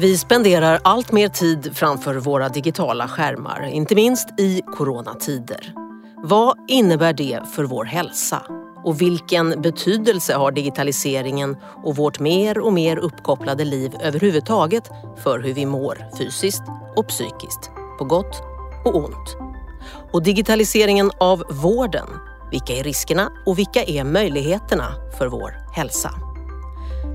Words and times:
Vi 0.00 0.18
spenderar 0.18 0.80
allt 0.84 1.12
mer 1.12 1.28
tid 1.28 1.76
framför 1.76 2.14
våra 2.14 2.48
digitala 2.48 3.08
skärmar, 3.08 3.66
inte 3.66 3.94
minst 3.94 4.40
i 4.40 4.62
coronatider. 4.76 5.74
Vad 6.16 6.56
innebär 6.68 7.12
det 7.12 7.40
för 7.54 7.64
vår 7.64 7.84
hälsa? 7.84 8.42
Och 8.84 9.00
vilken 9.00 9.62
betydelse 9.62 10.34
har 10.34 10.52
digitaliseringen 10.52 11.56
och 11.84 11.96
vårt 11.96 12.20
mer 12.20 12.58
och 12.58 12.72
mer 12.72 12.96
uppkopplade 12.96 13.64
liv 13.64 13.92
överhuvudtaget 14.00 14.90
för 15.22 15.38
hur 15.38 15.54
vi 15.54 15.66
mår 15.66 15.98
fysiskt 16.18 16.62
och 16.96 17.08
psykiskt, 17.08 17.70
på 17.98 18.04
gott 18.04 18.42
och 18.84 18.96
ont? 18.96 19.36
Och 20.12 20.22
digitaliseringen 20.22 21.10
av 21.20 21.42
vården, 21.50 22.06
vilka 22.50 22.72
är 22.72 22.82
riskerna 22.82 23.30
och 23.46 23.58
vilka 23.58 23.82
är 23.82 24.04
möjligheterna 24.04 24.92
för 25.18 25.26
vår 25.26 25.74
hälsa? 25.74 26.29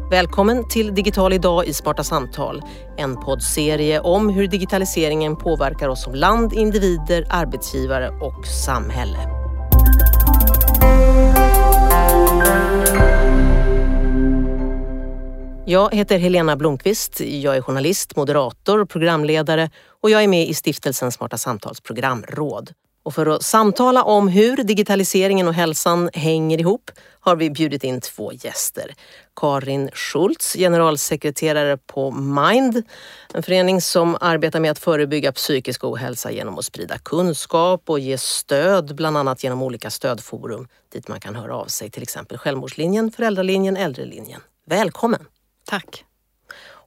Välkommen 0.09 0.67
till 0.67 0.93
Digital 0.93 1.33
idag 1.33 1.65
i 1.67 1.73
Smarta 1.73 2.03
samtal. 2.03 2.61
En 2.97 3.15
poddserie 3.15 3.99
om 3.99 4.29
hur 4.29 4.47
digitaliseringen 4.47 5.35
påverkar 5.35 5.89
oss 5.89 6.03
som 6.03 6.15
land, 6.15 6.53
individer, 6.53 7.27
arbetsgivare 7.29 8.09
och 8.09 8.47
samhälle. 8.47 9.17
Jag 15.65 15.93
heter 15.93 16.17
Helena 16.17 16.55
Blomqvist. 16.55 17.19
Jag 17.19 17.57
är 17.57 17.61
journalist, 17.61 18.15
moderator 18.15 18.85
programledare 18.85 19.69
och 20.01 20.09
jag 20.09 20.23
är 20.23 20.27
med 20.27 20.47
i 20.47 20.53
stiftelsen 20.53 21.11
Smarta 21.11 21.37
samtals 21.37 21.81
programråd. 21.81 22.73
Och 23.03 23.13
för 23.13 23.25
att 23.25 23.43
samtala 23.43 24.03
om 24.03 24.27
hur 24.27 24.63
digitaliseringen 24.63 25.47
och 25.47 25.53
hälsan 25.53 26.09
hänger 26.13 26.59
ihop 26.59 26.91
har 27.19 27.35
vi 27.35 27.49
bjudit 27.49 27.83
in 27.83 28.01
två 28.01 28.31
gäster. 28.33 28.91
Karin 29.35 29.89
Schultz, 29.93 30.53
generalsekreterare 30.53 31.77
på 31.77 32.11
Mind, 32.11 32.83
en 33.33 33.43
förening 33.43 33.81
som 33.81 34.17
arbetar 34.21 34.59
med 34.59 34.71
att 34.71 34.79
förebygga 34.79 35.31
psykisk 35.31 35.83
ohälsa 35.83 36.31
genom 36.31 36.59
att 36.59 36.65
sprida 36.65 36.97
kunskap 36.97 37.83
och 37.85 37.99
ge 37.99 38.17
stöd, 38.17 38.95
bland 38.95 39.17
annat 39.17 39.43
genom 39.43 39.61
olika 39.61 39.89
stödforum 39.89 40.67
dit 40.93 41.07
man 41.07 41.19
kan 41.19 41.35
höra 41.35 41.55
av 41.55 41.65
sig, 41.65 41.89
till 41.89 42.03
exempel 42.03 42.37
Självmordslinjen, 42.37 43.11
Föräldralinjen, 43.11 43.77
Äldrelinjen. 43.77 44.41
Välkommen! 44.65 45.25
Tack! 45.65 46.05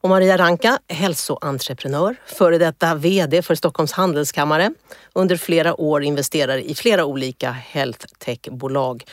Och 0.01 0.09
Maria 0.09 0.37
Ranka, 0.37 0.79
hälsoentreprenör, 0.89 2.17
före 2.27 2.59
detta 2.59 2.95
VD 2.95 3.43
för 3.43 3.55
Stockholms 3.55 3.93
handelskammare. 3.93 4.71
Under 5.13 5.37
flera 5.37 5.81
år 5.81 6.03
investerare 6.03 6.63
i 6.63 6.75
flera 6.75 7.05
olika 7.05 7.51
health 7.51 8.07
tech-bolag 8.19 9.05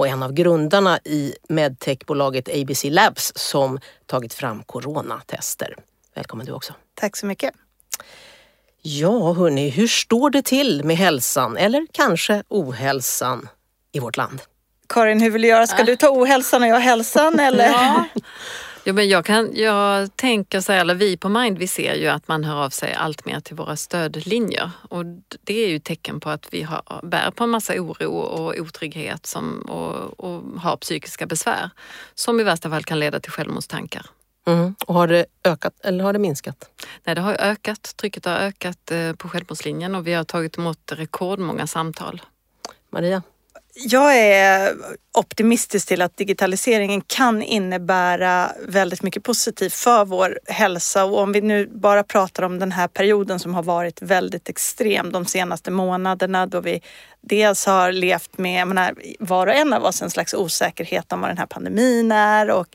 och 0.00 0.08
en 0.08 0.22
av 0.22 0.32
grundarna 0.32 0.98
i 1.04 1.34
medtechbolaget 1.48 2.48
ABC 2.48 2.84
Labs 2.84 3.32
som 3.36 3.80
tagit 4.06 4.34
fram 4.34 4.62
coronatester. 4.62 5.74
Välkommen 6.14 6.46
du 6.46 6.52
också. 6.52 6.74
Tack 6.94 7.16
så 7.16 7.26
mycket. 7.26 7.54
Ja, 8.82 9.32
hörni, 9.32 9.68
hur 9.68 9.86
står 9.86 10.30
det 10.30 10.42
till 10.42 10.84
med 10.84 10.96
hälsan 10.96 11.56
eller 11.56 11.86
kanske 11.92 12.42
ohälsan 12.48 13.48
i 13.92 13.98
vårt 14.00 14.16
land? 14.16 14.42
Karin, 14.88 15.20
hur 15.20 15.30
vill 15.30 15.42
du 15.42 15.48
göra? 15.48 15.66
Ska 15.66 15.84
du 15.84 15.96
ta 15.96 16.08
ohälsan 16.08 16.62
och 16.62 16.68
jag 16.68 16.80
hälsan 16.80 17.40
eller? 17.40 17.66
Ja. 17.66 18.04
Ja, 18.90 18.94
men 18.94 19.08
jag, 19.08 19.24
kan, 19.24 19.50
jag 19.54 20.16
tänker 20.16 20.60
så 20.60 20.72
här, 20.72 20.80
eller 20.80 20.94
vi 20.94 21.16
på 21.16 21.28
Mind, 21.28 21.58
vi 21.58 21.66
ser 21.66 21.94
ju 21.94 22.06
att 22.06 22.28
man 22.28 22.44
hör 22.44 22.64
av 22.64 22.70
sig 22.70 22.94
allt 22.94 23.24
mer 23.24 23.40
till 23.40 23.56
våra 23.56 23.76
stödlinjer 23.76 24.70
och 24.88 25.04
det 25.44 25.64
är 25.64 25.68
ju 25.68 25.78
tecken 25.78 26.20
på 26.20 26.30
att 26.30 26.54
vi 26.54 26.62
har, 26.62 27.00
bär 27.02 27.30
på 27.30 27.44
en 27.44 27.50
massa 27.50 27.72
oro 27.72 28.16
och 28.16 28.58
otrygghet 28.58 29.26
som, 29.26 29.60
och, 29.60 30.20
och 30.20 30.60
har 30.60 30.76
psykiska 30.76 31.26
besvär 31.26 31.70
som 32.14 32.40
i 32.40 32.42
värsta 32.42 32.70
fall 32.70 32.84
kan 32.84 33.00
leda 33.00 33.20
till 33.20 33.32
självmordstankar. 33.32 34.06
Mm. 34.46 34.74
Och 34.86 34.94
har 34.94 35.06
det 35.06 35.26
ökat 35.44 35.80
eller 35.80 36.04
har 36.04 36.12
det 36.12 36.18
minskat? 36.18 36.70
Nej, 37.04 37.14
det 37.14 37.20
har 37.20 37.34
ökat. 37.34 37.96
Trycket 37.96 38.24
har 38.24 38.36
ökat 38.36 38.90
eh, 38.90 39.12
på 39.12 39.28
Självmordslinjen 39.28 39.94
och 39.94 40.06
vi 40.06 40.12
har 40.12 40.24
tagit 40.24 40.58
emot 40.58 40.92
rekordmånga 40.92 41.66
samtal. 41.66 42.22
Maria? 42.92 43.22
Jag 43.84 44.18
är 44.18 44.74
optimistisk 45.18 45.88
till 45.88 46.02
att 46.02 46.16
digitaliseringen 46.16 47.00
kan 47.00 47.42
innebära 47.42 48.52
väldigt 48.68 49.02
mycket 49.02 49.22
positivt 49.22 49.72
för 49.72 50.04
vår 50.04 50.38
hälsa 50.46 51.04
och 51.04 51.18
om 51.18 51.32
vi 51.32 51.40
nu 51.40 51.66
bara 51.66 52.02
pratar 52.02 52.42
om 52.42 52.58
den 52.58 52.72
här 52.72 52.88
perioden 52.88 53.38
som 53.38 53.54
har 53.54 53.62
varit 53.62 54.02
väldigt 54.02 54.48
extrem 54.48 55.12
de 55.12 55.26
senaste 55.26 55.70
månaderna 55.70 56.46
då 56.46 56.60
vi 56.60 56.82
dels 57.20 57.66
har 57.66 57.92
levt 57.92 58.38
med, 58.38 58.66
menar, 58.66 58.94
var 59.18 59.46
och 59.46 59.54
en 59.54 59.72
av 59.72 59.84
oss 59.84 60.02
en 60.02 60.10
slags 60.10 60.34
osäkerhet 60.34 61.12
om 61.12 61.20
vad 61.20 61.30
den 61.30 61.38
här 61.38 61.46
pandemin 61.46 62.12
är 62.12 62.50
och 62.50 62.66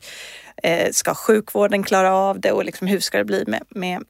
eh, 0.62 0.90
ska 0.92 1.14
sjukvården 1.14 1.82
klara 1.82 2.14
av 2.14 2.40
det 2.40 2.52
och 2.52 2.64
liksom 2.64 2.86
hur 2.86 3.00
ska 3.00 3.18
det 3.18 3.24
bli 3.24 3.44
med, 3.46 3.62
med 3.68 4.02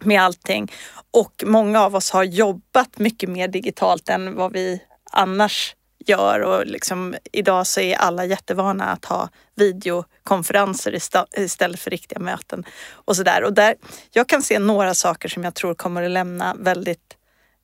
med 0.00 0.22
allting. 0.22 0.72
Och 1.10 1.44
många 1.46 1.82
av 1.82 1.94
oss 1.94 2.10
har 2.10 2.24
jobbat 2.24 2.98
mycket 2.98 3.28
mer 3.28 3.48
digitalt 3.48 4.08
än 4.08 4.34
vad 4.34 4.52
vi 4.52 4.82
annars 5.12 5.74
gör 6.06 6.40
och 6.40 6.66
liksom, 6.66 7.14
idag 7.32 7.66
så 7.66 7.80
är 7.80 7.96
alla 7.96 8.24
jättevana 8.24 8.84
att 8.84 9.04
ha 9.04 9.28
videokonferenser 9.54 10.98
istället 11.36 11.80
för 11.80 11.90
riktiga 11.90 12.18
möten 12.18 12.64
och 12.90 13.16
sådär. 13.16 13.44
Och 13.44 13.52
där, 13.52 13.74
jag 14.10 14.28
kan 14.28 14.42
se 14.42 14.58
några 14.58 14.94
saker 14.94 15.28
som 15.28 15.44
jag 15.44 15.54
tror 15.54 15.74
kommer 15.74 16.02
att 16.02 16.10
lämna 16.10 16.56
väldigt 16.58 17.16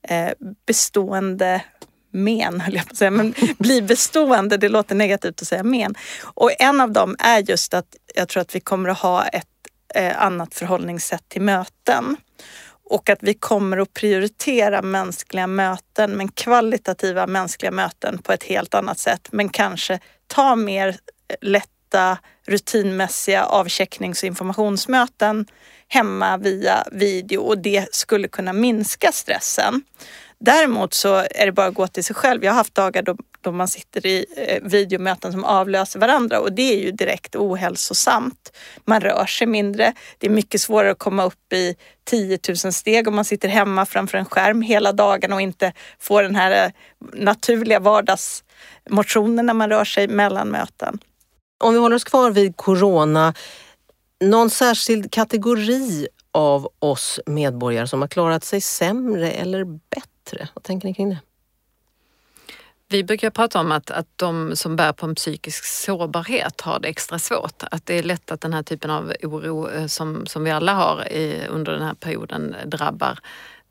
eh, 0.07 0.31
bestående 0.67 1.61
men, 2.11 2.61
höll 2.61 2.75
jag 2.75 2.85
på 2.85 2.91
att 2.91 2.97
säga, 2.97 3.11
men 3.11 3.33
bli 3.57 3.81
bestående, 3.81 4.57
det 4.57 4.69
låter 4.69 4.95
negativt 4.95 5.41
att 5.41 5.47
säga 5.47 5.63
men. 5.63 5.95
Och 6.21 6.51
en 6.59 6.81
av 6.81 6.91
dem 6.91 7.15
är 7.19 7.39
just 7.39 7.73
att 7.73 7.95
jag 8.15 8.29
tror 8.29 8.41
att 8.41 8.55
vi 8.55 8.59
kommer 8.59 8.89
att 8.89 8.99
ha 8.99 9.25
ett 9.25 9.47
eh, 9.95 10.21
annat 10.21 10.55
förhållningssätt 10.55 11.29
till 11.29 11.41
möten 11.41 12.17
och 12.85 13.09
att 13.09 13.19
vi 13.21 13.33
kommer 13.33 13.77
att 13.77 13.93
prioritera 13.93 14.81
mänskliga 14.81 15.47
möten, 15.47 16.11
men 16.11 16.27
kvalitativa 16.27 17.27
mänskliga 17.27 17.71
möten 17.71 18.17
på 18.17 18.33
ett 18.33 18.43
helt 18.43 18.73
annat 18.73 18.99
sätt. 18.99 19.27
Men 19.31 19.49
kanske 19.49 19.99
ta 20.27 20.55
mer 20.55 20.97
lätta 21.41 22.17
rutinmässiga 22.47 23.45
avchecknings 23.45 24.23
och 24.23 24.27
informationsmöten 24.27 25.45
hemma 25.87 26.37
via 26.37 26.87
video 26.91 27.41
och 27.41 27.57
det 27.57 27.95
skulle 27.95 28.27
kunna 28.27 28.53
minska 28.53 29.11
stressen. 29.11 29.81
Däremot 30.39 30.93
så 30.93 31.15
är 31.15 31.45
det 31.45 31.51
bara 31.51 31.67
att 31.67 31.73
gå 31.73 31.87
till 31.87 32.03
sig 32.03 32.15
själv. 32.15 32.43
Jag 32.43 32.51
har 32.51 32.57
haft 32.57 32.75
dagar 32.75 33.01
då, 33.01 33.17
då 33.45 33.51
man 33.51 33.67
sitter 33.67 34.05
i 34.05 34.25
eh, 34.37 34.69
videomöten 34.69 35.31
som 35.31 35.43
avlöser 35.43 35.99
varandra 35.99 36.39
och 36.39 36.51
det 36.51 36.73
är 36.73 36.83
ju 36.83 36.91
direkt 36.91 37.35
ohälsosamt. 37.35 38.51
Man 38.85 39.01
rör 39.01 39.25
sig 39.25 39.47
mindre. 39.47 39.93
Det 40.17 40.27
är 40.27 40.31
mycket 40.31 40.61
svårare 40.61 40.91
att 40.91 40.99
komma 40.99 41.23
upp 41.23 41.53
i 41.53 41.75
10 42.03 42.39
000 42.47 42.73
steg 42.73 43.07
om 43.07 43.15
man 43.15 43.25
sitter 43.25 43.49
hemma 43.49 43.85
framför 43.85 44.17
en 44.17 44.25
skärm 44.25 44.61
hela 44.61 44.91
dagen 44.91 45.33
och 45.33 45.41
inte 45.41 45.73
får 45.99 46.23
den 46.23 46.35
här 46.35 46.65
eh, 46.65 46.71
naturliga 47.13 47.79
vardagsmotionen 47.79 49.45
när 49.45 49.53
man 49.53 49.69
rör 49.69 49.85
sig 49.85 50.07
mellan 50.07 50.47
möten. 50.47 50.99
Om 51.63 51.73
vi 51.73 51.79
håller 51.79 51.95
oss 51.95 52.03
kvar 52.03 52.31
vid 52.31 52.57
corona, 52.57 53.33
någon 54.23 54.49
särskild 54.49 55.11
kategori 55.11 56.07
av 56.31 56.69
oss 56.79 57.19
medborgare 57.25 57.87
som 57.87 58.01
har 58.01 58.07
klarat 58.07 58.43
sig 58.43 58.61
sämre 58.61 59.31
eller 59.31 59.63
bättre? 59.65 60.49
Vad 60.53 60.63
tänker 60.63 60.87
ni 60.87 60.93
kring 60.93 61.09
det? 61.09 61.19
Vi 62.87 63.03
brukar 63.03 63.29
prata 63.29 63.59
om 63.59 63.71
att, 63.71 63.91
att 63.91 64.07
de 64.15 64.55
som 64.55 64.75
bär 64.75 64.93
på 64.93 65.05
en 65.05 65.15
psykisk 65.15 65.65
sårbarhet 65.65 66.61
har 66.61 66.79
det 66.79 66.87
extra 66.87 67.19
svårt. 67.19 67.63
Att 67.71 67.85
det 67.85 67.99
är 67.99 68.03
lätt 68.03 68.31
att 68.31 68.41
den 68.41 68.53
här 68.53 68.63
typen 68.63 68.91
av 68.91 69.13
oro 69.23 69.69
eh, 69.69 69.87
som, 69.87 70.25
som 70.25 70.43
vi 70.43 70.51
alla 70.51 70.73
har 70.73 71.07
i, 71.07 71.47
under 71.49 71.71
den 71.71 71.81
här 71.81 71.93
perioden 71.93 72.55
drabbar 72.65 73.19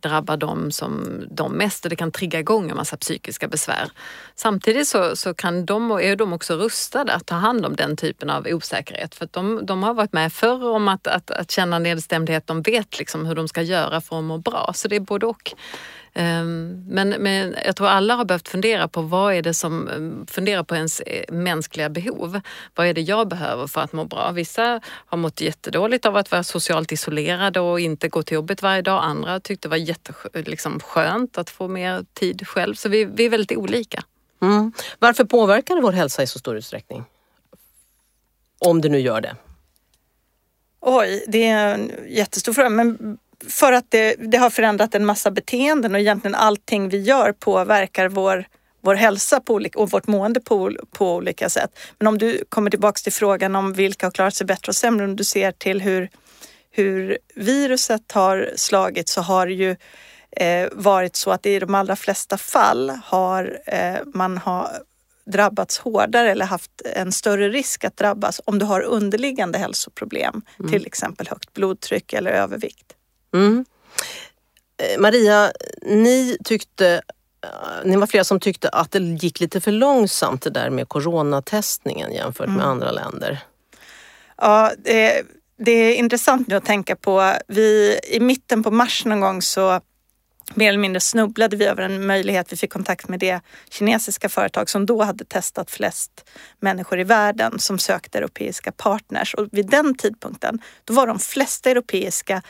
drabbar 0.04 0.36
dem 0.36 0.70
som 0.70 1.24
de 1.30 1.52
mest 1.52 1.84
och 1.84 1.90
det 1.90 1.96
kan 1.96 2.12
trigga 2.12 2.38
igång 2.40 2.70
en 2.70 2.76
massa 2.76 2.96
psykiska 2.96 3.48
besvär. 3.48 3.90
Samtidigt 4.34 4.88
så, 4.88 5.16
så 5.16 5.34
kan 5.34 5.66
de, 5.66 5.90
är 5.90 6.16
de 6.16 6.32
också 6.32 6.56
rustade 6.56 7.14
att 7.14 7.26
ta 7.26 7.34
hand 7.34 7.66
om 7.66 7.76
den 7.76 7.96
typen 7.96 8.30
av 8.30 8.46
osäkerhet 8.46 9.14
för 9.14 9.24
att 9.24 9.32
de, 9.32 9.66
de 9.66 9.82
har 9.82 9.94
varit 9.94 10.12
med 10.12 10.32
förr 10.32 10.64
om 10.64 10.88
att, 10.88 11.06
att, 11.06 11.30
att 11.30 11.50
känna 11.50 11.78
nedstämdhet. 11.78 12.46
De 12.46 12.62
vet 12.62 12.98
liksom 12.98 13.26
hur 13.26 13.34
de 13.34 13.48
ska 13.48 13.62
göra 13.62 14.00
för 14.00 14.18
att 14.18 14.24
må 14.24 14.38
bra. 14.38 14.72
Så 14.74 14.88
det 14.88 14.96
är 14.96 15.00
både 15.00 15.26
och. 15.26 15.54
Ehm, 16.14 16.84
men, 16.88 17.08
men 17.08 17.56
jag 17.64 17.76
tror 17.76 17.88
alla 17.88 18.14
har 18.14 18.24
behövt 18.24 18.48
fundera 18.48 18.88
på 18.88 19.02
vad 19.02 19.34
är 19.34 19.42
det 19.42 19.54
som, 19.54 19.88
ehm, 19.88 20.26
fundera 20.26 20.64
på 20.64 20.74
ens 20.74 21.00
eh, 21.00 21.32
mänskliga 21.32 21.88
behov. 21.88 22.40
Vad 22.74 22.86
är 22.86 22.94
det 22.94 23.00
jag 23.00 23.28
behöver 23.28 23.66
för 23.66 23.80
att 23.80 23.92
må 23.92 24.04
bra? 24.04 24.30
Vissa 24.30 24.80
har 24.84 25.18
mått 25.18 25.40
jättedåligt 25.40 26.06
av 26.06 26.16
att 26.16 26.30
vara 26.30 26.42
socialt 26.42 26.92
isolerade 26.92 27.60
och 27.60 27.80
inte 27.80 28.08
gå 28.08 28.22
till 28.22 28.34
jobbet 28.34 28.62
varje 28.62 28.82
dag. 28.82 29.04
Andra 29.04 29.40
tyckte 29.40 29.68
det 29.68 29.70
var 29.70 29.76
jätteskönt 29.76 30.48
liksom, 30.48 30.80
att 31.34 31.50
få 31.50 31.68
mer 31.68 32.04
tid 32.14 32.48
själv. 32.48 32.74
Så 32.74 32.88
vi, 32.88 33.04
vi 33.04 33.24
är 33.24 33.30
väldigt 33.30 33.58
olika. 33.58 34.04
Mm. 34.42 34.72
Varför 34.98 35.24
påverkar 35.24 35.74
det 35.74 35.82
vår 35.82 35.92
hälsa 35.92 36.22
i 36.22 36.26
så 36.26 36.38
stor 36.38 36.56
utsträckning? 36.56 37.04
Om 38.58 38.80
det 38.80 38.88
nu 38.88 38.98
gör 38.98 39.20
det. 39.20 39.36
Oj, 40.86 41.24
det 41.28 41.48
är 41.48 41.74
en 41.74 41.92
jättestor 42.08 42.52
fråga. 42.52 42.68
Men 42.68 43.18
för 43.48 43.72
att 43.72 43.86
det, 43.88 44.14
det, 44.14 44.38
har 44.38 44.50
förändrat 44.50 44.94
en 44.94 45.06
massa 45.06 45.30
beteenden 45.30 45.94
och 45.94 46.00
egentligen 46.00 46.34
allting 46.34 46.88
vi 46.88 47.00
gör 47.00 47.32
påverkar 47.32 48.08
vår, 48.08 48.44
vår 48.80 48.94
hälsa 48.94 49.40
på 49.40 49.54
olika, 49.54 49.78
och 49.78 49.90
vårt 49.90 50.06
mående 50.06 50.40
på, 50.40 50.72
på 50.90 51.14
olika 51.14 51.48
sätt. 51.48 51.78
Men 51.98 52.06
om 52.06 52.18
du 52.18 52.44
kommer 52.48 52.70
tillbaks 52.70 53.02
till 53.02 53.12
frågan 53.12 53.56
om 53.56 53.72
vilka 53.72 54.06
har 54.06 54.10
klarat 54.10 54.34
sig 54.34 54.46
bättre 54.46 54.70
och 54.70 54.76
sämre, 54.76 55.04
om 55.04 55.16
du 55.16 55.24
ser 55.24 55.52
till 55.52 55.80
hur, 55.80 56.10
hur 56.70 57.18
viruset 57.34 58.12
har 58.12 58.50
slagit 58.56 59.08
så 59.08 59.20
har 59.20 59.46
det 59.46 59.54
ju 59.54 59.76
eh, 60.36 60.68
varit 60.72 61.16
så 61.16 61.30
att 61.30 61.46
i 61.46 61.58
de 61.58 61.74
allra 61.74 61.96
flesta 61.96 62.38
fall 62.38 62.90
har 63.04 63.58
eh, 63.66 63.96
man 64.14 64.38
har 64.38 64.68
drabbats 65.26 65.78
hårdare 65.78 66.30
eller 66.30 66.44
haft 66.44 66.70
en 66.94 67.12
större 67.12 67.48
risk 67.48 67.84
att 67.84 67.96
drabbas 67.96 68.40
om 68.44 68.58
du 68.58 68.66
har 68.66 68.80
underliggande 68.80 69.58
hälsoproblem, 69.58 70.42
mm. 70.58 70.70
till 70.70 70.86
exempel 70.86 71.28
högt 71.28 71.52
blodtryck 71.52 72.12
eller 72.12 72.30
övervikt. 72.30 72.93
Mm. 73.34 73.64
Eh, 74.82 75.00
Maria, 75.00 75.52
ni 75.82 76.36
tyckte 76.44 77.02
eh, 77.42 77.84
ni 77.84 77.96
var 77.96 78.06
flera 78.06 78.24
som 78.24 78.40
tyckte 78.40 78.68
att 78.68 78.90
det 78.90 78.98
gick 78.98 79.40
lite 79.40 79.60
för 79.60 79.72
långsamt 79.72 80.42
det 80.42 80.50
där 80.50 80.70
med 80.70 80.88
coronatestningen 80.88 82.12
jämfört 82.12 82.48
med 82.48 82.56
mm. 82.56 82.68
andra 82.68 82.90
länder. 82.90 83.38
Ja, 84.36 84.72
det, 84.78 85.22
det, 85.58 85.72
är 85.72 85.94
intressant 85.94 86.48
nu 86.48 86.54
att 86.54 86.64
tänka 86.64 86.96
på. 86.96 87.32
Vi, 87.48 87.98
I 88.10 88.20
mitten 88.20 88.62
på 88.62 88.70
mars 88.70 89.04
någon 89.04 89.20
gång 89.20 89.42
så 89.42 89.80
mer 90.54 90.68
eller 90.68 90.78
mindre 90.78 91.00
snubblade 91.00 91.56
vi 91.56 91.64
över 91.64 91.82
en 91.82 92.06
möjlighet. 92.06 92.52
Vi 92.52 92.56
fick 92.56 92.72
kontakt 92.72 93.08
med 93.08 93.20
det 93.20 93.40
kinesiska 93.70 94.28
företag 94.28 94.70
som 94.70 94.86
då 94.86 95.02
hade 95.02 95.24
testat 95.24 95.70
flest 95.70 96.30
människor 96.60 97.00
i 97.00 97.04
världen 97.04 97.58
som 97.58 97.78
sökte 97.78 98.18
europeiska 98.18 98.72
partners. 98.72 99.34
Och 99.34 99.48
vid 99.52 99.66
den 99.66 99.94
tidpunkten, 99.94 100.58
då 100.84 100.94
var 100.94 101.06
de 101.06 101.18
flesta 101.18 101.70
europeiska 101.70 102.42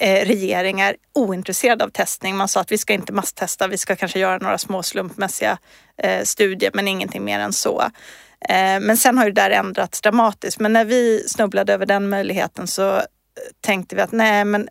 Eh, 0.00 0.26
regeringar 0.26 0.96
ointresserade 1.14 1.84
av 1.84 1.88
testning. 1.88 2.36
Man 2.36 2.48
sa 2.48 2.60
att 2.60 2.72
vi 2.72 2.78
ska 2.78 2.92
inte 2.92 3.12
masstesta, 3.12 3.66
vi 3.66 3.78
ska 3.78 3.96
kanske 3.96 4.18
göra 4.18 4.38
några 4.38 4.58
små 4.58 4.82
slumpmässiga 4.82 5.58
eh, 6.02 6.22
studier 6.24 6.70
men 6.74 6.88
ingenting 6.88 7.24
mer 7.24 7.38
än 7.38 7.52
så. 7.52 7.80
Eh, 8.48 8.80
men 8.80 8.96
sen 8.96 9.18
har 9.18 9.24
ju 9.24 9.32
det 9.32 9.40
där 9.40 9.50
ändrats 9.50 10.00
dramatiskt. 10.00 10.60
Men 10.60 10.72
när 10.72 10.84
vi 10.84 11.24
snubblade 11.28 11.72
över 11.72 11.86
den 11.86 12.08
möjligheten 12.08 12.66
så 12.66 13.02
tänkte 13.60 13.96
vi 13.96 14.02
att 14.02 14.12
nej 14.12 14.44
men 14.44 14.68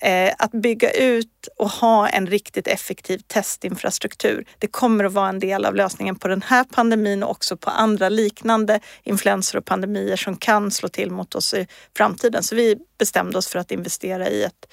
Eh, 0.00 0.34
att 0.38 0.52
bygga 0.52 0.90
ut 0.90 1.48
och 1.56 1.70
ha 1.70 2.08
en 2.08 2.26
riktigt 2.26 2.66
effektiv 2.66 3.18
testinfrastruktur, 3.18 4.44
det 4.58 4.66
kommer 4.66 5.04
att 5.04 5.12
vara 5.12 5.28
en 5.28 5.38
del 5.38 5.64
av 5.64 5.74
lösningen 5.74 6.16
på 6.16 6.28
den 6.28 6.42
här 6.42 6.64
pandemin 6.64 7.22
och 7.22 7.30
också 7.30 7.56
på 7.56 7.70
andra 7.70 8.08
liknande 8.08 8.80
influenser 9.02 9.58
och 9.58 9.64
pandemier 9.64 10.16
som 10.16 10.36
kan 10.36 10.70
slå 10.70 10.88
till 10.88 11.10
mot 11.10 11.34
oss 11.34 11.54
i 11.54 11.66
framtiden. 11.96 12.42
Så 12.42 12.54
vi 12.54 12.76
bestämde 12.98 13.38
oss 13.38 13.48
för 13.48 13.58
att 13.58 13.70
investera 13.70 14.28
i 14.28 14.44
ett 14.44 14.72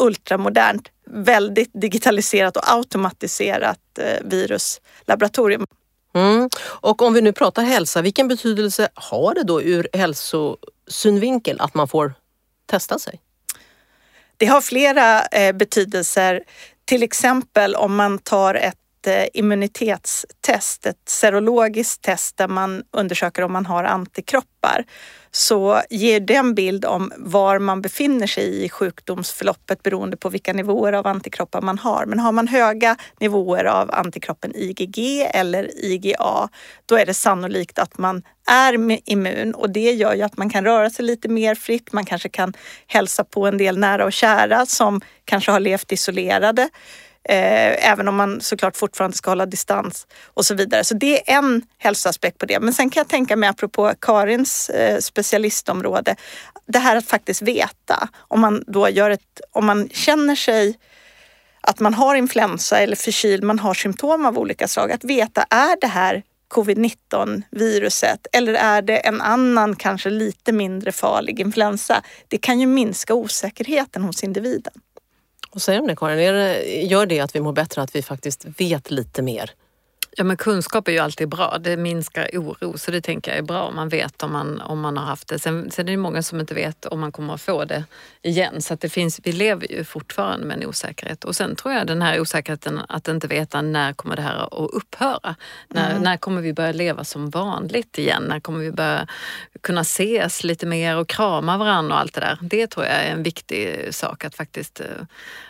ultramodernt, 0.00 0.88
väldigt 1.10 1.70
digitaliserat 1.72 2.56
och 2.56 2.72
automatiserat 2.72 3.98
eh, 3.98 4.18
viruslaboratorium. 4.24 5.66
Mm. 6.14 6.48
Och 6.62 7.02
om 7.02 7.14
vi 7.14 7.20
nu 7.20 7.32
pratar 7.32 7.62
hälsa, 7.62 8.02
vilken 8.02 8.28
betydelse 8.28 8.88
har 8.94 9.34
det 9.34 9.42
då 9.42 9.62
ur 9.62 9.88
hälsosynvinkel 9.92 11.60
att 11.60 11.74
man 11.74 11.88
får 11.88 12.14
testa 12.66 12.98
sig? 12.98 13.20
Det 14.40 14.46
har 14.46 14.60
flera 14.60 15.22
eh, 15.22 15.52
betydelser. 15.52 16.42
Till 16.84 17.02
exempel 17.02 17.74
om 17.74 17.96
man 17.96 18.18
tar 18.18 18.54
ett 18.54 18.79
Eh, 19.06 19.26
immunitetstest, 19.34 20.86
ett 20.86 21.08
serologiskt 21.08 22.02
test 22.02 22.36
där 22.36 22.48
man 22.48 22.82
undersöker 22.90 23.42
om 23.42 23.52
man 23.52 23.66
har 23.66 23.84
antikroppar 23.84 24.84
så 25.30 25.80
ger 25.90 26.20
det 26.20 26.34
en 26.34 26.54
bild 26.54 26.84
om 26.84 27.12
var 27.16 27.58
man 27.58 27.82
befinner 27.82 28.26
sig 28.26 28.64
i 28.64 28.68
sjukdomsförloppet 28.68 29.82
beroende 29.82 30.16
på 30.16 30.28
vilka 30.28 30.52
nivåer 30.52 30.92
av 30.92 31.06
antikroppar 31.06 31.60
man 31.60 31.78
har. 31.78 32.06
Men 32.06 32.18
har 32.18 32.32
man 32.32 32.48
höga 32.48 32.96
nivåer 33.20 33.64
av 33.64 33.90
antikroppen 33.90 34.52
IgG 34.56 35.26
eller 35.34 35.84
IgA, 35.84 36.48
då 36.86 36.96
är 36.96 37.06
det 37.06 37.14
sannolikt 37.14 37.78
att 37.78 37.98
man 37.98 38.22
är 38.50 39.00
immun 39.10 39.54
och 39.54 39.70
det 39.70 39.92
gör 39.92 40.14
ju 40.14 40.22
att 40.22 40.36
man 40.36 40.50
kan 40.50 40.64
röra 40.64 40.90
sig 40.90 41.04
lite 41.04 41.28
mer 41.28 41.54
fritt. 41.54 41.92
Man 41.92 42.04
kanske 42.04 42.28
kan 42.28 42.52
hälsa 42.86 43.24
på 43.24 43.46
en 43.46 43.58
del 43.58 43.78
nära 43.78 44.04
och 44.04 44.12
kära 44.12 44.66
som 44.66 45.00
kanske 45.24 45.50
har 45.50 45.60
levt 45.60 45.92
isolerade. 45.92 46.68
Eh, 47.28 47.90
även 47.90 48.08
om 48.08 48.16
man 48.16 48.40
såklart 48.40 48.76
fortfarande 48.76 49.16
ska 49.16 49.30
hålla 49.30 49.46
distans 49.46 50.06
och 50.26 50.46
så 50.46 50.54
vidare. 50.54 50.84
Så 50.84 50.94
det 50.94 51.30
är 51.30 51.38
en 51.38 51.62
hälsoaspekt 51.78 52.38
på 52.38 52.46
det. 52.46 52.60
Men 52.60 52.74
sen 52.74 52.90
kan 52.90 53.00
jag 53.00 53.08
tänka 53.08 53.36
mig, 53.36 53.48
apropå 53.48 53.92
Karins 54.00 54.70
eh, 54.70 54.98
specialistområde, 54.98 56.16
det 56.66 56.78
här 56.78 56.96
att 56.96 57.06
faktiskt 57.06 57.42
veta. 57.42 58.08
Om 58.18 58.40
man 58.40 58.64
då 58.66 58.88
gör 58.88 59.10
ett, 59.10 59.40
om 59.52 59.66
man 59.66 59.88
känner 59.88 60.34
sig 60.34 60.78
att 61.60 61.80
man 61.80 61.94
har 61.94 62.14
influensa 62.14 62.78
eller 62.78 62.96
förkyld, 62.96 63.42
man 63.42 63.58
har 63.58 63.74
symptom 63.74 64.26
av 64.26 64.38
olika 64.38 64.68
slag, 64.68 64.92
att 64.92 65.04
veta 65.04 65.42
är 65.50 65.80
det 65.80 65.86
här 65.86 66.22
covid-19 66.54 67.42
viruset 67.50 68.26
eller 68.32 68.54
är 68.54 68.82
det 68.82 68.96
en 68.96 69.20
annan 69.20 69.76
kanske 69.76 70.10
lite 70.10 70.52
mindre 70.52 70.92
farlig 70.92 71.40
influensa? 71.40 72.02
Det 72.28 72.38
kan 72.38 72.60
ju 72.60 72.66
minska 72.66 73.14
osäkerheten 73.14 74.02
hos 74.02 74.24
individen. 74.24 74.72
Vad 75.52 75.62
säger 75.62 75.78
du 75.78 75.82
om 75.82 75.88
det 75.88 75.96
Karin? 75.96 76.18
Det, 76.18 76.82
gör 76.82 77.06
det 77.06 77.20
att 77.20 77.34
vi 77.34 77.40
mår 77.40 77.52
bättre 77.52 77.82
att 77.82 77.96
vi 77.96 78.02
faktiskt 78.02 78.46
vet 78.58 78.90
lite 78.90 79.22
mer? 79.22 79.50
Ja 80.12 80.24
men 80.24 80.36
kunskap 80.36 80.88
är 80.88 80.92
ju 80.92 80.98
alltid 80.98 81.28
bra. 81.28 81.58
Det 81.60 81.76
minskar 81.76 82.30
oro 82.32 82.78
så 82.78 82.90
det 82.90 83.00
tänker 83.00 83.30
jag 83.30 83.38
är 83.38 83.42
bra 83.42 83.62
om 83.62 83.76
man 83.76 83.88
vet 83.88 84.22
om 84.22 84.32
man, 84.32 84.60
om 84.60 84.80
man 84.80 84.96
har 84.96 85.04
haft 85.04 85.28
det. 85.28 85.38
Sen, 85.38 85.70
sen 85.70 85.88
är 85.88 85.90
det 85.90 85.96
många 85.96 86.22
som 86.22 86.40
inte 86.40 86.54
vet 86.54 86.86
om 86.86 87.00
man 87.00 87.12
kommer 87.12 87.34
att 87.34 87.40
få 87.40 87.64
det 87.64 87.84
igen. 88.22 88.62
Så 88.62 88.74
att 88.74 88.80
det 88.80 88.88
finns, 88.88 89.20
vi 89.22 89.32
lever 89.32 89.72
ju 89.72 89.84
fortfarande 89.84 90.46
med 90.46 90.56
en 90.56 90.68
osäkerhet. 90.68 91.24
Och 91.24 91.36
sen 91.36 91.56
tror 91.56 91.74
jag 91.74 91.86
den 91.86 92.02
här 92.02 92.20
osäkerheten 92.20 92.80
att 92.88 93.08
inte 93.08 93.26
veta 93.26 93.62
när 93.62 93.92
kommer 93.92 94.16
det 94.16 94.22
här 94.22 94.64
att 94.64 94.70
upphöra? 94.70 95.34
När, 95.68 95.90
mm. 95.90 96.02
när 96.02 96.16
kommer 96.16 96.42
vi 96.42 96.52
börja 96.52 96.72
leva 96.72 97.04
som 97.04 97.30
vanligt 97.30 97.98
igen? 97.98 98.22
När 98.28 98.40
kommer 98.40 98.58
vi 98.60 98.72
börja 98.72 99.08
kunna 99.60 99.80
ses 99.80 100.44
lite 100.44 100.66
mer 100.66 100.96
och 100.96 101.08
krama 101.08 101.58
varandra 101.58 101.94
och 101.94 102.00
allt 102.00 102.14
det 102.14 102.20
där? 102.20 102.38
Det 102.42 102.66
tror 102.66 102.86
jag 102.86 102.94
är 102.94 103.12
en 103.12 103.22
viktig 103.22 103.88
sak 103.94 104.24
att 104.24 104.34
faktiskt 104.34 104.80
eh, 104.80 104.86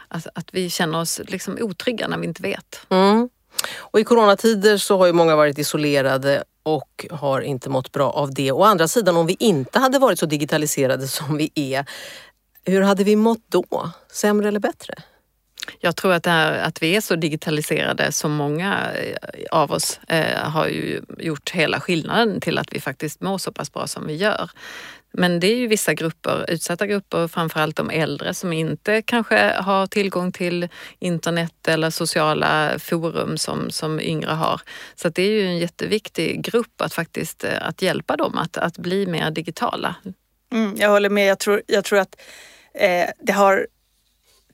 att, 0.08 0.26
att 0.34 0.48
vi 0.52 0.70
känner 0.70 1.00
oss 1.00 1.20
liksom 1.24 1.58
otrygga 1.60 2.08
när 2.08 2.18
vi 2.18 2.26
inte 2.26 2.42
vet. 2.42 2.80
Mm. 2.88 3.28
Och 3.76 4.00
I 4.00 4.04
coronatider 4.04 4.76
så 4.76 4.98
har 4.98 5.06
ju 5.06 5.12
många 5.12 5.36
varit 5.36 5.58
isolerade 5.58 6.44
och 6.62 7.06
har 7.10 7.40
inte 7.40 7.68
mått 7.68 7.92
bra 7.92 8.10
av 8.10 8.34
det. 8.34 8.52
Å 8.52 8.62
andra 8.62 8.88
sidan, 8.88 9.16
om 9.16 9.26
vi 9.26 9.36
inte 9.38 9.78
hade 9.78 9.98
varit 9.98 10.18
så 10.18 10.26
digitaliserade 10.26 11.08
som 11.08 11.36
vi 11.36 11.50
är, 11.54 11.86
hur 12.64 12.82
hade 12.82 13.04
vi 13.04 13.16
mått 13.16 13.44
då? 13.48 13.90
Sämre 14.12 14.48
eller 14.48 14.60
bättre? 14.60 14.94
Jag 15.80 15.96
tror 15.96 16.12
att, 16.12 16.22
det 16.22 16.30
här, 16.30 16.58
att 16.58 16.82
vi 16.82 16.96
är 16.96 17.00
så 17.00 17.16
digitaliserade 17.16 18.12
som 18.12 18.32
många 18.32 18.92
eh, 18.92 19.16
av 19.50 19.72
oss 19.72 20.00
eh, 20.08 20.50
har 20.50 20.66
ju 20.66 21.02
gjort 21.18 21.50
hela 21.50 21.80
skillnaden 21.80 22.40
till 22.40 22.58
att 22.58 22.74
vi 22.74 22.80
faktiskt 22.80 23.20
mår 23.20 23.38
så 23.38 23.52
pass 23.52 23.72
bra 23.72 23.86
som 23.86 24.06
vi 24.06 24.16
gör. 24.16 24.50
Men 25.12 25.40
det 25.40 25.46
är 25.46 25.56
ju 25.56 25.66
vissa 25.66 25.94
grupper, 25.94 26.44
utsatta 26.48 26.86
grupper, 26.86 27.28
framförallt 27.28 27.76
de 27.76 27.90
äldre 27.90 28.34
som 28.34 28.52
inte 28.52 29.02
kanske 29.02 29.54
har 29.58 29.86
tillgång 29.86 30.32
till 30.32 30.68
internet 30.98 31.68
eller 31.68 31.90
sociala 31.90 32.78
forum 32.78 33.38
som, 33.38 33.70
som 33.70 34.00
yngre 34.00 34.30
har. 34.30 34.60
Så 34.94 35.08
det 35.08 35.22
är 35.22 35.30
ju 35.30 35.46
en 35.46 35.58
jätteviktig 35.58 36.44
grupp 36.44 36.80
att 36.80 36.94
faktiskt 36.94 37.44
eh, 37.44 37.68
att 37.68 37.82
hjälpa 37.82 38.16
dem 38.16 38.38
att, 38.38 38.56
att 38.56 38.78
bli 38.78 39.06
mer 39.06 39.30
digitala. 39.30 39.94
Mm, 40.52 40.74
jag 40.76 40.88
håller 40.88 41.10
med. 41.10 41.26
Jag 41.26 41.38
tror, 41.38 41.62
jag 41.66 41.84
tror 41.84 41.98
att 41.98 42.20
eh, 42.74 43.06
det 43.22 43.32
har 43.32 43.66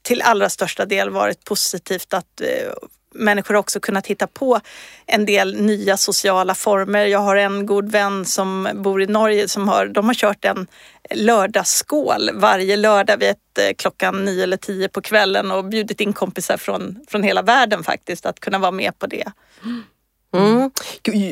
till 0.06 0.22
allra 0.22 0.48
största 0.48 0.86
del 0.86 1.10
varit 1.10 1.44
positivt 1.44 2.14
att 2.14 2.40
eh, 2.40 2.72
människor 3.14 3.56
också 3.56 3.80
kunnat 3.80 4.06
hitta 4.06 4.26
på 4.26 4.60
en 5.06 5.26
del 5.26 5.62
nya 5.62 5.96
sociala 5.96 6.54
former. 6.54 7.06
Jag 7.06 7.18
har 7.18 7.36
en 7.36 7.66
god 7.66 7.90
vän 7.90 8.25
som 8.25 8.68
bor 8.75 9.02
i 9.02 9.06
Norge 9.06 9.48
som 9.48 9.68
har, 9.68 9.86
de 9.86 10.06
har 10.06 10.14
kört 10.14 10.44
en 10.44 10.66
lördagsskål 11.10 12.30
varje 12.34 12.76
lördag 12.76 13.16
vid 13.16 13.28
ett, 13.28 13.58
eh, 13.58 13.75
klockan 13.78 14.25
nio 14.25 14.42
eller 14.42 14.56
tio 14.56 14.88
på 14.88 15.02
kvällen 15.02 15.50
och 15.50 15.64
bjudit 15.64 16.00
in 16.00 16.12
kompisar 16.12 16.56
från, 16.56 16.98
från 17.08 17.22
hela 17.22 17.42
världen 17.42 17.84
faktiskt 17.84 18.26
att 18.26 18.40
kunna 18.40 18.58
vara 18.58 18.70
med 18.70 18.98
på 18.98 19.06
det. 19.06 19.32
Mm. 19.64 19.82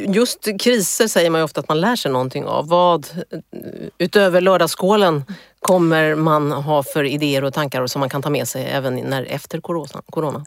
Just 0.09 0.49
kriser 0.61 1.07
säger 1.07 1.31
man 1.31 1.41
ju 1.41 1.45
ofta 1.45 1.61
att 1.61 1.69
man 1.69 1.81
lär 1.81 1.97
sig 1.97 2.11
någonting 2.11 2.45
av. 2.45 2.69
Vad 2.69 3.07
utöver 3.99 4.41
lördagsskålen 4.41 5.25
kommer 5.61 6.15
man 6.15 6.53
ha 6.53 6.83
för 6.83 7.05
idéer 7.05 7.45
och 7.45 7.55
tankar 7.55 7.87
som 7.87 8.01
man 8.01 8.09
kan 8.09 8.23
ta 8.23 8.31
med 8.31 8.49
sig 8.49 8.65
även 8.65 8.97
när, 8.97 9.25
efter 9.25 9.61
corona? 10.11 10.47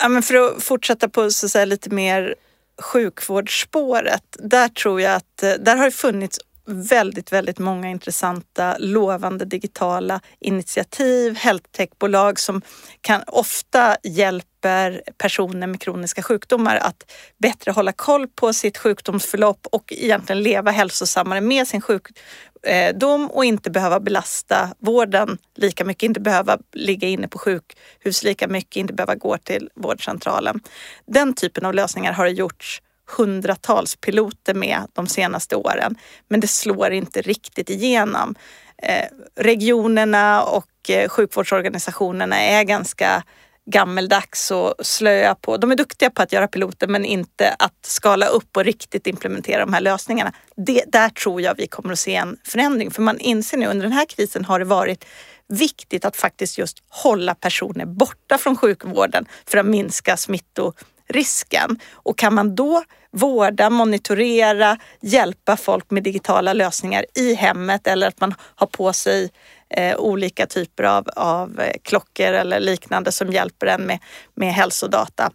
Ja, 0.00 0.08
men 0.08 0.22
för 0.22 0.34
att 0.34 0.62
fortsätta 0.62 1.08
på 1.08 1.30
så 1.30 1.46
att 1.46 1.52
säga, 1.52 1.64
lite 1.64 1.90
mer 1.90 2.34
sjukvårdsspåret. 2.80 4.36
Där 4.38 4.68
tror 4.68 5.00
jag 5.00 5.14
att 5.14 5.42
eh, 5.42 5.50
där 5.50 5.76
har 5.76 5.90
funnits 5.90 6.38
väldigt, 6.66 7.32
väldigt 7.32 7.58
många 7.58 7.90
intressanta 7.90 8.76
lovande 8.78 9.44
digitala 9.44 10.20
initiativ, 10.40 11.36
healthtechbolag 11.36 12.40
som 12.40 12.62
kan 13.00 13.22
ofta 13.26 13.96
hjälper 14.02 15.02
personer 15.18 15.66
med 15.66 15.80
kroniska 15.80 16.22
sjukdomar 16.22 16.76
att 16.76 17.12
bättre 17.38 17.70
hålla 17.70 17.92
koll 17.92 18.28
på 18.28 18.52
sitt 18.52 18.78
sjukdomsförlopp 18.78 19.66
och 19.72 19.92
egentligen 19.92 20.42
leva 20.42 20.70
hälsosammare 20.70 21.40
med 21.40 21.68
sin 21.68 21.80
sjukdom 21.80 23.30
och 23.30 23.44
inte 23.44 23.70
behöva 23.70 24.00
belasta 24.00 24.74
vården 24.78 25.38
lika 25.56 25.84
mycket, 25.84 26.02
inte 26.02 26.20
behöva 26.20 26.58
ligga 26.72 27.08
inne 27.08 27.28
på 27.28 27.38
sjukhus 27.38 28.22
lika 28.22 28.48
mycket, 28.48 28.76
inte 28.76 28.94
behöva 28.94 29.14
gå 29.14 29.38
till 29.38 29.70
vårdcentralen. 29.74 30.60
Den 31.06 31.34
typen 31.34 31.66
av 31.66 31.74
lösningar 31.74 32.12
har 32.12 32.24
det 32.24 32.30
gjorts 32.30 32.82
hundratals 33.16 33.96
piloter 33.96 34.54
med 34.54 34.82
de 34.92 35.06
senaste 35.06 35.56
åren. 35.56 35.96
Men 36.28 36.40
det 36.40 36.48
slår 36.48 36.92
inte 36.92 37.22
riktigt 37.22 37.70
igenom. 37.70 38.34
Eh, 38.82 39.06
regionerna 39.36 40.42
och 40.42 40.90
eh, 40.90 41.08
sjukvårdsorganisationerna 41.08 42.40
är 42.40 42.64
ganska 42.64 43.22
gammeldags 43.70 44.50
och 44.50 44.74
slöa 44.82 45.34
på. 45.34 45.56
De 45.56 45.70
är 45.70 45.76
duktiga 45.76 46.10
på 46.10 46.22
att 46.22 46.32
göra 46.32 46.48
piloter 46.48 46.86
men 46.86 47.04
inte 47.04 47.56
att 47.58 47.86
skala 47.86 48.26
upp 48.26 48.56
och 48.56 48.64
riktigt 48.64 49.06
implementera 49.06 49.64
de 49.64 49.72
här 49.72 49.80
lösningarna. 49.80 50.32
Det, 50.56 50.84
där 50.86 51.08
tror 51.08 51.40
jag 51.40 51.54
vi 51.54 51.66
kommer 51.66 51.92
att 51.92 51.98
se 51.98 52.14
en 52.14 52.36
förändring 52.44 52.90
för 52.90 53.02
man 53.02 53.18
inser 53.18 53.56
nu 53.56 53.66
under 53.66 53.82
den 53.82 53.92
här 53.92 54.06
krisen 54.06 54.44
har 54.44 54.58
det 54.58 54.64
varit 54.64 55.04
viktigt 55.48 56.04
att 56.04 56.16
faktiskt 56.16 56.58
just 56.58 56.78
hålla 56.88 57.34
personer 57.34 57.86
borta 57.86 58.38
från 58.38 58.56
sjukvården 58.56 59.26
för 59.46 59.58
att 59.58 59.66
minska 59.66 60.16
smittorisken. 60.16 61.78
Och 61.92 62.18
kan 62.18 62.34
man 62.34 62.54
då 62.54 62.84
vårda, 63.12 63.70
monitorera, 63.70 64.78
hjälpa 65.00 65.56
folk 65.56 65.90
med 65.90 66.02
digitala 66.02 66.52
lösningar 66.52 67.04
i 67.14 67.34
hemmet 67.34 67.86
eller 67.86 68.08
att 68.08 68.20
man 68.20 68.34
har 68.54 68.66
på 68.66 68.92
sig 68.92 69.30
eh, 69.70 69.96
olika 69.96 70.46
typer 70.46 70.84
av, 70.84 71.08
av 71.16 71.60
eh, 71.60 71.72
klockor 71.82 72.32
eller 72.32 72.60
liknande 72.60 73.12
som 73.12 73.32
hjälper 73.32 73.66
en 73.66 73.82
med, 73.82 73.98
med 74.34 74.54
hälsodata. 74.54 75.30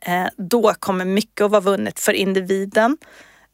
Eh, 0.00 0.26
då 0.36 0.74
kommer 0.78 1.04
mycket 1.04 1.40
att 1.40 1.50
vara 1.50 1.60
vunnet 1.60 2.00
för 2.00 2.12
individen 2.12 2.96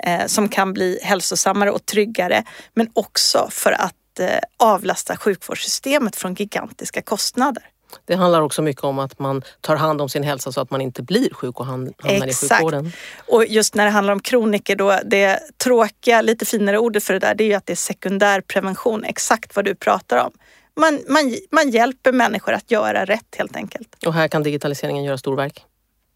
eh, 0.04 0.26
som 0.26 0.48
kan 0.48 0.72
bli 0.72 1.00
hälsosammare 1.02 1.70
och 1.70 1.86
tryggare 1.86 2.44
men 2.74 2.90
också 2.92 3.48
för 3.50 3.72
att 3.72 4.20
eh, 4.20 4.38
avlasta 4.56 5.16
sjukvårdssystemet 5.16 6.16
från 6.16 6.34
gigantiska 6.34 7.02
kostnader. 7.02 7.62
Det 8.04 8.14
handlar 8.14 8.40
också 8.40 8.62
mycket 8.62 8.84
om 8.84 8.98
att 8.98 9.18
man 9.18 9.42
tar 9.60 9.76
hand 9.76 10.00
om 10.00 10.08
sin 10.08 10.22
hälsa 10.22 10.52
så 10.52 10.60
att 10.60 10.70
man 10.70 10.80
inte 10.80 11.02
blir 11.02 11.34
sjuk 11.34 11.60
och 11.60 11.66
hamnar 11.66 11.92
Exakt. 12.04 12.42
i 12.42 12.48
sjukvården. 12.48 12.92
Och 13.26 13.46
just 13.46 13.74
när 13.74 13.84
det 13.84 13.90
handlar 13.90 14.12
om 14.12 14.20
kroniker 14.20 14.76
då, 14.76 14.98
det 15.04 15.40
tråkiga, 15.64 16.22
lite 16.22 16.44
finare 16.44 16.78
ordet 16.78 17.04
för 17.04 17.12
det 17.12 17.20
där, 17.20 17.34
det 17.34 17.44
är 17.44 17.48
ju 17.48 17.54
att 17.54 17.66
det 17.66 17.72
är 17.72 17.76
sekundär 17.76 18.40
prevention, 18.40 19.04
exakt 19.04 19.56
vad 19.56 19.64
du 19.64 19.74
pratar 19.74 20.24
om. 20.24 20.30
Man, 20.76 21.00
man, 21.08 21.36
man 21.50 21.70
hjälper 21.70 22.12
människor 22.12 22.52
att 22.52 22.70
göra 22.70 23.04
rätt 23.04 23.34
helt 23.36 23.56
enkelt. 23.56 23.96
Och 24.06 24.14
här 24.14 24.28
kan 24.28 24.42
digitaliseringen 24.42 25.04
göra 25.04 25.18
storverk. 25.18 25.64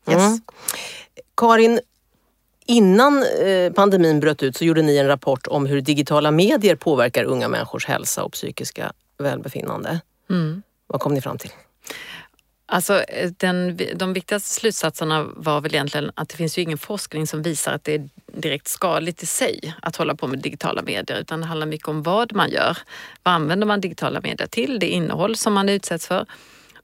Mm. 0.06 0.20
Yes. 0.20 0.40
Karin, 1.36 1.80
Innan 2.66 3.22
eh, 3.22 3.72
pandemin 3.72 4.20
bröt 4.20 4.42
ut 4.42 4.56
så 4.56 4.64
gjorde 4.64 4.82
ni 4.82 4.96
en 4.96 5.06
rapport 5.06 5.46
om 5.46 5.66
hur 5.66 5.80
digitala 5.80 6.30
medier 6.30 6.76
påverkar 6.76 7.24
unga 7.24 7.48
människors 7.48 7.86
hälsa 7.86 8.24
och 8.24 8.32
psykiska 8.32 8.92
välbefinnande. 9.18 10.00
Mm. 10.30 10.62
Vad 10.94 11.00
kom 11.00 11.14
ni 11.14 11.20
fram 11.20 11.38
till? 11.38 11.50
Alltså, 12.66 13.02
eh, 13.02 13.30
den, 13.36 13.80
de 13.94 14.12
viktigaste 14.12 14.48
slutsatserna 14.48 15.26
var 15.36 15.60
väl 15.60 15.74
egentligen 15.74 16.10
att 16.14 16.28
det 16.28 16.36
finns 16.36 16.58
ju 16.58 16.62
ingen 16.62 16.78
forskning 16.78 17.26
som 17.26 17.42
visar 17.42 17.72
att 17.72 17.84
det 17.84 17.94
är 17.94 18.08
direkt 18.26 18.68
skadligt 18.68 19.22
i 19.22 19.26
sig 19.26 19.74
att 19.82 19.96
hålla 19.96 20.14
på 20.14 20.26
med 20.26 20.38
digitala 20.38 20.82
medier 20.82 21.20
utan 21.20 21.40
det 21.40 21.46
handlar 21.46 21.66
mycket 21.66 21.88
om 21.88 22.02
vad 22.02 22.32
man 22.32 22.50
gör. 22.50 22.78
Vad 23.22 23.34
använder 23.34 23.66
man 23.66 23.80
digitala 23.80 24.20
medier 24.20 24.46
till? 24.46 24.78
Det 24.78 24.88
innehåll 24.88 25.36
som 25.36 25.52
man 25.52 25.68
utsätts 25.68 26.06
för 26.06 26.26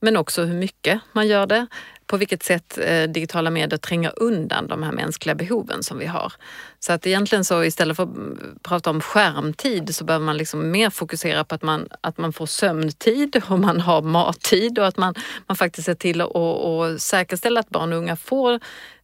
men 0.00 0.16
också 0.16 0.42
hur 0.42 0.54
mycket 0.54 1.00
man 1.12 1.28
gör 1.28 1.46
det 1.46 1.66
på 2.10 2.16
vilket 2.16 2.42
sätt 2.42 2.78
eh, 2.78 3.02
digitala 3.02 3.50
medier 3.50 3.78
tränger 3.78 4.12
undan 4.16 4.68
de 4.68 4.82
här 4.82 4.92
mänskliga 4.92 5.34
behoven 5.34 5.82
som 5.82 5.98
vi 5.98 6.06
har. 6.06 6.32
Så 6.78 6.92
att 6.92 7.06
egentligen 7.06 7.44
så 7.44 7.64
istället 7.64 7.96
för 7.96 8.02
att 8.02 8.16
mm, 8.16 8.58
prata 8.62 8.90
om 8.90 9.00
skärmtid 9.00 9.94
så 9.94 10.04
behöver 10.04 10.26
man 10.26 10.36
liksom 10.36 10.70
mer 10.70 10.90
fokusera 10.90 11.44
på 11.44 11.54
att 11.54 11.62
man, 11.62 11.88
att 12.00 12.18
man 12.18 12.32
får 12.32 12.46
sömntid 12.46 13.42
och 13.48 13.58
man 13.58 13.80
har 13.80 14.02
mattid 14.02 14.78
och 14.78 14.86
att 14.86 14.96
man, 14.96 15.14
man 15.46 15.56
faktiskt 15.56 15.86
ser 15.86 15.94
till 15.94 16.20
att 16.20 16.28
och, 16.28 16.78
och 16.78 17.00
säkerställa 17.00 17.60
att 17.60 17.70
barn 17.70 17.92
och 17.92 17.98
unga 17.98 18.16
får 18.16 18.60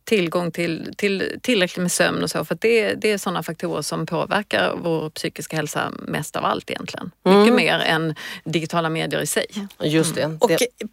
tillgång 0.07 0.53
till, 0.53 0.95
till 0.97 1.39
tillräckligt 1.43 1.83
med 1.83 1.93
sömn 1.93 2.23
och 2.23 2.31
så. 2.31 2.45
För 2.45 2.59
det, 2.61 2.95
det 2.95 3.11
är 3.11 3.19
sådana 3.19 3.43
faktorer 3.43 3.83
som 3.83 4.07
påverkar 4.07 4.75
vår 4.83 5.11
psykiska 5.11 5.57
hälsa 5.57 5.93
mest 6.09 6.37
av 6.37 6.45
allt 6.45 6.71
egentligen. 6.71 7.11
Mm. 7.27 7.39
Mycket 7.39 7.55
mer 7.55 7.79
än 7.79 8.15
digitala 8.45 8.89
medier 8.89 9.21
i 9.21 9.27
sig. 9.27 9.47
Just 9.83 10.15
det. 10.15 10.23
Mm. 10.23 10.39
Och 10.41 10.51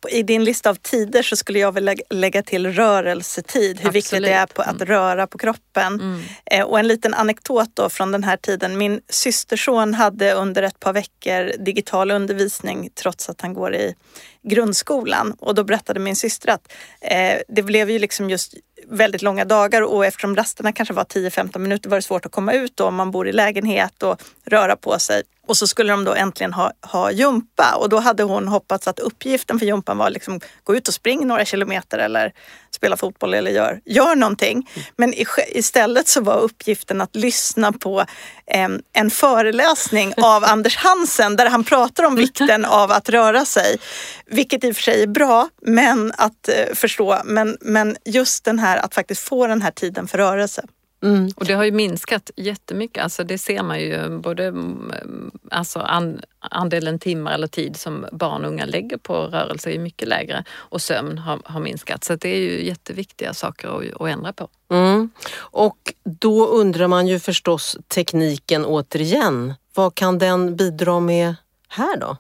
i 0.10 0.24
din 0.24 0.44
lista 0.44 0.70
av 0.70 0.76
tider 0.76 1.24
så 1.24 1.36
skulle 1.36 1.60
jag 1.60 1.72
vilja 1.72 1.96
lägga 2.10 2.44
till 2.44 2.74
rörelsetid. 2.74 3.64
Hur 3.64 3.72
Absolut. 3.72 3.96
viktigt 3.96 4.24
det 4.24 4.34
är 4.34 4.46
på 4.46 4.62
att 4.62 4.82
mm. 4.82 4.86
röra 4.86 5.28
på 5.28 5.38
kroppen. 5.38 5.94
Mm. 5.94 6.22
Eh, 6.46 6.66
och 6.66 6.80
en 6.80 6.88
liten 6.88 7.14
anekdot 7.14 7.70
då 7.74 7.90
från 7.90 8.12
den 8.12 8.24
här 8.24 8.38
tiden. 8.38 8.78
Min 8.78 9.02
systerson 9.10 9.94
hade 9.94 10.34
under 10.34 10.64
ett 10.64 10.80
par 10.80 10.94
veckor 10.94 11.64
digital 11.66 12.12
undervisning 12.12 12.90
trots 12.96 13.30
att 13.30 13.42
han 13.42 13.54
går 13.54 13.76
i 13.76 13.96
grundskolan. 14.44 15.36
Och 15.40 15.56
då 15.56 15.64
berättade 15.64 16.00
min 16.00 16.16
syster 16.16 16.50
att 16.50 16.74
eh, 17.02 17.40
det 17.48 17.64
blev 17.64 17.90
ju 17.90 18.00
liksom 18.00 18.30
just 18.30 18.54
väldigt 18.88 19.22
långa 19.22 19.46
dagar 19.46 19.82
och 19.82 20.06
eftersom 20.06 20.36
rasterna 20.36 20.72
kanske 20.72 20.94
var 20.94 21.04
10-15 21.04 21.60
minuter 21.60 21.90
var 21.90 21.98
det 21.98 22.02
svårt 22.02 22.26
att 22.26 22.32
komma 22.32 22.54
ut 22.54 22.78
då 22.78 22.86
om 22.86 22.96
man 22.96 23.12
bor 23.12 23.28
i 23.28 23.32
lägenhet 23.32 24.04
och 24.04 24.22
röra 24.46 24.76
på 24.76 25.00
sig. 25.00 25.24
Och 25.48 25.58
så 25.58 25.68
skulle 25.68 25.94
de 25.94 26.04
då 26.04 26.14
äntligen 26.14 26.54
ha, 26.54 26.72
ha 26.82 27.12
jumpa 27.12 27.76
och 27.76 27.90
då 27.90 28.00
hade 28.00 28.24
hon 28.24 28.48
hoppats 28.48 28.88
att 28.88 29.00
uppgiften 29.00 29.60
för 29.60 29.66
jumpan 29.66 29.98
var 29.98 30.10
liksom 30.10 30.40
gå 30.64 30.76
ut 30.76 30.88
och 30.88 30.94
spring 30.94 31.28
några 31.28 31.46
kilometer 31.46 31.98
eller 31.98 32.34
spela 32.72 32.98
fotboll 32.98 33.34
eller 33.34 33.52
gör, 33.52 33.82
gör 33.86 34.16
någonting. 34.16 34.70
Men 34.98 35.14
i, 35.14 35.26
istället 35.48 36.08
så 36.08 36.22
var 36.22 36.38
uppgiften 36.40 37.02
att 37.02 37.16
lyssna 37.16 37.72
på 37.72 38.06
en, 38.46 38.82
en 38.94 39.10
föreläsning 39.10 40.14
av 40.24 40.44
Anders 40.44 40.78
Hansen 40.78 41.36
där 41.36 41.50
han 41.50 41.64
pratar 41.64 42.04
om 42.04 42.16
vikten 42.16 42.66
av 42.66 42.92
att 42.92 43.10
röra 43.10 43.46
sig. 43.46 43.78
Vilket 44.26 44.64
i 44.64 44.72
och 44.72 44.76
för 44.76 44.84
sig 44.84 45.04
är 45.04 45.08
bra 45.08 45.50
men 45.62 46.14
att 46.18 46.50
eh, 46.50 46.76
förstå. 46.76 47.22
Men, 47.26 47.58
men 47.62 47.98
just 48.06 48.46
den 48.46 48.60
här 48.60 48.78
att 48.78 48.96
faktiskt 48.96 49.22
få 49.22 49.48
den 49.48 49.62
här 49.62 49.72
tiden 49.72 50.08
för 50.08 50.18
rörelse. 50.18 50.64
Mm. 51.04 51.30
Och 51.36 51.46
det 51.46 51.54
har 51.54 51.64
ju 51.64 51.72
minskat 51.72 52.32
jättemycket. 52.36 53.04
Alltså 53.04 53.24
det 53.24 53.38
ser 53.38 53.64
man 53.64 53.80
ju 53.80 54.20
både 54.20 54.46
mm, 54.46 55.32
alltså 55.52 55.80
an, 55.80 56.22
andelen 56.40 57.00
timmar 57.00 57.34
eller 57.34 57.48
tid 57.48 57.76
som 57.76 58.06
barn 58.12 58.46
och 58.46 58.52
unga 58.52 58.66
lägger 58.66 58.98
på 58.98 59.14
rörelse 59.16 59.72
är 59.72 59.80
mycket 59.80 60.08
lägre 60.08 60.44
och 60.52 60.82
sömn 60.82 61.18
har, 61.18 61.40
har 61.46 61.60
minskat. 61.60 62.04
Så 62.04 62.16
det 62.16 62.30
är 62.30 62.40
ju 62.40 62.66
jätteviktiga 62.66 63.34
saker 63.34 63.68
att, 63.68 64.02
att 64.02 64.08
ändra 64.08 64.34
på. 64.34 64.48
Mm. 64.72 65.10
Och 65.36 65.94
då 66.04 66.48
undrar 66.48 66.88
man 66.88 67.08
ju 67.08 67.20
förstås 67.20 67.78
tekniken 67.88 68.66
återigen. 68.66 69.54
Vad 69.74 69.96
kan 69.96 70.18
den 70.18 70.56
bidra 70.56 71.00
med 71.00 71.36
här 71.68 71.98
då? 71.98 72.18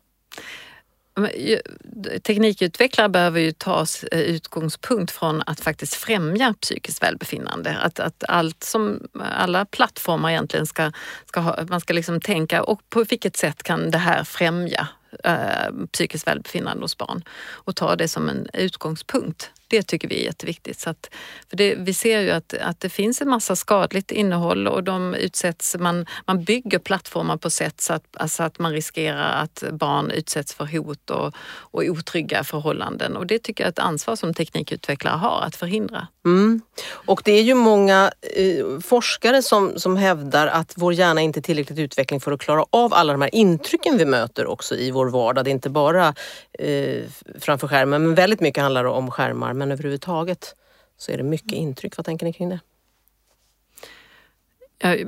Teknikutvecklare 2.24 3.10
behöver 3.10 3.39
ju 3.39 3.51
ta 3.51 3.86
eh, 4.12 4.20
utgångspunkt 4.20 5.12
från 5.12 5.43
att 5.46 5.60
faktiskt 5.60 5.93
främja 5.93 6.53
psykiskt 6.62 7.03
välbefinnande. 7.03 7.77
Att, 7.77 8.00
att 8.00 8.24
allt 8.27 8.63
som 8.63 9.08
alla 9.20 9.65
plattformar 9.65 10.29
egentligen 10.29 10.65
ska, 10.65 10.91
ska 11.25 11.39
ha, 11.39 11.65
man 11.70 11.82
ska 11.82 11.93
liksom 11.93 12.22
tänka 12.22 12.63
och 12.63 12.89
på 12.89 13.03
vilket 13.03 13.38
sätt 13.38 13.63
kan 13.63 13.91
det 13.91 13.98
här 13.98 14.24
främja 14.24 14.88
eh, 15.24 15.88
psykiskt 15.91 16.27
välbefinnande 16.27 16.84
hos 16.84 16.98
barn 16.98 17.24
och 17.51 17.75
ta 17.75 17.96
det 17.96 18.08
som 18.08 18.29
en 18.29 18.48
utgångspunkt 18.53 19.51
det 19.74 19.84
tycker 19.84 20.08
vi 20.08 20.22
är 20.22 20.25
jätteviktigt. 20.25 20.80
Så 20.80 20.89
att, 20.89 21.10
för 21.50 21.58
det, 21.58 21.75
vi 21.75 21.94
ser 21.94 22.20
ju 22.20 22.32
att, 22.32 22.53
att 22.53 22.80
det 22.80 22.89
finns 22.89 23.22
en 23.22 23.30
massa 23.30 23.56
skadligt 23.56 24.12
innehåll 24.12 24.68
och 24.68 24.84
de 24.84 25.13
utsätts, 25.13 25.75
man, 25.80 26.06
man 26.27 26.44
bygger 26.44 26.80
plattformar 26.80 27.38
på 27.38 27.50
sätt 27.50 27.82
så 27.82 27.94
att, 27.94 28.03
alltså 28.18 28.44
att 28.44 28.60
man 28.60 28.72
riskerar 28.72 29.44
att 29.44 29.63
barn 29.72 30.12
utsätts 30.12 30.53
för 30.53 30.65
hot 30.65 31.10
och, 31.10 31.36
och 31.74 31.84
otrygga 31.84 32.44
förhållanden. 32.44 33.18
Och 33.18 33.27
det 33.27 33.39
tycker 33.39 33.63
jag 33.63 33.68
är 33.68 33.72
ett 33.72 33.80
ansvar 33.80 34.15
som 34.15 34.34
teknikutvecklare 34.34 35.18
har 35.18 35.42
att 35.42 35.56
förhindra. 35.56 36.08
Mm. 36.25 36.62
Och 36.92 37.22
det 37.25 37.32
är 37.32 37.44
ju 37.44 37.53
många 37.53 38.12
eh, 38.36 38.80
forskare 38.80 39.42
som, 39.42 39.80
som 39.80 39.98
hävdar 39.98 40.48
att 40.48 40.74
vår 40.75 40.94
hjärna 40.94 41.22
inte 41.22 41.39
är 41.39 41.42
tillräckligt 41.42 41.80
utvecklad 41.80 42.24
för 42.24 42.32
att 42.32 42.39
klara 42.39 42.65
av 42.70 42.94
alla 42.94 43.13
de 43.13 43.22
här 43.22 43.36
intrycken 43.36 43.98
vi 43.98 44.06
möter 44.06 44.48
också 44.48 44.75
i 44.75 44.92
vår 44.92 45.10
vardag. 45.10 45.46
Det 45.46 45.50
är 45.50 45.51
inte 45.51 45.70
bara 45.70 46.13
eh, 46.60 47.03
framför 47.39 47.67
skärmen 47.67 48.03
men 48.03 48.15
väldigt 48.15 48.39
mycket 48.39 48.63
handlar 48.63 48.86
om 48.86 49.12
skärmar 49.12 49.53
men 49.53 49.72
överhuvudtaget 49.72 50.55
så 50.98 51.12
är 51.12 51.17
det 51.17 51.24
mycket 51.24 51.51
intryck. 51.51 51.98
Vad 51.98 52.05
tänker 52.05 52.25
ni 52.25 52.33
kring 52.33 52.50
det? 52.50 52.60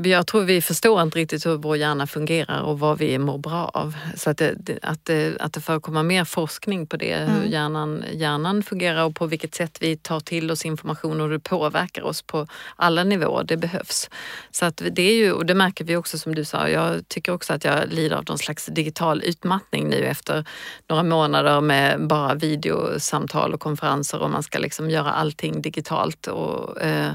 Jag 0.03 0.27
tror 0.27 0.43
vi 0.43 0.61
förstår 0.61 1.01
inte 1.01 1.19
riktigt 1.19 1.45
hur 1.45 1.57
vår 1.57 1.77
hjärna 1.77 2.07
fungerar 2.07 2.61
och 2.61 2.79
vad 2.79 2.97
vi 2.97 3.17
mår 3.17 3.37
bra 3.37 3.71
av. 3.73 3.95
Så 4.15 4.29
att 4.29 4.37
det, 4.37 4.79
att 4.81 5.05
det, 5.05 5.37
att 5.39 5.53
det 5.53 5.61
förekommer 5.61 6.03
mer 6.03 6.25
forskning 6.25 6.87
på 6.87 6.97
det, 6.97 7.11
mm. 7.11 7.35
hur 7.35 7.49
hjärnan, 7.49 8.03
hjärnan 8.11 8.63
fungerar 8.63 9.05
och 9.05 9.15
på 9.15 9.25
vilket 9.25 9.55
sätt 9.55 9.77
vi 9.81 9.97
tar 9.97 10.19
till 10.19 10.51
oss 10.51 10.65
information 10.65 11.21
och 11.21 11.27
hur 11.27 11.33
det 11.33 11.39
påverkar 11.39 12.01
oss 12.01 12.21
på 12.21 12.47
alla 12.75 13.03
nivåer, 13.03 13.43
det 13.43 13.57
behövs. 13.57 14.09
Så 14.51 14.65
att 14.65 14.81
det 14.91 15.01
är 15.01 15.15
ju, 15.15 15.31
och 15.31 15.45
det 15.45 15.53
märker 15.53 15.85
vi 15.85 15.95
också 15.95 16.17
som 16.17 16.35
du 16.35 16.45
sa, 16.45 16.69
jag 16.69 17.07
tycker 17.07 17.31
också 17.31 17.53
att 17.53 17.63
jag 17.63 17.89
lider 17.89 18.15
av 18.15 18.23
någon 18.27 18.37
slags 18.37 18.65
digital 18.65 19.23
utmattning 19.23 19.89
nu 19.89 19.97
efter 19.97 20.45
några 20.89 21.03
månader 21.03 21.61
med 21.61 22.07
bara 22.07 22.33
videosamtal 22.33 23.53
och 23.53 23.59
konferenser 23.59 24.21
och 24.21 24.29
man 24.29 24.43
ska 24.43 24.59
liksom 24.59 24.89
göra 24.89 25.11
allting 25.11 25.61
digitalt. 25.61 26.27
Och, 26.27 26.81
eh, 26.81 27.13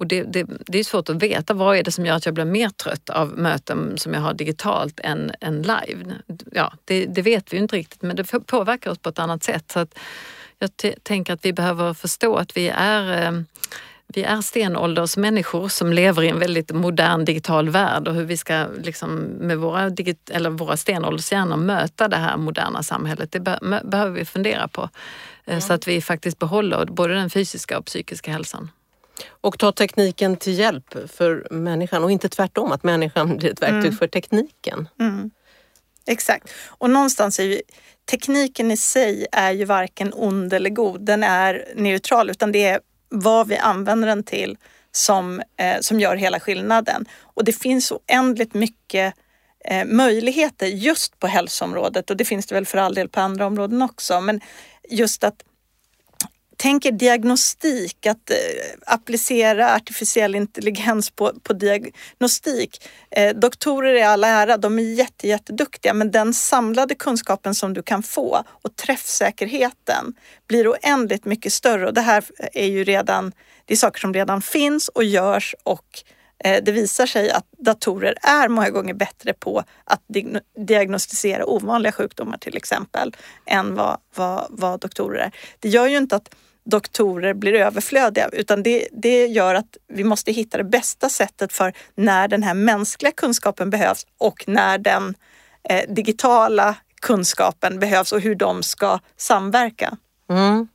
och 0.00 0.06
det, 0.06 0.22
det, 0.22 0.46
det, 0.66 0.78
är 0.78 0.84
svårt 0.84 1.08
att 1.08 1.22
veta 1.22 1.54
vad 1.54 1.76
är 1.76 1.82
det 1.82 1.92
som 1.92 2.06
gör 2.06 2.14
att 2.14 2.24
jag 2.24 2.34
blir 2.34 2.44
mer 2.44 2.68
trött 2.68 3.10
av 3.10 3.38
möten 3.38 3.98
som 3.98 4.14
jag 4.14 4.20
har 4.20 4.34
digitalt 4.34 5.00
än, 5.00 5.32
än 5.40 5.62
live. 5.62 6.14
Ja, 6.52 6.72
det, 6.84 7.06
det 7.06 7.22
vet 7.22 7.52
vi 7.52 7.56
ju 7.56 7.62
inte 7.62 7.76
riktigt 7.76 8.02
men 8.02 8.16
det 8.16 8.24
påverkar 8.46 8.90
oss 8.90 8.98
på 8.98 9.08
ett 9.08 9.18
annat 9.18 9.42
sätt. 9.42 9.70
Så 9.72 9.78
att 9.78 9.98
jag 10.58 10.94
tänker 11.02 11.32
att 11.32 11.44
vi 11.44 11.52
behöver 11.52 11.94
förstå 11.94 12.36
att 12.36 12.56
vi 12.56 12.68
är 12.68 13.26
eh, 13.26 13.40
vi 14.14 14.22
är 14.22 14.40
stenåldersmänniskor 14.40 15.68
som 15.68 15.92
lever 15.92 16.22
i 16.22 16.28
en 16.28 16.38
väldigt 16.38 16.72
modern 16.72 17.24
digital 17.24 17.68
värld 17.68 18.08
och 18.08 18.14
hur 18.14 18.24
vi 18.24 18.36
ska 18.36 18.66
liksom 18.82 19.16
med 19.20 19.58
våra, 19.58 19.90
digit, 19.90 20.30
eller 20.30 20.50
våra 20.50 20.76
stenåldershjärnor 20.76 21.56
möta 21.56 22.08
det 22.08 22.16
här 22.16 22.36
moderna 22.36 22.82
samhället. 22.82 23.32
Det 23.32 23.40
be 23.40 23.58
behöver 23.84 24.10
vi 24.10 24.24
fundera 24.24 24.68
på 24.68 24.88
mm. 25.46 25.60
så 25.60 25.72
att 25.72 25.88
vi 25.88 26.00
faktiskt 26.00 26.38
behåller 26.38 26.84
både 26.84 27.14
den 27.14 27.30
fysiska 27.30 27.78
och 27.78 27.84
psykiska 27.84 28.32
hälsan. 28.32 28.70
Och 29.28 29.58
ta 29.58 29.72
tekniken 29.72 30.36
till 30.36 30.58
hjälp 30.58 31.10
för 31.10 31.46
människan 31.50 32.04
och 32.04 32.10
inte 32.10 32.28
tvärtom, 32.28 32.72
att 32.72 32.82
människan 32.82 33.36
blir 33.36 33.52
ett 33.52 33.62
verktyg 33.62 33.84
mm. 33.84 33.96
för 33.96 34.06
tekniken. 34.06 34.88
Mm. 35.00 35.30
Exakt. 36.06 36.50
Och 36.66 36.90
någonstans 36.90 37.38
är 37.38 37.44
ju, 37.44 37.60
tekniken 38.10 38.70
i 38.70 38.76
sig 38.76 39.26
är 39.32 39.52
ju 39.52 39.64
varken 39.64 40.12
ond 40.14 40.52
eller 40.52 40.70
god. 40.70 41.00
Den 41.00 41.22
är 41.22 41.64
neutral 41.74 42.30
utan 42.30 42.52
det 42.52 42.64
är 42.64 42.80
vad 43.08 43.48
vi 43.48 43.56
använder 43.56 44.08
den 44.08 44.22
till 44.22 44.56
som, 44.92 45.42
eh, 45.56 45.80
som 45.80 46.00
gör 46.00 46.16
hela 46.16 46.40
skillnaden. 46.40 47.06
Och 47.20 47.44
det 47.44 47.52
finns 47.52 47.92
oändligt 47.92 48.54
mycket 48.54 49.14
eh, 49.64 49.84
möjligheter 49.84 50.66
just 50.66 51.18
på 51.18 51.26
hälsoområdet 51.26 52.10
och 52.10 52.16
det 52.16 52.24
finns 52.24 52.46
det 52.46 52.54
väl 52.54 52.66
för 52.66 52.78
all 52.78 52.94
del 52.94 53.08
på 53.08 53.20
andra 53.20 53.46
områden 53.46 53.82
också. 53.82 54.20
Men 54.20 54.40
just 54.88 55.24
att 55.24 55.42
tänker 56.60 56.92
diagnostik, 56.92 58.06
att 58.06 58.30
eh, 58.30 58.36
applicera 58.86 59.74
artificiell 59.74 60.34
intelligens 60.34 61.10
på, 61.10 61.32
på 61.42 61.52
diagnostik. 61.52 62.88
Eh, 63.10 63.34
doktorer 63.36 63.94
är 63.94 64.06
alla 64.06 64.28
ära, 64.28 64.56
de 64.56 64.78
är 64.78 64.82
jätte, 64.82 65.28
jätteduktiga 65.28 65.94
men 65.94 66.10
den 66.10 66.34
samlade 66.34 66.94
kunskapen 66.94 67.54
som 67.54 67.74
du 67.74 67.82
kan 67.82 68.02
få 68.02 68.44
och 68.48 68.76
träffsäkerheten 68.76 70.14
blir 70.48 70.72
oändligt 70.72 71.24
mycket 71.24 71.52
större 71.52 71.86
och 71.86 71.94
det 71.94 72.00
här 72.00 72.24
är 72.52 72.66
ju 72.66 72.84
redan, 72.84 73.32
det 73.64 73.74
är 73.74 73.78
saker 73.78 74.00
som 74.00 74.14
redan 74.14 74.42
finns 74.42 74.88
och 74.88 75.04
görs 75.04 75.54
och 75.62 76.02
eh, 76.44 76.62
det 76.64 76.72
visar 76.72 77.06
sig 77.06 77.30
att 77.30 77.46
datorer 77.58 78.14
är 78.22 78.48
många 78.48 78.70
gånger 78.70 78.94
bättre 78.94 79.32
på 79.32 79.64
att 79.84 80.02
diagnostisera 80.66 81.46
ovanliga 81.46 81.92
sjukdomar 81.92 82.38
till 82.38 82.56
exempel 82.56 83.16
än 83.46 83.74
vad, 83.74 83.98
vad, 84.14 84.46
vad 84.50 84.80
doktorer 84.80 85.18
är. 85.18 85.32
Det 85.58 85.68
gör 85.68 85.86
ju 85.86 85.96
inte 85.96 86.16
att 86.16 86.34
doktorer 86.70 87.34
blir 87.34 87.54
överflödiga 87.54 88.28
utan 88.32 88.62
det, 88.62 88.88
det 88.92 89.26
gör 89.26 89.54
att 89.54 89.76
vi 89.88 90.04
måste 90.04 90.32
hitta 90.32 90.58
det 90.58 90.64
bästa 90.64 91.08
sättet 91.08 91.52
för 91.52 91.72
när 91.94 92.28
den 92.28 92.42
här 92.42 92.54
mänskliga 92.54 93.12
kunskapen 93.12 93.70
behövs 93.70 94.06
och 94.18 94.44
när 94.46 94.78
den 94.78 95.14
eh, 95.68 95.90
digitala 95.94 96.74
kunskapen 97.00 97.78
behövs 97.78 98.12
och 98.12 98.20
hur 98.20 98.34
de 98.34 98.62
ska 98.62 98.98
samverka. 99.16 99.96
Mm 100.30 100.68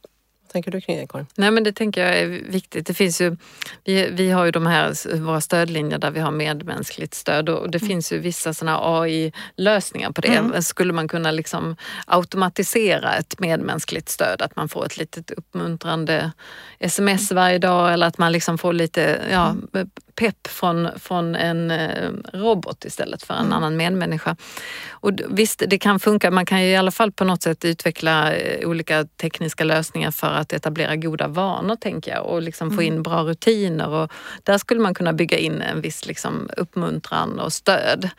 tänker 0.55 0.71
du 0.71 0.81
kring 0.81 0.97
det 0.97 1.07
Karin? 1.07 1.25
Nej 1.35 1.51
men 1.51 1.63
det 1.63 1.71
tänker 1.71 2.05
jag 2.05 2.19
är 2.19 2.27
viktigt. 2.27 2.87
Det 2.87 2.93
finns 2.93 3.21
ju, 3.21 3.37
vi, 3.83 4.09
vi 4.11 4.31
har 4.31 4.45
ju 4.45 4.51
de 4.51 4.65
här 4.65 5.17
våra 5.19 5.41
stödlinjer 5.41 5.97
där 5.97 6.11
vi 6.11 6.19
har 6.19 6.31
medmänskligt 6.31 7.13
stöd 7.13 7.49
och 7.49 7.69
det 7.69 7.77
mm. 7.77 7.87
finns 7.89 8.11
ju 8.11 8.19
vissa 8.19 8.53
sådana 8.53 8.79
AI-lösningar 8.81 10.11
på 10.11 10.21
det. 10.21 10.27
Mm. 10.27 10.61
Skulle 10.61 10.93
man 10.93 11.07
kunna 11.07 11.31
liksom 11.31 11.75
automatisera 12.07 13.15
ett 13.15 13.39
medmänskligt 13.39 14.09
stöd? 14.09 14.41
Att 14.41 14.55
man 14.55 14.69
får 14.69 14.85
ett 14.85 14.97
litet 14.97 15.31
uppmuntrande 15.31 16.31
sms 16.79 17.31
varje 17.31 17.57
dag 17.57 17.93
eller 17.93 18.07
att 18.07 18.17
man 18.17 18.31
liksom 18.31 18.57
får 18.57 18.73
lite 18.73 19.21
ja, 19.31 19.49
mm 19.49 19.89
pepp 20.15 20.47
från, 20.47 20.89
från 20.99 21.35
en 21.35 21.71
eh, 21.71 22.09
robot 22.33 22.85
istället 22.85 23.23
för 23.23 23.33
en 23.33 23.39
mm. 23.39 23.53
annan 23.53 23.77
medmänniska. 23.77 24.35
Och 24.89 25.11
visst, 25.29 25.63
det 25.67 25.77
kan 25.77 25.99
funka. 25.99 26.31
Man 26.31 26.45
kan 26.45 26.63
ju 26.63 26.67
i 26.67 26.75
alla 26.75 26.91
fall 26.91 27.11
på 27.11 27.23
något 27.23 27.43
sätt 27.43 27.65
utveckla 27.65 28.33
eh, 28.33 28.69
olika 28.69 29.05
tekniska 29.05 29.63
lösningar 29.63 30.11
för 30.11 30.27
att 30.27 30.53
etablera 30.53 30.95
goda 30.95 31.27
vanor, 31.27 31.75
tänker 31.75 32.11
jag, 32.11 32.25
och 32.25 32.41
liksom 32.41 32.67
mm. 32.67 32.77
få 32.77 32.83
in 32.83 33.03
bra 33.03 33.23
rutiner. 33.23 33.89
Och 33.89 34.11
där 34.43 34.57
skulle 34.57 34.81
man 34.81 34.93
kunna 34.93 35.13
bygga 35.13 35.37
in 35.37 35.61
en 35.61 35.81
viss 35.81 36.05
liksom, 36.05 36.49
uppmuntran 36.57 37.39
och 37.39 37.53
stöd. 37.53 38.09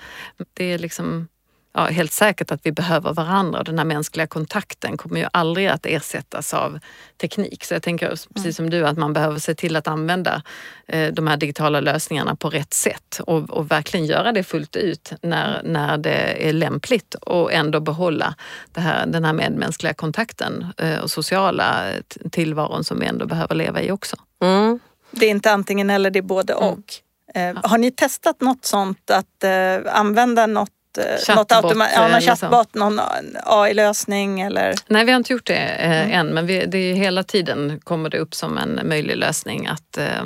Det 0.55 0.73
är 0.73 0.79
liksom 0.79 1.29
ja, 1.77 1.85
helt 1.85 2.13
säkert 2.13 2.51
att 2.51 2.67
vi 2.67 2.73
behöver 2.73 3.13
varandra 3.13 3.59
och 3.59 3.65
den 3.65 3.79
här 3.79 3.85
mänskliga 3.85 4.27
kontakten 4.27 4.97
kommer 4.97 5.21
ju 5.21 5.27
aldrig 5.33 5.67
att 5.67 5.87
ersättas 5.87 6.55
av 6.55 6.79
teknik. 7.21 7.65
Så 7.65 7.75
jag 7.75 7.83
tänker 7.83 8.09
precis 8.09 8.35
mm. 8.37 8.53
som 8.53 8.71
du 8.71 8.87
att 8.87 8.99
man 8.99 9.13
behöver 9.13 9.39
se 9.39 9.55
till 9.55 9.77
att 9.77 9.89
använda 9.89 10.43
eh, 10.87 11.13
de 11.13 11.27
här 11.27 11.37
digitala 11.37 11.81
lösningarna 11.81 12.37
på 12.37 12.51
rätt 12.51 12.75
sätt 12.75 13.21
och, 13.27 13.51
och, 13.51 13.71
verkligen 13.71 14.07
göra 14.07 14.33
det 14.33 14.43
fullt 14.43 14.77
ut 14.77 15.13
när, 15.23 15.63
när 15.63 15.99
det 15.99 16.49
är 16.49 16.53
lämpligt 16.53 17.15
och 17.15 17.53
ändå 17.53 17.81
behålla 17.81 18.35
det 18.73 18.81
här, 18.81 19.07
den 19.07 19.25
här 19.25 19.33
medmänskliga 19.33 19.95
kontakten 19.95 20.67
eh, 20.79 20.99
och 20.99 21.11
sociala 21.11 21.85
tillvaron 22.31 22.85
som 22.85 23.01
vi 23.01 23.07
ändå 23.07 23.27
behöver 23.27 23.55
leva 23.55 23.83
i 23.83 23.91
också. 23.91 24.17
Mm. 24.43 24.79
Det 25.11 25.27
är 25.27 25.31
inte 25.31 25.53
antingen 25.53 25.91
eller, 25.91 26.11
det 26.11 26.19
är 26.19 26.23
både 26.23 26.53
mm. 26.53 26.69
och. 26.69 26.95
Mm. 27.35 27.57
Har 27.65 27.79
ni 27.79 27.91
testat 27.91 28.41
något 28.41 28.65
sånt 28.65 29.11
att 29.11 29.45
eh, 29.45 29.97
använda 29.97 30.47
något 30.47 30.71
Chatbot, 30.97 31.51
något 31.51 31.53
automa- 31.53 31.89
ja, 31.95 32.09
någon 32.09 32.21
chatbot, 32.21 32.75
någon 32.75 33.01
AI-lösning 33.45 34.41
eller? 34.41 34.75
Nej, 34.87 35.05
vi 35.05 35.13
har 35.13 35.17
inte 35.17 35.33
gjort 35.33 35.47
det 35.47 35.55
eh, 35.55 36.03
mm. 36.03 36.11
än 36.13 36.27
men 36.35 36.47
vi, 36.47 36.67
det 36.67 36.79
är 36.79 36.95
hela 36.95 37.23
tiden 37.23 37.81
kommer 37.85 38.11
det 38.11 38.19
upp 38.19 38.35
som 38.35 38.59
en 38.59 38.81
möjlig 38.85 39.17
lösning 39.17 39.67
att 39.67 39.97
eh, 39.97 40.25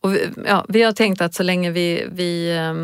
och 0.00 0.14
vi, 0.14 0.28
ja, 0.46 0.64
vi 0.68 0.82
har 0.82 0.92
tänkt 0.92 1.20
att 1.20 1.34
så 1.34 1.42
länge 1.42 1.70
vi, 1.70 2.06
vi 2.12 2.56
eh, 2.56 2.74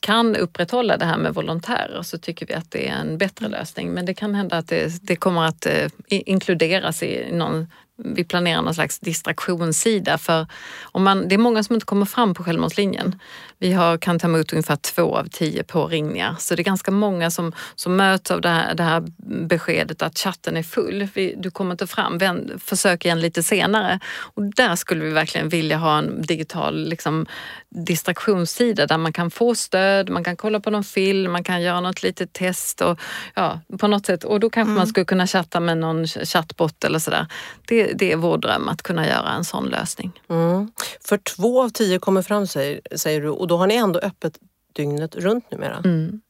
kan 0.00 0.36
upprätthålla 0.36 0.96
det 0.96 1.04
här 1.04 1.18
med 1.18 1.34
volontärer 1.34 2.02
så 2.02 2.18
tycker 2.18 2.46
vi 2.46 2.54
att 2.54 2.70
det 2.70 2.88
är 2.88 2.94
en 2.94 3.18
bättre 3.18 3.46
mm. 3.46 3.58
lösning. 3.58 3.90
Men 3.90 4.06
det 4.06 4.14
kan 4.14 4.34
hända 4.34 4.56
att 4.56 4.68
det, 4.68 5.02
det 5.02 5.16
kommer 5.16 5.44
att 5.44 5.66
eh, 5.66 5.90
inkluderas 6.08 7.02
i 7.02 7.28
någon 7.32 7.66
vi 8.04 8.24
planerar 8.24 8.62
någon 8.62 8.74
slags 8.74 8.98
distraktionssida 8.98 10.18
för 10.18 10.46
om 10.82 11.04
man, 11.04 11.28
det 11.28 11.34
är 11.34 11.38
många 11.38 11.62
som 11.62 11.74
inte 11.74 11.86
kommer 11.86 12.06
fram 12.06 12.34
på 12.34 12.44
självmordslinjen. 12.44 13.20
Vi 13.58 13.72
har, 13.72 13.98
kan 13.98 14.18
ta 14.18 14.26
emot 14.26 14.52
ungefär 14.52 14.76
två 14.76 15.16
av 15.16 15.24
tio 15.24 15.64
påringningar 15.64 16.36
så 16.38 16.54
det 16.54 16.62
är 16.62 16.64
ganska 16.64 16.90
många 16.90 17.30
som, 17.30 17.52
som 17.74 17.96
möts 17.96 18.30
av 18.30 18.40
det 18.40 18.48
här, 18.48 18.74
det 18.74 18.82
här 18.82 19.04
beskedet 19.48 20.02
att 20.02 20.18
chatten 20.18 20.56
är 20.56 20.62
full. 20.62 21.08
Vi, 21.14 21.34
du 21.38 21.50
kommer 21.50 21.72
inte 21.72 21.86
fram, 21.86 22.18
Vänd, 22.18 22.52
försök 22.64 23.04
igen 23.04 23.20
lite 23.20 23.42
senare. 23.42 24.00
Och 24.18 24.42
där 24.42 24.76
skulle 24.76 25.04
vi 25.04 25.10
verkligen 25.10 25.48
vilja 25.48 25.76
ha 25.76 25.98
en 25.98 26.22
digital 26.22 26.88
liksom, 26.88 27.26
distraktionssida 27.68 28.86
där 28.86 28.98
man 28.98 29.12
kan 29.12 29.30
få 29.30 29.54
stöd, 29.54 30.10
man 30.10 30.24
kan 30.24 30.36
kolla 30.36 30.60
på 30.60 30.70
någon 30.70 30.84
film, 30.84 31.32
man 31.32 31.44
kan 31.44 31.62
göra 31.62 31.80
något 31.80 32.02
litet 32.02 32.32
test 32.32 32.80
och 32.80 33.00
ja, 33.34 33.60
på 33.78 33.88
något 33.88 34.06
sätt. 34.06 34.24
Och 34.24 34.40
då 34.40 34.50
kanske 34.50 34.70
mm. 34.70 34.78
man 34.78 34.86
skulle 34.86 35.04
kunna 35.04 35.26
chatta 35.26 35.60
med 35.60 35.78
någon 35.78 36.06
chattbot 36.06 36.84
eller 36.84 36.98
sådär. 36.98 37.26
Det, 37.68 37.92
det, 37.92 38.12
är 38.12 38.16
vår 38.16 38.38
dröm 38.38 38.68
att 38.68 38.82
kunna 38.82 39.06
göra 39.06 39.32
en 39.32 39.44
sån 39.44 39.66
lösning. 39.66 40.20
Mm. 40.30 40.70
För 41.00 41.18
två 41.18 41.62
av 41.62 41.68
tio 41.68 41.98
kommer 41.98 42.22
fram 42.22 42.46
säger, 42.46 42.80
säger 42.96 43.20
du 43.20 43.28
och 43.28 43.47
då 43.48 43.56
har 43.56 43.66
ni 43.66 43.74
ändå 43.74 43.98
öppet 43.98 44.38
dygnet 44.72 45.16
runt 45.16 45.50
numera. 45.50 45.76
Mm. 45.84 46.20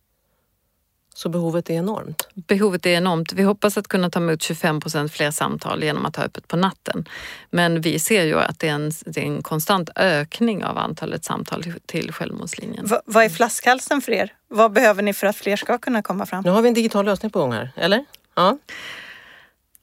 Så 1.15 1.29
behovet 1.29 1.71
är 1.71 1.75
enormt? 1.75 2.29
Behovet 2.35 2.87
är 2.87 2.91
enormt. 2.91 3.33
Vi 3.33 3.43
hoppas 3.43 3.79
att 3.79 3.89
kunna 3.89 4.11
ta 4.11 4.21
emot 4.21 4.43
25 4.43 4.81
procent 4.81 5.13
fler 5.13 5.31
samtal 5.31 5.83
genom 5.83 6.07
att 6.07 6.17
ha 6.17 6.25
öppet 6.25 6.49
på 6.49 6.57
natten. 6.57 7.09
Men 7.51 7.81
vi 7.81 7.99
ser 7.99 8.25
ju 8.25 8.41
att 8.41 8.59
det 8.59 8.69
är 8.69 8.73
en, 8.73 8.93
det 9.07 9.21
är 9.21 9.25
en 9.25 9.43
konstant 9.43 9.91
ökning 9.97 10.65
av 10.65 10.79
antalet 10.79 11.25
samtal 11.25 11.65
till 11.87 12.13
Självmordslinjen. 12.13 12.87
V 12.87 12.97
vad 13.05 13.25
är 13.25 13.29
flaskhalsen 13.29 14.01
för 14.01 14.13
er? 14.13 14.33
Vad 14.49 14.73
behöver 14.73 15.03
ni 15.03 15.15
för 15.15 15.27
att 15.27 15.37
fler 15.37 15.57
ska 15.57 15.79
kunna 15.79 16.03
komma 16.03 16.27
fram? 16.27 16.45
Nu 16.45 16.51
har 16.51 16.63
vi 16.63 16.69
en 16.69 16.75
digital 16.75 17.05
lösning 17.05 17.31
på 17.31 17.39
gång 17.39 17.53
här, 17.53 17.71
eller? 17.77 18.05
Ja. 18.35 18.59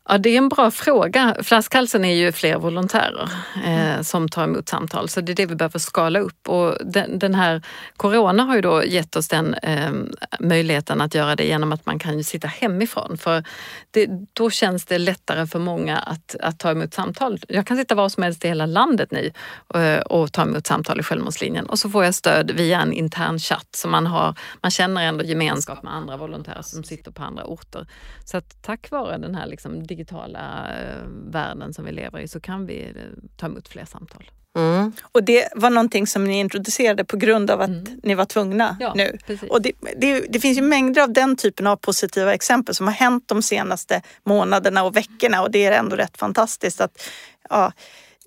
Ja, 0.08 0.18
det 0.18 0.30
är 0.30 0.38
en 0.38 0.50
bra 0.50 0.72
fråga. 0.72 1.36
Flaskhalsen 1.44 2.06
är 2.06 2.14
ju 2.14 2.32
fler 2.32 2.58
volontärer 2.58 3.30
eh, 3.66 4.02
som 4.02 4.30
tar 4.30 4.44
emot 4.44 4.70
samtal, 4.70 5.10
så 5.10 5.22
det 5.22 5.32
är 5.32 5.36
det 5.36 5.46
vi 5.46 5.56
behöver 5.56 5.80
skala 5.80 6.20
upp. 6.20 6.50
Och 6.50 6.78
den, 6.86 7.20
den 7.20 7.36
här 7.36 7.62
Corona 7.98 8.44
har 8.44 8.56
ju 8.56 8.62
då 8.62 8.84
gett 8.84 9.16
oss 9.16 9.28
den 9.28 9.54
eh, 9.54 9.92
möjligheten 10.40 11.02
att 11.02 11.16
göra 11.16 11.36
det 11.36 11.46
genom 11.46 11.72
att 11.72 11.86
man 11.86 12.00
kan 12.00 12.18
ju 12.18 12.24
sitta 12.24 12.48
hemifrån. 12.48 13.18
För 13.18 13.44
det, 13.92 14.10
då 14.34 14.50
känns 14.50 14.86
det 14.86 14.98
lättare 14.98 15.48
för 15.48 15.60
många 15.60 15.98
att, 15.98 16.36
att 16.40 16.60
ta 16.60 16.72
emot 16.72 16.94
samtal. 16.94 17.40
Jag 17.48 17.68
kan 17.68 17.78
sitta 17.78 17.96
var 17.96 18.10
som 18.10 18.24
helst 18.24 18.46
i 18.46 18.48
hela 18.48 18.66
landet 18.66 19.12
nu 19.12 19.32
och, 19.68 20.22
och 20.22 20.32
ta 20.32 20.42
emot 20.42 20.68
samtal 20.68 21.00
i 21.00 21.04
Självmordslinjen 21.04 21.66
och 21.66 21.80
så 21.80 21.90
får 21.90 22.06
jag 22.06 22.16
stöd 22.16 22.52
via 22.52 22.82
en 22.82 22.94
intern 22.94 23.40
chatt 23.40 23.68
så 23.72 23.88
man, 23.88 24.08
har, 24.08 24.36
man 24.62 24.72
känner 24.72 25.02
ändå 25.02 25.24
gemenskap 25.24 25.84
med 25.84 25.94
andra 25.94 26.18
volontärer 26.18 26.62
som 26.62 26.84
sitter 26.84 27.12
på 27.12 27.24
andra 27.24 27.44
orter. 27.44 27.88
Så 28.26 28.38
att 28.38 28.62
tack 28.62 28.92
vare 28.92 29.18
den 29.18 29.36
här 29.36 29.48
liksom 29.48 29.88
digitala 29.96 30.68
eh, 30.80 31.08
världen 31.32 31.74
som 31.74 31.86
vi 31.86 31.92
lever 31.92 32.20
i 32.20 32.28
så 32.28 32.40
kan 32.40 32.66
vi 32.66 32.84
eh, 32.84 32.92
ta 33.38 33.46
emot 33.46 33.68
fler 33.68 33.86
samtal. 33.86 34.32
Mm. 34.58 34.92
Och 35.12 35.24
det 35.24 35.48
var 35.56 35.70
någonting 35.70 36.08
som 36.08 36.26
ni 36.26 36.40
introducerade 36.40 37.06
på 37.06 37.18
grund 37.18 37.52
av 37.52 37.62
att 37.62 37.70
mm. 37.70 37.86
ni 38.04 38.16
var 38.16 38.26
tvungna 38.26 38.78
ja, 38.80 38.94
nu. 38.96 39.18
Precis. 39.28 39.50
Och 39.50 39.62
det, 39.62 39.72
det, 39.98 40.26
det, 40.30 40.40
finns 40.40 40.58
ju 40.58 40.62
mängder 40.62 41.02
av 41.02 41.14
den 41.14 41.36
typen 41.36 41.68
av 41.68 41.76
positiva 41.76 42.34
exempel 42.34 42.76
som 42.76 42.88
har 42.88 42.94
hänt 42.94 43.24
de 43.28 43.42
senaste 43.42 44.02
månaderna 44.24 44.84
och 44.84 44.96
veckorna 44.96 45.42
och 45.42 45.52
det 45.52 45.66
är 45.66 45.72
ändå 45.72 45.96
rätt 45.96 46.18
fantastiskt 46.18 46.82
att 46.82 47.10
ja, 47.50 47.72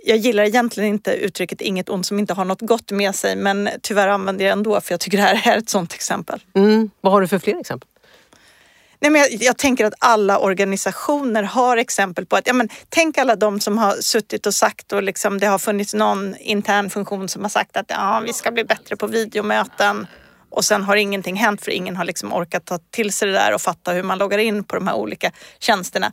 jag 0.05 0.17
gillar 0.17 0.45
egentligen 0.45 0.89
inte 0.89 1.13
uttrycket 1.13 1.61
inget 1.61 1.89
ont 1.89 2.07
som 2.07 2.19
inte 2.19 2.35
har 2.35 2.45
något 2.45 2.61
gott 2.61 2.91
med 2.91 3.15
sig 3.15 3.37
men 3.37 3.69
tyvärr 3.83 4.09
använder 4.09 4.45
jag 4.45 4.51
det 4.51 4.59
ändå 4.59 4.81
för 4.81 4.93
jag 4.93 5.01
tycker 5.01 5.19
det 5.19 5.25
här 5.25 5.53
är 5.55 5.59
ett 5.59 5.71
sånt 5.71 5.95
exempel. 5.95 6.41
Mm. 6.55 6.91
Vad 7.01 7.13
har 7.13 7.21
du 7.21 7.29
för 7.29 7.39
fler 7.39 7.61
exempel? 7.61 7.89
Nej, 9.01 9.11
men 9.11 9.21
jag, 9.21 9.31
jag, 9.43 9.57
tänker 9.57 9.85
att 9.85 9.95
alla 9.99 10.39
organisationer 10.39 11.43
har 11.43 11.77
exempel 11.77 12.27
på 12.27 12.37
att, 12.37 12.47
ja, 12.47 12.53
men, 12.53 12.69
tänk 12.89 13.19
alla 13.19 13.37
de 13.37 13.61
som 13.61 13.79
har 13.79 13.93
suttit 13.93 14.47
och 14.47 14.55
sagt 14.55 14.93
och 14.93 15.03
liksom, 15.03 15.39
det 15.39 15.47
har 15.47 15.59
funnits 15.59 15.95
någon 15.95 16.37
intern 16.37 16.91
funktion 16.91 17.29
som 17.29 17.43
har 17.43 17.49
sagt 17.49 17.77
att 17.77 17.87
ja, 17.89 18.23
vi 18.27 18.33
ska 18.33 18.51
bli 18.51 18.65
bättre 18.65 18.97
på 18.97 19.07
videomöten 19.07 20.07
och 20.51 20.65
sen 20.65 20.83
har 20.83 20.97
ingenting 20.97 21.37
hänt 21.37 21.65
för 21.65 21.71
ingen 21.71 21.97
har 21.97 22.05
liksom 22.05 22.33
orkat 22.33 22.65
ta 22.65 22.79
till 22.91 23.13
sig 23.13 23.29
det 23.29 23.35
där 23.35 23.55
och 23.55 23.61
fatta 23.61 23.93
hur 23.93 24.03
man 24.03 24.19
loggar 24.19 24.39
in 24.39 24.65
på 24.65 24.75
de 24.75 24.87
här 24.87 24.95
olika 24.95 25.33
tjänsterna. 25.59 26.13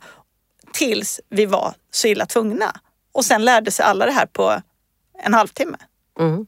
Tills 0.72 1.20
vi 1.28 1.46
var 1.46 1.74
så 1.90 2.08
illa 2.08 2.26
tvungna. 2.26 2.80
Och 3.12 3.24
sen 3.24 3.44
lärde 3.44 3.70
sig 3.70 3.84
alla 3.84 4.06
det 4.06 4.12
här 4.12 4.26
på 4.26 4.62
en 5.22 5.34
halvtimme. 5.34 5.76
Mm. 6.20 6.46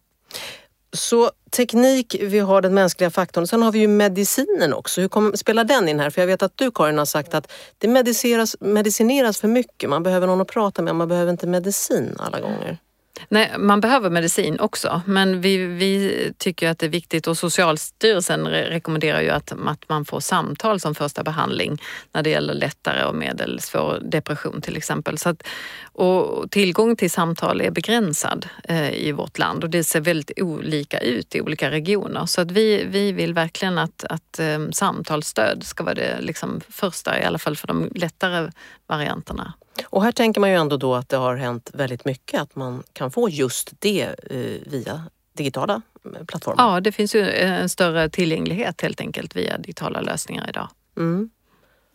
Så 0.92 1.30
teknik, 1.50 2.16
vi 2.20 2.38
har 2.38 2.62
den 2.62 2.74
mänskliga 2.74 3.10
faktorn. 3.10 3.46
Sen 3.46 3.62
har 3.62 3.72
vi 3.72 3.78
ju 3.78 3.88
medicinen 3.88 4.72
också. 4.72 5.00
Hur 5.00 5.08
kom, 5.08 5.36
spelar 5.36 5.64
den 5.64 5.88
in 5.88 6.00
här? 6.00 6.10
För 6.10 6.22
jag 6.22 6.26
vet 6.26 6.42
att 6.42 6.56
du 6.56 6.70
Karin 6.70 6.98
har 6.98 7.04
sagt 7.04 7.34
att 7.34 7.52
det 7.78 7.88
medicineras 8.60 9.40
för 9.40 9.48
mycket. 9.48 9.90
Man 9.90 10.02
behöver 10.02 10.26
någon 10.26 10.40
att 10.40 10.48
prata 10.48 10.82
med, 10.82 10.96
man 10.96 11.08
behöver 11.08 11.30
inte 11.30 11.46
medicin 11.46 12.16
alla 12.18 12.40
gånger. 12.40 12.78
Nej, 13.28 13.54
man 13.58 13.80
behöver 13.80 14.10
medicin 14.10 14.60
också 14.60 15.02
men 15.06 15.40
vi, 15.40 15.56
vi 15.56 16.32
tycker 16.38 16.70
att 16.70 16.78
det 16.78 16.86
är 16.86 16.90
viktigt 16.90 17.26
och 17.26 17.38
Socialstyrelsen 17.38 18.48
rekommenderar 18.48 19.20
ju 19.20 19.30
att, 19.30 19.52
att 19.66 19.88
man 19.88 20.04
får 20.04 20.20
samtal 20.20 20.80
som 20.80 20.94
första 20.94 21.22
behandling 21.22 21.82
när 22.12 22.22
det 22.22 22.30
gäller 22.30 22.54
lättare 22.54 23.04
och 23.04 23.14
medelsvår 23.14 23.98
depression 24.02 24.60
till 24.60 24.76
exempel. 24.76 25.18
Så 25.18 25.28
att, 25.28 25.42
och 25.92 26.50
tillgång 26.50 26.96
till 26.96 27.10
samtal 27.10 27.60
är 27.60 27.70
begränsad 27.70 28.48
eh, 28.64 28.92
i 28.92 29.12
vårt 29.12 29.38
land 29.38 29.64
och 29.64 29.70
det 29.70 29.84
ser 29.84 30.00
väldigt 30.00 30.40
olika 30.42 30.98
ut 31.00 31.34
i 31.34 31.40
olika 31.40 31.70
regioner. 31.70 32.26
Så 32.26 32.40
att 32.40 32.50
vi, 32.50 32.84
vi 32.88 33.12
vill 33.12 33.34
verkligen 33.34 33.78
att, 33.78 34.04
att 34.04 34.38
eh, 34.38 34.68
samtalsstöd 34.72 35.64
ska 35.64 35.84
vara 35.84 35.94
det 35.94 36.20
liksom 36.20 36.60
första, 36.68 37.20
i 37.20 37.24
alla 37.24 37.38
fall 37.38 37.56
för 37.56 37.66
de 37.66 37.90
lättare 37.94 38.50
varianterna. 38.86 39.54
Och 39.84 40.02
här 40.02 40.12
tänker 40.12 40.40
man 40.40 40.50
ju 40.50 40.56
ändå 40.56 40.76
då 40.76 40.94
att 40.94 41.08
det 41.08 41.16
har 41.16 41.36
hänt 41.36 41.70
väldigt 41.74 42.04
mycket, 42.04 42.40
att 42.40 42.56
man 42.56 42.82
kan 42.92 43.10
få 43.10 43.28
just 43.28 43.72
det 43.78 44.02
eh, 44.30 44.70
via 44.70 45.02
digitala 45.32 45.82
eh, 46.04 46.24
plattformar. 46.24 46.74
Ja, 46.74 46.80
det 46.80 46.92
finns 46.92 47.14
ju 47.14 47.30
en 47.30 47.68
större 47.68 48.08
tillgänglighet 48.08 48.82
helt 48.82 49.00
enkelt 49.00 49.36
via 49.36 49.58
digitala 49.58 50.00
lösningar 50.00 50.48
idag. 50.48 50.68
Mm. 50.96 51.30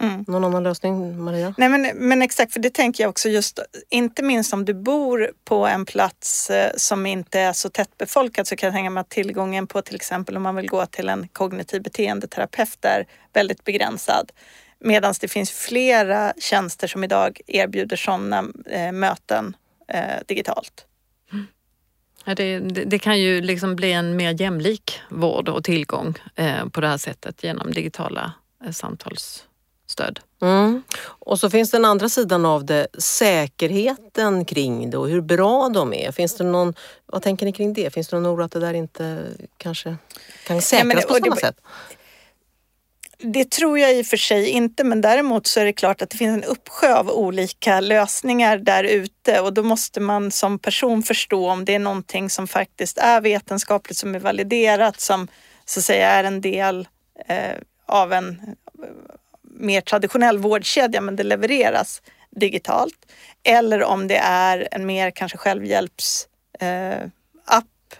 Mm. 0.02 0.26
Någon 0.28 0.43
annan 0.43 0.63
lösning, 0.63 1.24
Maria? 1.24 1.54
Nej, 1.58 1.69
men, 1.69 1.82
men 1.96 2.22
exakt, 2.22 2.54
för 2.54 2.60
det 2.60 2.69
tänker 2.69 3.04
jag 3.04 3.10
också 3.10 3.30
just, 3.30 3.60
inte 3.89 4.24
minst 4.24 4.54
om 4.54 4.65
du 4.65 4.74
bor 4.74 5.32
på 5.46 5.67
en 5.67 5.86
plats 5.86 6.50
eh, 6.50 6.72
som 6.78 7.06
inte 7.06 7.39
är 7.39 7.54
så 7.54 7.69
tättbefolkad 7.69 8.48
så 8.48 8.56
kan 8.56 8.67
jag 8.67 8.74
tänka 8.74 8.89
mig 8.89 9.02
att 9.02 9.10
tillgången 9.10 9.67
på 9.67 9.82
till 9.82 9.96
exempel 9.96 10.38
om 10.38 10.43
man 10.43 10.56
vill 10.56 10.69
gå 10.69 10.86
till 10.86 11.10
en 11.10 11.28
kognitiv 11.28 11.82
beteendeterapeut 11.84 12.86
är 12.86 13.06
väldigt 13.34 13.63
begränsad. 13.63 14.32
Medan 14.84 15.13
det 15.22 15.28
finns 15.28 15.52
flera 15.52 16.34
tjänster 16.38 16.88
som 16.88 17.04
idag 17.04 17.41
erbjuder 17.48 17.98
sådana 17.98 18.46
eh, 18.69 18.91
möten 18.91 19.56
eh, 19.88 20.19
digitalt. 20.28 20.86
Mm. 21.32 21.48
Ja, 22.26 22.36
det, 22.36 22.60
det, 22.60 23.00
kan 23.00 23.19
ju 23.19 23.41
liksom 23.41 23.76
bli 23.76 23.91
en 23.91 24.15
mer 24.15 24.41
jämlik 24.41 25.00
vård 25.10 25.50
och 25.50 25.63
tillgång 25.63 26.19
eh, 26.36 26.69
på 26.69 26.82
det 26.82 26.88
här 26.88 26.98
sättet 26.98 27.43
genom 27.43 27.72
digitala 27.72 28.34
eh, 28.65 28.72
samtalsstöd. 28.72 30.19
Mm. 30.41 30.84
Och 31.04 31.39
så 31.39 31.50
finns 31.50 31.72
den 31.72 31.86
andra 31.86 32.10
sidan 32.10 32.46
av 32.46 32.65
det, 32.65 32.88
säkerheten 32.98 34.46
kring 34.46 34.89
det 34.89 34.98
och 34.98 35.10
hur 35.10 35.22
bra 35.22 35.69
de 35.69 35.93
är. 35.93 36.12
Finns 36.12 36.36
det 36.36 36.43
någon, 36.43 36.74
vad 37.06 37.22
tänker 37.22 37.46
ni 37.46 37.54
kring 37.54 37.74
det? 37.74 37.93
Finns 37.93 38.08
det 38.08 38.19
någon 38.19 38.36
oro 38.36 38.43
att 38.43 38.52
det 38.52 38.60
där 38.60 38.74
inte 38.74 39.28
kanske 39.58 39.98
kan 40.48 40.62
säkras 40.62 40.88
Nej, 40.88 40.96
det, 40.96 41.08
på 41.08 41.26
samma 41.26 41.36
sätt? 41.36 41.58
Det 43.25 43.51
tror 43.51 43.79
jag 43.79 43.95
i 43.95 44.01
och 44.01 44.05
för 44.05 44.17
sig 44.17 44.49
inte, 44.49 44.83
men 44.83 45.01
däremot 45.01 45.47
så 45.47 45.59
är 45.59 45.65
det 45.65 45.73
klart 45.73 46.01
att 46.01 46.09
det 46.09 46.17
finns 46.17 46.43
en 46.43 46.49
uppsjö 46.49 46.95
av 46.95 47.09
olika 47.09 47.79
lösningar 47.79 48.57
där 48.57 48.83
ute 48.83 49.39
och 49.39 49.53
då 49.53 49.63
måste 49.63 49.99
man 49.99 50.31
som 50.31 50.59
person 50.59 51.03
förstå 51.03 51.49
om 51.49 51.65
det 51.65 51.75
är 51.75 51.79
någonting 51.79 52.29
som 52.29 52.47
faktiskt 52.47 52.97
är 52.97 53.21
vetenskapligt, 53.21 53.97
som 53.97 54.15
är 54.15 54.19
validerat, 54.19 54.99
som 54.99 55.27
så 55.65 55.79
att 55.79 55.83
säga 55.83 56.09
är 56.09 56.23
en 56.23 56.41
del 56.41 56.88
eh, 57.27 57.57
av 57.86 58.13
en 58.13 58.27
eh, 58.29 58.89
mer 59.43 59.81
traditionell 59.81 60.38
vårdkedja, 60.38 61.01
men 61.01 61.15
det 61.15 61.23
levereras 61.23 62.01
digitalt. 62.31 63.05
Eller 63.43 63.83
om 63.83 64.07
det 64.07 64.17
är 64.23 64.67
en 64.71 64.86
mer 64.86 65.12
kanske 65.12 65.38
självhjälps 65.38 66.27
eh, 66.59 67.07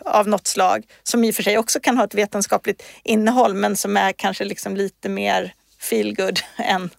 av 0.06 0.28
något 0.28 0.48
slag 0.48 0.86
som 1.04 1.24
i 1.24 1.32
och 1.32 1.36
för 1.36 1.44
sig 1.44 1.58
också 1.58 1.80
kan 1.80 1.98
ha 1.98 2.04
ett 2.04 2.16
vetenskapligt 2.16 2.84
innehåll 3.04 3.54
men 3.54 3.76
som 3.76 3.98
är 3.98 4.12
kanske 4.12 4.44
liksom 4.44 4.76
lite 4.76 5.10
mer 5.10 5.54
feelgood 5.80 6.40
än, 6.58 6.90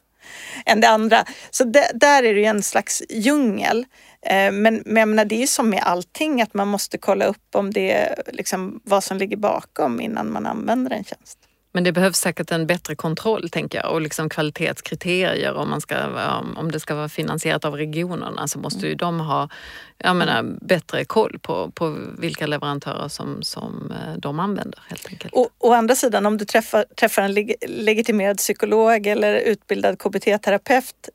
än 0.66 0.80
det 0.80 0.88
andra. 0.88 1.24
Så 1.50 1.64
det, 1.64 1.90
där 1.94 2.22
är 2.22 2.34
det 2.34 2.40
ju 2.40 2.46
en 2.46 2.62
slags 2.62 3.02
djungel. 3.10 3.86
Eh, 4.22 4.52
men, 4.52 4.82
men 4.86 4.96
jag 4.96 5.08
menar, 5.08 5.24
det 5.24 5.34
är 5.34 5.40
ju 5.40 5.46
som 5.46 5.70
med 5.70 5.82
allting 5.82 6.42
att 6.42 6.54
man 6.54 6.68
måste 6.68 6.98
kolla 6.98 7.24
upp 7.24 7.54
om 7.54 7.72
det 7.72 8.14
liksom 8.32 8.80
vad 8.84 9.04
som 9.04 9.18
ligger 9.18 9.36
bakom 9.36 10.00
innan 10.00 10.32
man 10.32 10.46
använder 10.46 10.90
en 10.90 11.04
tjänst. 11.04 11.38
Men 11.74 11.84
det 11.84 11.92
behövs 11.92 12.18
säkert 12.18 12.50
en 12.50 12.66
bättre 12.66 12.94
kontroll 12.94 13.48
tänker 13.48 13.78
jag 13.78 13.92
och 13.92 14.00
liksom 14.00 14.28
kvalitetskriterier 14.28 15.54
om, 15.54 15.70
man 15.70 15.80
ska, 15.80 15.96
om 16.56 16.72
det 16.72 16.80
ska 16.80 16.94
vara 16.94 17.08
finansierat 17.08 17.64
av 17.64 17.76
regionerna 17.76 18.48
så 18.48 18.58
måste 18.58 18.86
ju 18.86 18.94
de 18.94 19.20
ha 19.20 19.48
jag 19.98 20.16
menar, 20.16 20.42
bättre 20.42 21.04
koll 21.04 21.38
på, 21.42 21.70
på 21.70 21.96
vilka 22.18 22.46
leverantörer 22.46 23.08
som, 23.08 23.42
som 23.42 23.90
eh, 23.90 24.18
de 24.18 24.40
använder 24.40 24.80
helt 24.88 25.06
enkelt. 25.08 25.34
Och, 25.34 25.48
å 25.58 25.72
andra 25.72 25.94
sidan 25.94 26.26
om 26.26 26.38
du 26.38 26.44
träffar, 26.44 26.84
träffar 26.96 27.22
en 27.22 27.32
leg, 27.32 27.54
legitimerad 27.68 28.38
psykolog 28.38 29.06
eller 29.06 29.34
utbildad 29.34 29.98
KBT-terapeut 29.98 31.08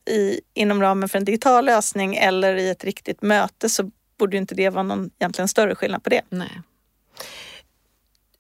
inom 0.54 0.82
ramen 0.82 1.10
för 1.10 1.18
en 1.18 1.26
digital 1.26 1.66
lösning 1.66 2.16
eller 2.16 2.56
i 2.56 2.70
ett 2.70 2.84
riktigt 2.84 3.22
möte 3.22 3.70
så 3.70 3.92
borde 4.20 4.38
inte 4.38 4.56
det 4.56 4.70
vara 4.70 4.84
någon 4.84 5.10
egentligen 5.20 5.48
större 5.48 5.76
skillnad 5.76 6.04
på 6.04 6.10
det. 6.10 6.22
Nej. 6.30 6.62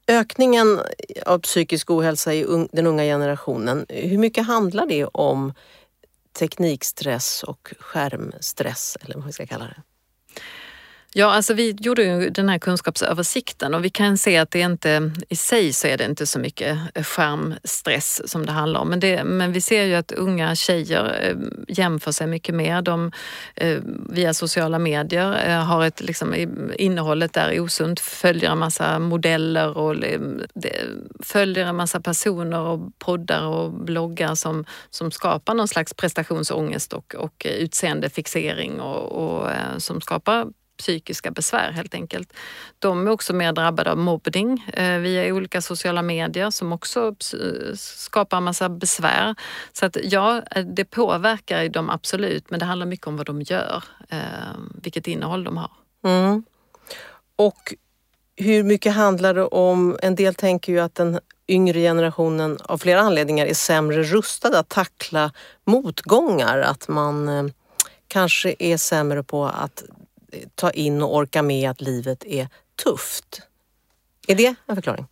Ökningen 0.10 0.80
av 1.26 1.39
psykisk 1.39 1.91
ohälsa 1.91 2.34
i 2.34 2.67
den 2.72 2.88
unga 2.88 3.04
generationen, 3.04 3.86
hur 3.89 4.17
mycket 4.17 4.48
handlar 4.48 4.86
det 4.86 5.06
om 5.06 5.54
teknikstress 6.39 7.43
och 7.43 7.74
skärmstress 7.80 8.98
eller 9.02 9.15
vad 9.15 9.26
vi 9.26 9.32
ska 9.32 9.45
kalla 9.45 9.65
det? 9.65 9.84
Ja, 11.13 11.34
alltså 11.34 11.54
vi 11.54 11.76
gjorde 11.80 12.04
ju 12.04 12.30
den 12.30 12.50
här 12.50 12.60
kunskapsöversikten 12.60 13.74
och 13.74 13.86
vi 13.86 13.89
kan 13.89 14.17
se 14.17 14.38
att 14.38 14.52
det 14.52 14.60
inte, 14.60 15.12
i 15.30 15.36
sig 15.36 15.74
så 15.74 15.88
är 15.88 15.98
det 15.98 16.06
inte 16.06 16.28
så 16.28 16.39
mycket 16.39 16.78
eh, 16.95 17.04
skärmstress 17.04 18.32
som 18.32 18.45
det 18.45 18.52
handlar 18.52 18.80
om. 18.80 18.89
Men, 18.89 19.00
det, 19.00 19.24
men 19.24 19.52
vi 19.52 19.62
ser 19.62 19.84
ju 19.84 19.95
att 19.95 20.12
unga 20.12 20.56
tjejer 20.56 21.19
eh, 21.22 21.36
jämför 21.67 22.12
sig 22.12 22.28
mycket 22.28 22.56
mer. 22.56 22.82
De 22.82 23.12
eh, 23.56 23.78
via 24.10 24.34
sociala 24.34 24.80
medier 24.80 25.60
har 25.60 25.86
ett, 25.86 26.02
liksom, 26.02 26.36
innehållet 26.76 27.34
där 27.34 27.50
är 27.50 27.60
osunt, 27.60 28.00
följer 28.00 28.52
en 28.52 28.58
massa 28.58 29.00
modeller 29.00 29.78
och 29.78 29.95
följer 31.24 31.65
en 31.65 31.76
massa 31.76 32.00
personer 32.00 32.60
och 32.60 33.00
poddar 33.00 33.45
och 33.45 33.74
bloggar 33.74 34.36
som, 34.36 34.65
som 34.89 35.12
skapar 35.12 35.54
någon 35.54 35.67
slags 35.67 35.93
prestationsångest 35.93 36.93
och, 36.93 37.15
och 37.15 37.45
utseendefixering 37.50 38.82
och, 38.82 39.12
och 39.12 39.50
som 39.78 40.02
skapar 40.02 40.45
psykiska 40.80 41.32
besvär 41.32 41.72
helt 41.72 41.94
enkelt. 41.94 42.34
De 42.80 43.08
är 43.08 43.12
också 43.12 43.34
mer 43.34 43.54
drabbade 43.54 43.92
av 43.92 43.98
mobbning 43.98 44.65
eh, 44.74 44.98
via 44.98 45.34
olika 45.34 45.62
sociala 45.62 46.02
medier 46.02 46.50
som 46.50 46.74
också 46.74 47.15
skapar 47.76 48.38
en 48.38 48.44
massa 48.44 48.70
besvär. 48.70 49.36
Så 49.74 49.86
att 49.86 49.98
ja, 50.04 50.42
eh, 50.56 50.65
det 50.65 50.86
påverkar 50.86 51.70
dem 51.70 51.89
absolut 51.89 52.50
men 52.50 52.60
det 52.60 52.65
handlar 52.65 52.86
mycket 52.86 53.08
om 53.08 53.18
vad 53.18 53.26
de 53.26 53.42
gör, 53.42 53.84
eh, 54.10 54.20
vilket 54.82 55.08
innehåll 55.08 55.44
de 55.44 55.58
har. 55.58 55.72
Mm. 56.04 56.44
Och 57.36 57.74
hur 58.36 58.63
mycket 58.63 58.94
handlar 58.94 59.34
det 59.34 59.46
om, 59.46 59.98
en 60.02 60.15
del 60.15 60.36
tänker 60.36 60.74
ju 60.74 60.80
att 60.80 60.96
den 60.96 61.20
yngre 61.48 61.80
generationen 61.80 62.58
av 62.63 62.78
flera 62.78 63.02
anledningar 63.02 63.46
är 63.46 63.54
sämre 63.54 64.04
rustad 64.04 64.60
att 64.60 64.70
tackla 64.70 65.32
motgångar, 65.65 66.60
att 66.60 66.88
man 66.88 67.30
eh, 67.30 67.46
kanske 68.08 68.56
är 68.60 68.78
sämre 68.78 69.24
på 69.24 69.46
att 69.46 69.84
ta 70.56 70.72
in 70.72 71.02
och 71.02 71.15
orka 71.15 71.42
med 71.42 71.70
att 71.70 71.82
livet 71.82 72.26
är 72.26 72.48
tufft. 72.84 73.42
Är 74.28 74.36
det 74.36 74.56
en 74.68 74.76
förklaring? 74.76 75.06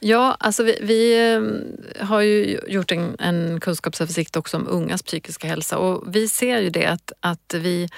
Ja, 0.00 0.36
alltså 0.40 0.62
vi, 0.62 0.78
vi 0.82 1.28
ehm, 1.28 1.62
har 2.00 2.20
ju 2.20 2.60
gjort 2.68 2.92
en, 2.92 3.16
en 3.18 3.60
kunskapsöversikt 3.60 4.36
också 4.36 4.56
om 4.56 4.68
ungas 4.68 5.02
psykiska 5.02 5.46
hälsa 5.46 5.78
och 5.78 6.16
vi 6.16 6.28
ser 6.28 6.60
ju 6.60 6.70
det 6.70 6.86
att, 6.86 7.12
att 7.20 7.54
vi 7.54 7.88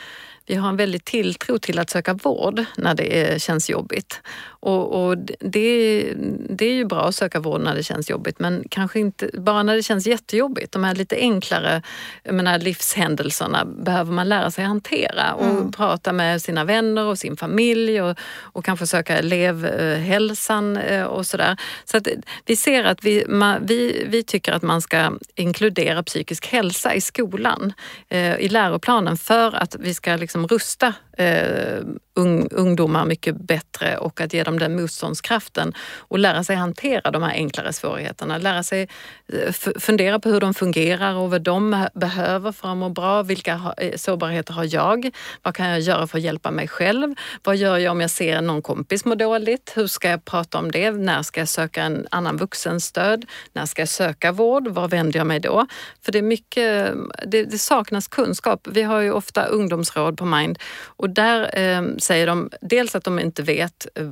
vi 0.47 0.55
har 0.55 0.69
en 0.69 0.77
väldig 0.77 1.05
tilltro 1.05 1.59
till 1.59 1.79
att 1.79 1.91
söka 1.91 2.15
vård 2.15 2.65
när 2.77 2.95
det 2.95 3.43
känns 3.43 3.71
jobbigt. 3.71 4.21
Och, 4.61 5.07
och 5.07 5.19
det, 5.41 6.13
det, 6.49 6.67
är 6.67 6.73
ju 6.73 6.85
bra 6.85 7.09
att 7.09 7.15
söka 7.15 7.41
vård 7.41 7.61
när 7.61 7.75
det 7.75 7.83
känns 7.83 8.11
jobbigt 8.11 8.39
men 8.39 8.65
kanske 8.71 9.01
inte 9.01 9.31
bara 9.35 9.63
när 9.63 9.77
det 9.77 9.83
känns 9.83 10.07
jättejobbigt. 10.07 10.73
De 10.73 10.85
här 10.85 10.95
lite 10.95 11.17
enklare 11.17 11.83
menar, 12.25 12.59
livshändelserna 12.59 13.65
behöver 13.65 14.13
man 14.13 14.29
lära 14.29 14.51
sig 14.51 14.65
hantera 14.65 15.35
och 15.35 15.45
mm. 15.45 15.73
prata 15.73 16.13
med 16.13 16.43
sina 16.43 16.65
vänner 16.65 17.05
och 17.05 17.19
sin 17.19 17.37
familj 17.37 18.03
och, 18.03 18.19
och 18.41 18.65
kanske 18.65 18.87
söka 18.87 19.19
elevhälsan 19.19 20.77
eh, 20.77 21.05
och 21.05 21.27
sådär. 21.27 21.57
Så 21.85 21.97
att 21.97 22.09
vi 22.45 22.57
ser 22.57 22.85
att 22.85 23.05
vi, 23.05 23.25
man, 23.29 23.67
vi, 23.67 24.07
vi 24.09 24.23
tycker 24.23 24.53
att 24.53 24.63
man 24.63 24.83
ska 24.83 25.13
inkludera 25.35 26.03
psykisk 26.03 26.47
hälsa 26.47 26.95
i 26.95 27.01
skolan, 27.01 27.73
eh, 28.09 28.37
i 28.37 28.49
läroplanen 28.49 29.17
för 29.17 29.55
att 29.55 29.77
vi 29.79 29.95
ska 29.95 30.17
liksom 30.17 30.49
rusta 30.49 30.95
eh, 31.17 31.81
ung, 32.15 32.49
ungdomar 32.51 33.05
mycket 33.05 33.37
bättre 33.37 33.99
och 33.99 34.21
att 34.21 34.33
ge 34.33 34.43
dem 34.43 34.59
den 34.59 34.77
motståndskraften 34.77 35.73
och 35.99 36.19
lära 36.19 36.45
sig 36.45 36.57
hantera 36.57 37.11
de 37.11 37.23
här 37.23 37.33
enklare 37.33 37.73
svårigheterna. 37.73 38.39
Lära 38.39 38.63
sig 38.63 38.89
eh, 39.33 39.53
fundera 39.79 40.19
på 40.19 40.29
hur 40.29 40.41
de 40.41 40.55
fungerar 40.55 41.15
och 41.15 41.31
vad 41.31 41.43
de 41.43 41.87
behöver 41.95 42.53
för 42.53 42.69
att 42.69 42.77
må 42.77 42.89
bra. 42.89 43.23
Vilka 43.23 43.75
eh, 43.77 43.97
sårbarheter 43.97 44.55
har 44.55 44.75
jag? 44.75 45.11
Vad 45.43 45.55
kan 45.55 45.69
jag 45.69 45.81
göra 45.81 46.07
för 46.07 46.19
att 46.19 46.25
hjälpa 46.25 46.51
mig 46.51 46.69
själv? 46.69 47.15
Vad 47.43 47.57
gör 47.57 47.79
jag 47.79 47.91
om 47.91 48.01
jag 48.01 48.11
ser 48.11 48.41
någon 48.41 48.63
kompis 48.63 49.05
må 49.05 49.15
dåligt? 49.15 49.73
Hur 49.75 49.87
ska 49.87 50.09
jag 50.09 50.25
prata 50.25 50.59
om 50.59 50.71
det? 50.71 50.91
När 50.91 51.23
ska 51.23 51.41
jag 51.41 51.49
söka 51.49 51.83
en 51.83 52.07
annan 52.11 52.37
vuxens 52.37 52.85
stöd? 52.85 53.25
När 53.53 53.67
ska 53.67 53.83
jag 53.83 53.89
söka 53.89 54.33
vård? 54.33 54.69
Var 54.69 54.89
vänder 54.89 55.19
jag 55.21 55.27
mig 55.27 55.41
då? 55.41 55.67
För 56.05 56.13
det 56.13 56.19
är 56.19 56.23
mycket, 56.23 56.95
det, 57.27 57.45
det 57.45 57.59
saknas 57.59 58.09
kunskap. 58.09 58.69
Vi 58.71 58.83
har 58.83 59.01
ju 59.01 59.13
ofta 59.13 59.45
ungdomsråd 59.45 60.19
på 60.19 60.25
Mind 60.25 60.59
och 60.85 61.06
där 61.07 61.59
eh, 61.59 61.83
säger 61.99 62.27
de 62.27 62.51
dels 62.61 62.95
att 62.95 63.05
de 63.05 63.19
inte 63.19 63.43
vet 63.43 63.87
eh, 63.95 64.09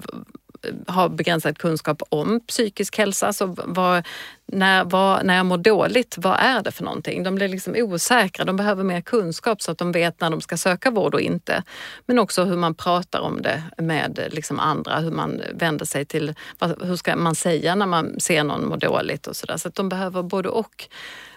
har 0.87 1.09
begränsad 1.09 1.59
kunskap 1.59 2.03
om 2.09 2.41
psykisk 2.41 2.99
hälsa. 2.99 3.27
Alltså, 3.27 3.55
så 3.57 3.63
vad, 3.67 4.07
när, 4.47 4.85
vad, 4.85 5.27
när 5.27 5.37
jag 5.37 5.47
mår 5.47 5.59
dåligt, 5.59 6.15
vad 6.19 6.37
är 6.41 6.63
det 6.63 6.73
för 6.73 6.85
någonting? 6.85 7.23
De 7.23 7.35
blir 7.35 7.49
liksom 7.49 7.75
osäkra, 7.77 8.45
de 8.45 8.57
behöver 8.57 8.85
mer 8.85 9.01
kunskap 9.01 9.63
så 9.63 9.71
att 9.71 9.79
de 9.79 9.93
vet 9.93 10.21
när 10.21 10.31
de 10.31 10.41
ska 10.41 10.57
söka 10.57 10.91
vård 10.91 11.15
och 11.15 11.21
inte. 11.21 11.63
Men 12.07 12.19
också 12.19 12.45
hur 12.45 12.57
man 12.57 12.75
pratar 12.75 13.21
om 13.21 13.43
det 13.43 13.63
med 13.79 14.19
eh, 14.19 14.29
liksom 14.29 14.61
andra, 14.61 14.99
hur 14.99 15.11
man 15.11 15.43
vänder 15.55 15.85
sig 15.85 16.05
till, 16.05 16.35
hur 16.83 16.97
ska 16.97 17.17
man 17.17 17.35
säga 17.35 17.75
när 17.75 17.87
man 17.87 18.21
ser 18.21 18.45
någon 18.45 18.69
må 18.69 18.77
dåligt 18.77 19.27
och 19.27 19.37
sådär. 19.37 19.57
Så 19.57 19.69
att 19.69 19.75
de 19.75 19.89
behöver 19.89 20.23
både 20.23 20.49
och. 20.49 20.89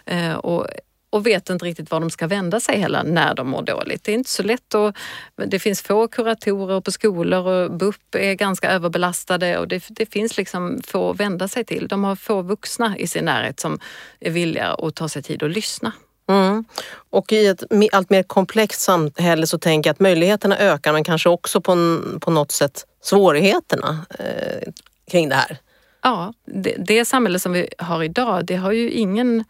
Eh, 0.06 0.34
och 0.34 0.67
och 1.10 1.28
vet 1.28 1.50
inte 1.50 1.65
riktigt 1.65 1.91
var 1.91 2.00
de 2.00 2.10
ska 2.10 2.28
vända 2.28 2.60
sig 2.60 2.80
heller 2.80 3.04
när 3.04 3.36
de 3.36 3.48
mår 3.48 3.62
dåligt. 3.62 4.04
Det 4.04 4.12
är 4.12 4.13
inte 4.13 4.30
så 4.30 4.43
lätt 4.43 4.74
och 4.74 4.96
det 5.48 5.60
finns 5.60 5.82
få 5.82 6.08
kuratorer 6.08 6.82
på 6.82 6.91
skolor 6.91 7.48
och 7.48 7.72
BUP 7.72 8.15
är 8.15 8.34
ganska 8.34 8.72
överbelastade 8.72 9.58
och 9.58 9.67
det, 9.67 9.84
det 9.89 10.06
finns 10.06 10.38
liksom 10.38 10.82
få 10.88 11.10
att 11.12 11.20
vända 11.20 11.48
sig 11.48 11.63
till. 11.63 11.88
De 11.88 12.04
har 12.04 12.15
få 12.15 12.41
vuxna 12.41 12.98
i 12.98 13.08
sin 13.08 13.26
närhet 13.26 13.60
som 13.60 13.80
är 14.20 14.32
villiga 14.32 14.67
att 14.74 14.96
ta 14.96 15.10
sig 15.10 15.24
tid 15.24 15.43
att 15.43 15.52
lyssna. 15.52 15.93
Mm. 16.30 16.65
Och 17.10 17.32
i 17.32 17.48
ett 17.48 17.63
allt 17.91 18.10
mer 18.10 18.24
komplext 18.24 18.82
samhälle 18.82 19.48
så 19.48 19.58
tänker 19.58 19.88
jag 19.88 19.93
att 19.93 20.00
möjligheterna 20.00 20.58
ökar 20.58 20.93
men 20.93 21.04
kanske 21.04 21.30
också 21.30 21.62
på, 21.62 22.00
på 22.22 22.32
något 22.32 22.52
sätt 22.52 22.86
svårigheterna 23.02 24.06
eh, 24.20 24.72
kring 25.12 25.30
det 25.30 25.36
här. 25.36 25.58
Ja, 26.02 26.34
det, 26.46 26.76
det 26.78 27.06
samhälle 27.06 27.39
som 27.39 27.54
vi 27.54 27.67
har 27.78 28.04
idag, 28.04 28.46
det 28.46 28.56
har 28.56 28.72
ju 28.72 28.91
ingen 28.91 29.43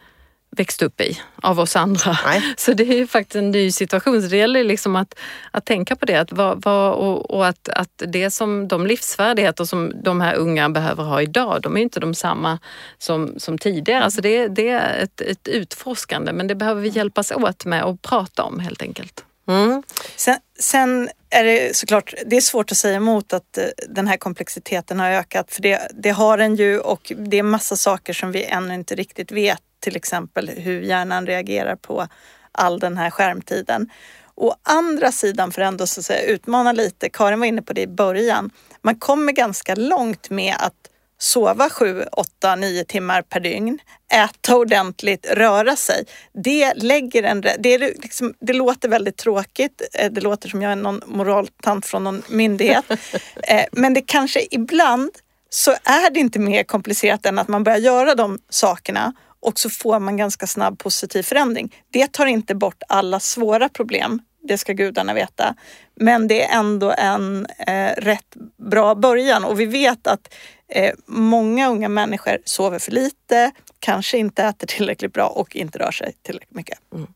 växt 0.57 0.81
upp 0.81 1.01
i 1.01 1.19
av 1.35 1.59
oss 1.59 1.75
andra. 1.75 2.17
Nej. 2.25 2.53
Så 2.57 2.73
det 2.73 2.83
är 2.83 2.97
ju 2.97 3.07
faktiskt 3.07 3.35
en 3.35 3.51
ny 3.51 3.71
situation. 3.71 4.21
Så 4.21 4.27
det 4.27 4.37
gäller 4.37 4.63
liksom 4.63 4.95
att, 4.95 5.19
att 5.51 5.65
tänka 5.65 5.95
på 5.95 6.05
det 6.05 6.15
att 6.15 6.31
vad, 6.31 6.63
vad, 6.63 6.93
och, 6.93 7.31
och, 7.31 7.47
att, 7.47 7.69
att 7.69 8.03
det 8.07 8.31
som 8.31 8.67
de 8.67 8.87
livsfärdigheter 8.87 9.65
som 9.65 9.91
de 10.03 10.21
här 10.21 10.35
unga 10.35 10.69
behöver 10.69 11.03
ha 11.03 11.21
idag, 11.21 11.61
de 11.61 11.77
är 11.77 11.81
inte 11.81 11.99
de 11.99 12.13
samma 12.13 12.59
som, 12.97 13.33
som 13.37 13.57
tidigare. 13.57 14.03
Alltså 14.03 14.21
det, 14.21 14.47
det 14.47 14.69
är 14.69 15.03
ett, 15.03 15.21
ett 15.21 15.47
utforskande 15.47 16.33
men 16.33 16.47
det 16.47 16.55
behöver 16.55 16.81
vi 16.81 16.89
hjälpas 16.89 17.31
åt 17.31 17.65
med 17.65 17.83
och 17.83 18.01
prata 18.01 18.43
om 18.43 18.59
helt 18.59 18.81
enkelt. 18.81 19.23
Mm. 19.47 19.83
Sen, 20.15 20.37
sen, 20.59 21.09
är 21.29 21.43
det 21.43 21.75
såklart, 21.75 22.13
det 22.25 22.37
är 22.37 22.41
svårt 22.41 22.71
att 22.71 22.77
säga 22.77 22.95
emot 22.95 23.33
att 23.33 23.57
eh, 23.57 23.63
den 23.89 24.07
här 24.07 24.17
komplexiteten 24.17 24.99
har 24.99 25.09
ökat 25.09 25.51
för 25.51 25.61
det, 25.61 25.91
det 25.93 26.09
har 26.09 26.37
den 26.37 26.55
ju 26.55 26.79
och 26.79 27.11
det 27.17 27.37
är 27.37 27.43
massa 27.43 27.75
saker 27.75 28.13
som 28.13 28.31
vi 28.31 28.43
ännu 28.43 28.73
inte 28.73 28.95
riktigt 28.95 29.31
vet 29.31 29.61
till 29.79 29.95
exempel 29.95 30.49
hur 30.49 30.81
hjärnan 30.81 31.27
reagerar 31.27 31.75
på 31.75 32.07
all 32.51 32.79
den 32.79 32.97
här 32.97 33.09
skärmtiden. 33.09 33.89
Å 34.35 34.55
andra 34.63 35.11
sidan, 35.11 35.51
för 35.51 35.61
ändå 35.61 35.87
så 35.87 35.99
att 35.99 36.05
säga, 36.05 36.21
utmana 36.21 36.71
lite, 36.71 37.09
Karin 37.09 37.39
var 37.39 37.47
inne 37.47 37.61
på 37.61 37.73
det 37.73 37.81
i 37.81 37.87
början, 37.87 38.49
man 38.81 38.95
kommer 38.95 39.31
ganska 39.31 39.75
långt 39.75 40.29
med 40.29 40.55
att 40.59 40.89
sova 41.19 41.69
7, 41.69 42.03
8, 42.11 42.55
9 42.55 42.83
timmar 42.83 43.21
per 43.21 43.39
dygn, 43.39 43.79
äta 44.13 44.55
ordentligt, 44.55 45.27
röra 45.31 45.75
sig. 45.75 46.05
Det, 46.43 46.73
lägger 46.73 47.23
en, 47.23 47.41
det, 47.41 47.77
liksom, 47.77 48.33
det 48.39 48.53
låter 48.53 48.89
väldigt 48.89 49.17
tråkigt, 49.17 49.81
eh, 49.93 50.11
det 50.11 50.21
låter 50.21 50.49
som 50.49 50.61
jag 50.61 50.71
är 50.71 50.75
någon 50.75 51.01
moraltant 51.05 51.85
från 51.85 52.03
någon 52.03 52.23
myndighet. 52.29 52.85
Eh, 53.43 53.65
men 53.71 53.93
det 53.93 54.01
kanske 54.01 54.47
ibland 54.51 55.11
så 55.49 55.71
är 55.71 56.09
det 56.09 56.19
inte 56.19 56.39
mer 56.39 56.63
komplicerat 56.63 57.25
än 57.25 57.39
att 57.39 57.47
man 57.47 57.63
börjar 57.63 57.77
göra 57.77 58.15
de 58.15 58.39
sakerna 58.49 59.13
och 59.39 59.59
så 59.59 59.69
får 59.69 59.99
man 59.99 60.17
ganska 60.17 60.47
snabb 60.47 60.79
positiv 60.79 61.23
förändring. 61.23 61.75
Det 61.91 62.11
tar 62.11 62.25
inte 62.25 62.55
bort 62.55 62.83
alla 62.87 63.19
svåra 63.19 63.69
problem, 63.69 64.21
det 64.47 64.57
ska 64.57 64.73
gudarna 64.73 65.13
veta. 65.13 65.55
Men 65.95 66.27
det 66.27 66.43
är 66.43 66.59
ändå 66.59 66.93
en 66.97 67.45
eh, 67.67 67.91
rätt 67.97 68.35
bra 68.57 68.95
början 68.95 69.45
och 69.45 69.59
vi 69.59 69.65
vet 69.65 70.07
att 70.07 70.33
eh, 70.67 70.93
många 71.05 71.69
unga 71.69 71.89
människor 71.89 72.37
sover 72.45 72.79
för 72.79 72.91
lite, 72.91 73.51
kanske 73.79 74.17
inte 74.17 74.43
äter 74.43 74.67
tillräckligt 74.67 75.13
bra 75.13 75.27
och 75.27 75.55
inte 75.55 75.79
rör 75.79 75.91
sig 75.91 76.13
tillräckligt 76.21 76.55
mycket. 76.55 76.79
Mm. 76.93 77.07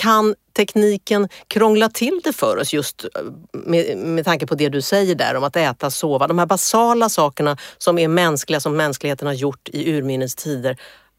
Kan 0.00 0.34
tekniken 0.56 1.28
krångla 1.48 1.88
till 1.88 2.20
det 2.24 2.32
för 2.32 2.56
oss 2.56 2.72
just 2.72 3.04
eh, 3.04 3.08
med, 3.52 3.98
med 3.98 4.24
tanke 4.24 4.46
på 4.46 4.54
det 4.54 4.68
du 4.68 4.82
säger 4.82 5.14
där 5.14 5.34
om 5.34 5.44
att 5.44 5.56
äta, 5.56 5.90
sova, 5.90 6.26
de 6.26 6.38
här 6.38 6.46
basala 6.46 7.08
sakerna 7.08 7.56
som 7.78 7.98
är 7.98 8.08
mänskliga, 8.08 8.60
som 8.60 8.76
mänskligheten 8.76 9.26
har 9.26 9.34
gjort 9.34 9.68
i 9.68 9.92
urminnes 9.92 10.34
tider 10.34 10.76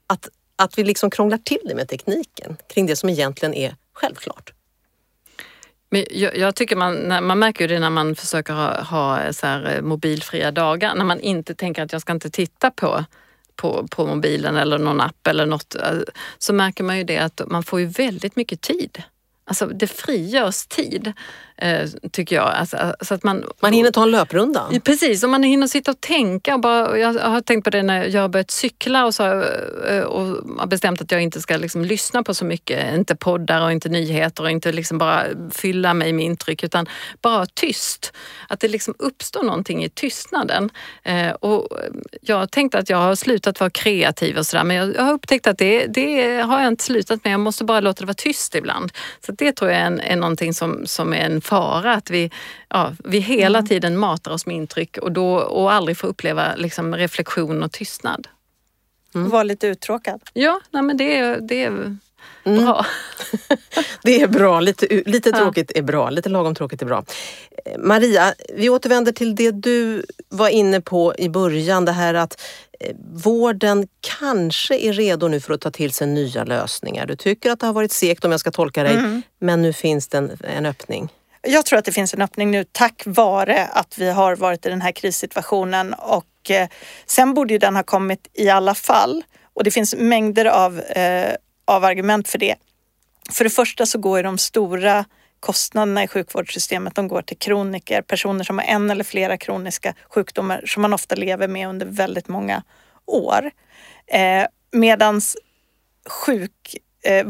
att, 0.07 0.29
att 0.55 0.77
vi 0.77 0.83
liksom 0.83 1.09
krånglar 1.09 1.37
till 1.37 1.61
det 1.65 1.75
med 1.75 1.87
tekniken 1.87 2.57
kring 2.73 2.85
det 2.85 2.95
som 2.95 3.09
egentligen 3.09 3.53
är 3.53 3.75
självklart. 3.93 4.53
Men 5.89 6.05
jag, 6.11 6.37
jag 6.37 6.55
tycker 6.55 6.75
man, 6.75 7.25
man 7.25 7.39
märker 7.39 7.67
det 7.67 7.79
när 7.79 7.89
man 7.89 8.15
försöker 8.15 8.53
ha, 8.53 8.81
ha 8.81 9.33
så 9.33 9.47
här 9.47 9.75
eh, 9.75 9.81
mobilfria 9.81 10.51
dagar, 10.51 10.95
när 10.95 11.05
man 11.05 11.19
inte 11.19 11.55
tänker 11.55 11.83
att 11.83 11.91
jag 11.91 12.01
ska 12.01 12.13
inte 12.13 12.29
titta 12.29 12.71
på 12.71 13.03
på, 13.55 13.87
på 13.91 14.05
mobilen 14.05 14.57
eller 14.57 14.77
någon 14.77 15.01
app 15.01 15.27
eller 15.27 15.45
något, 15.45 15.75
eh, 15.75 15.99
så 16.37 16.53
märker 16.53 16.83
man 16.83 16.97
ju 16.97 17.03
det 17.03 17.17
att 17.17 17.41
man 17.47 17.63
får 17.63 17.79
ju 17.79 17.85
väldigt 17.85 18.35
mycket 18.35 18.61
tid. 18.61 19.03
Alltså 19.45 19.65
det 19.65 19.87
frigörs 19.87 20.65
tid, 20.65 21.13
tycker 22.11 22.35
jag. 22.35 22.45
Alltså, 22.45 22.95
så 23.01 23.13
att 23.13 23.23
man, 23.23 23.43
man 23.59 23.73
hinner 23.73 23.91
ta 23.91 24.03
en 24.03 24.11
löprunda. 24.11 24.69
Precis, 24.83 25.23
och 25.23 25.29
man 25.29 25.43
hinner 25.43 25.67
sitta 25.67 25.91
och 25.91 26.01
tänka. 26.01 26.53
Och 26.53 26.59
bara, 26.61 26.97
jag 26.97 27.13
har 27.13 27.41
tänkt 27.41 27.63
på 27.63 27.69
det 27.69 27.83
när 27.83 28.05
jag 28.05 28.21
har 28.21 28.29
börjat 28.29 28.51
cykla 28.51 29.05
och, 29.05 29.15
så, 29.15 29.43
eh, 29.89 30.03
och 30.03 30.25
har 30.59 30.67
bestämt 30.67 31.01
att 31.01 31.11
jag 31.11 31.21
inte 31.21 31.41
ska 31.41 31.57
liksom 31.57 31.85
lyssna 31.85 32.23
på 32.23 32.33
så 32.33 32.45
mycket. 32.45 32.93
Inte 32.93 33.15
poddar 33.15 33.61
och 33.61 33.71
inte 33.71 33.89
nyheter 33.89 34.43
och 34.43 34.51
inte 34.51 34.71
liksom 34.71 34.97
bara 34.97 35.23
fylla 35.51 35.93
mig 35.93 36.13
med 36.13 36.25
intryck 36.25 36.63
utan 36.63 36.89
bara 37.21 37.45
tyst. 37.45 38.13
Att 38.47 38.59
det 38.59 38.67
liksom 38.67 38.93
uppstår 38.99 39.43
någonting 39.43 39.83
i 39.83 39.89
tystnaden. 39.89 40.69
Eh, 41.03 41.31
och 41.31 41.67
jag 42.21 42.51
tänkte 42.51 42.77
att 42.77 42.89
jag 42.89 42.97
har 42.97 43.15
slutat 43.15 43.59
vara 43.59 43.69
kreativ 43.69 44.37
och 44.37 44.45
sådär 44.45 44.63
men 44.63 44.77
jag 44.77 45.03
har 45.03 45.13
upptäckt 45.13 45.47
att 45.47 45.57
det, 45.57 45.85
det 45.85 46.41
har 46.41 46.59
jag 46.59 46.67
inte 46.67 46.83
slutat 46.83 47.23
med. 47.23 47.33
Jag 47.33 47.39
måste 47.39 47.63
bara 47.63 47.79
låta 47.79 47.99
det 47.99 48.05
vara 48.05 48.13
tyst 48.13 48.55
ibland. 48.55 48.91
Så 49.25 49.31
det 49.31 49.51
tror 49.51 49.71
jag 49.71 49.79
är, 49.79 49.99
är 49.99 50.15
någonting 50.15 50.53
som, 50.53 50.85
som 50.85 51.13
är 51.13 51.17
en 51.17 51.41
fara, 51.43 51.93
att 51.93 52.09
vi, 52.09 52.31
ja, 52.69 52.93
vi 53.03 53.19
hela 53.19 53.59
mm. 53.59 53.67
tiden 53.67 53.97
matar 53.97 54.31
oss 54.31 54.45
med 54.45 54.55
intryck 54.55 54.97
och, 54.97 55.11
då, 55.11 55.35
och 55.35 55.73
aldrig 55.73 55.97
får 55.97 56.07
uppleva 56.07 56.55
liksom, 56.55 56.95
reflektion 56.95 57.63
och 57.63 57.71
tystnad. 57.71 58.27
Mm. 59.15 59.29
Var 59.29 59.43
lite 59.43 59.67
uttråkad. 59.67 60.21
Ja, 60.33 60.61
nej, 60.71 60.83
men 60.83 60.97
det, 60.97 61.17
är, 61.17 61.39
det 61.41 61.63
är 61.63 61.67
mm. 61.67 61.99
bra. 62.43 62.85
det 64.03 64.21
är 64.21 64.27
bra, 64.27 64.59
lite, 64.59 65.03
lite 65.05 65.31
tråkigt 65.31 65.71
är 65.75 65.81
bra, 65.81 66.09
lite 66.09 66.29
lagom 66.29 66.55
tråkigt 66.55 66.81
är 66.81 66.85
bra. 66.85 67.05
Maria, 67.77 68.33
vi 68.55 68.69
återvänder 68.69 69.11
till 69.11 69.35
det 69.35 69.51
du 69.51 70.05
var 70.29 70.49
inne 70.49 70.81
på 70.81 71.13
i 71.17 71.29
början, 71.29 71.85
det 71.85 71.91
här 71.91 72.13
att 72.13 72.41
Eh, 72.83 72.95
vården 73.13 73.87
kanske 74.19 74.77
är 74.77 74.93
redo 74.93 75.27
nu 75.27 75.39
för 75.39 75.53
att 75.53 75.61
ta 75.61 75.71
till 75.71 75.93
sig 75.93 76.07
nya 76.07 76.43
lösningar. 76.43 77.05
Du 77.05 77.15
tycker 77.15 77.51
att 77.51 77.59
det 77.59 77.65
har 77.65 77.73
varit 77.73 77.91
segt 77.91 78.25
om 78.25 78.31
jag 78.31 78.39
ska 78.39 78.51
tolka 78.51 78.83
dig, 78.83 78.93
mm. 78.93 79.21
men 79.39 79.61
nu 79.61 79.73
finns 79.73 80.07
det 80.07 80.17
en, 80.17 80.37
en 80.43 80.65
öppning. 80.65 81.09
Jag 81.47 81.65
tror 81.65 81.79
att 81.79 81.85
det 81.85 81.91
finns 81.91 82.13
en 82.13 82.21
öppning 82.21 82.51
nu 82.51 82.63
tack 82.63 83.03
vare 83.05 83.65
att 83.65 83.97
vi 83.97 84.09
har 84.09 84.35
varit 84.35 84.65
i 84.65 84.69
den 84.69 84.81
här 84.81 84.91
krissituationen 84.91 85.93
och 85.93 86.51
eh, 86.51 86.67
sen 87.05 87.33
borde 87.33 87.53
ju 87.53 87.57
den 87.57 87.75
ha 87.75 87.83
kommit 87.83 88.27
i 88.33 88.49
alla 88.49 88.75
fall. 88.75 89.23
Och 89.53 89.63
det 89.63 89.71
finns 89.71 89.95
mängder 89.95 90.45
av, 90.45 90.79
eh, 90.79 91.35
av 91.65 91.83
argument 91.83 92.27
för 92.27 92.37
det. 92.37 92.55
För 93.31 93.43
det 93.43 93.49
första 93.49 93.85
så 93.85 93.97
går 93.97 94.17
ju 94.17 94.23
de 94.23 94.37
stora 94.37 95.05
kostnaderna 95.39 96.03
i 96.03 96.07
sjukvårdssystemet 96.07 96.95
de 96.95 97.07
går 97.07 97.21
till 97.21 97.37
kroniker, 97.37 98.01
personer 98.01 98.43
som 98.43 98.57
har 98.57 98.65
en 98.65 98.91
eller 98.91 99.03
flera 99.03 99.37
kroniska 99.37 99.93
sjukdomar 100.09 100.63
som 100.65 100.81
man 100.81 100.93
ofta 100.93 101.15
lever 101.15 101.47
med 101.47 101.69
under 101.69 101.85
väldigt 101.85 102.27
många 102.27 102.63
år. 103.05 103.51
Eh, 104.07 104.45
medans 104.71 105.37
sjuk 106.09 106.77
eh, 107.03 107.25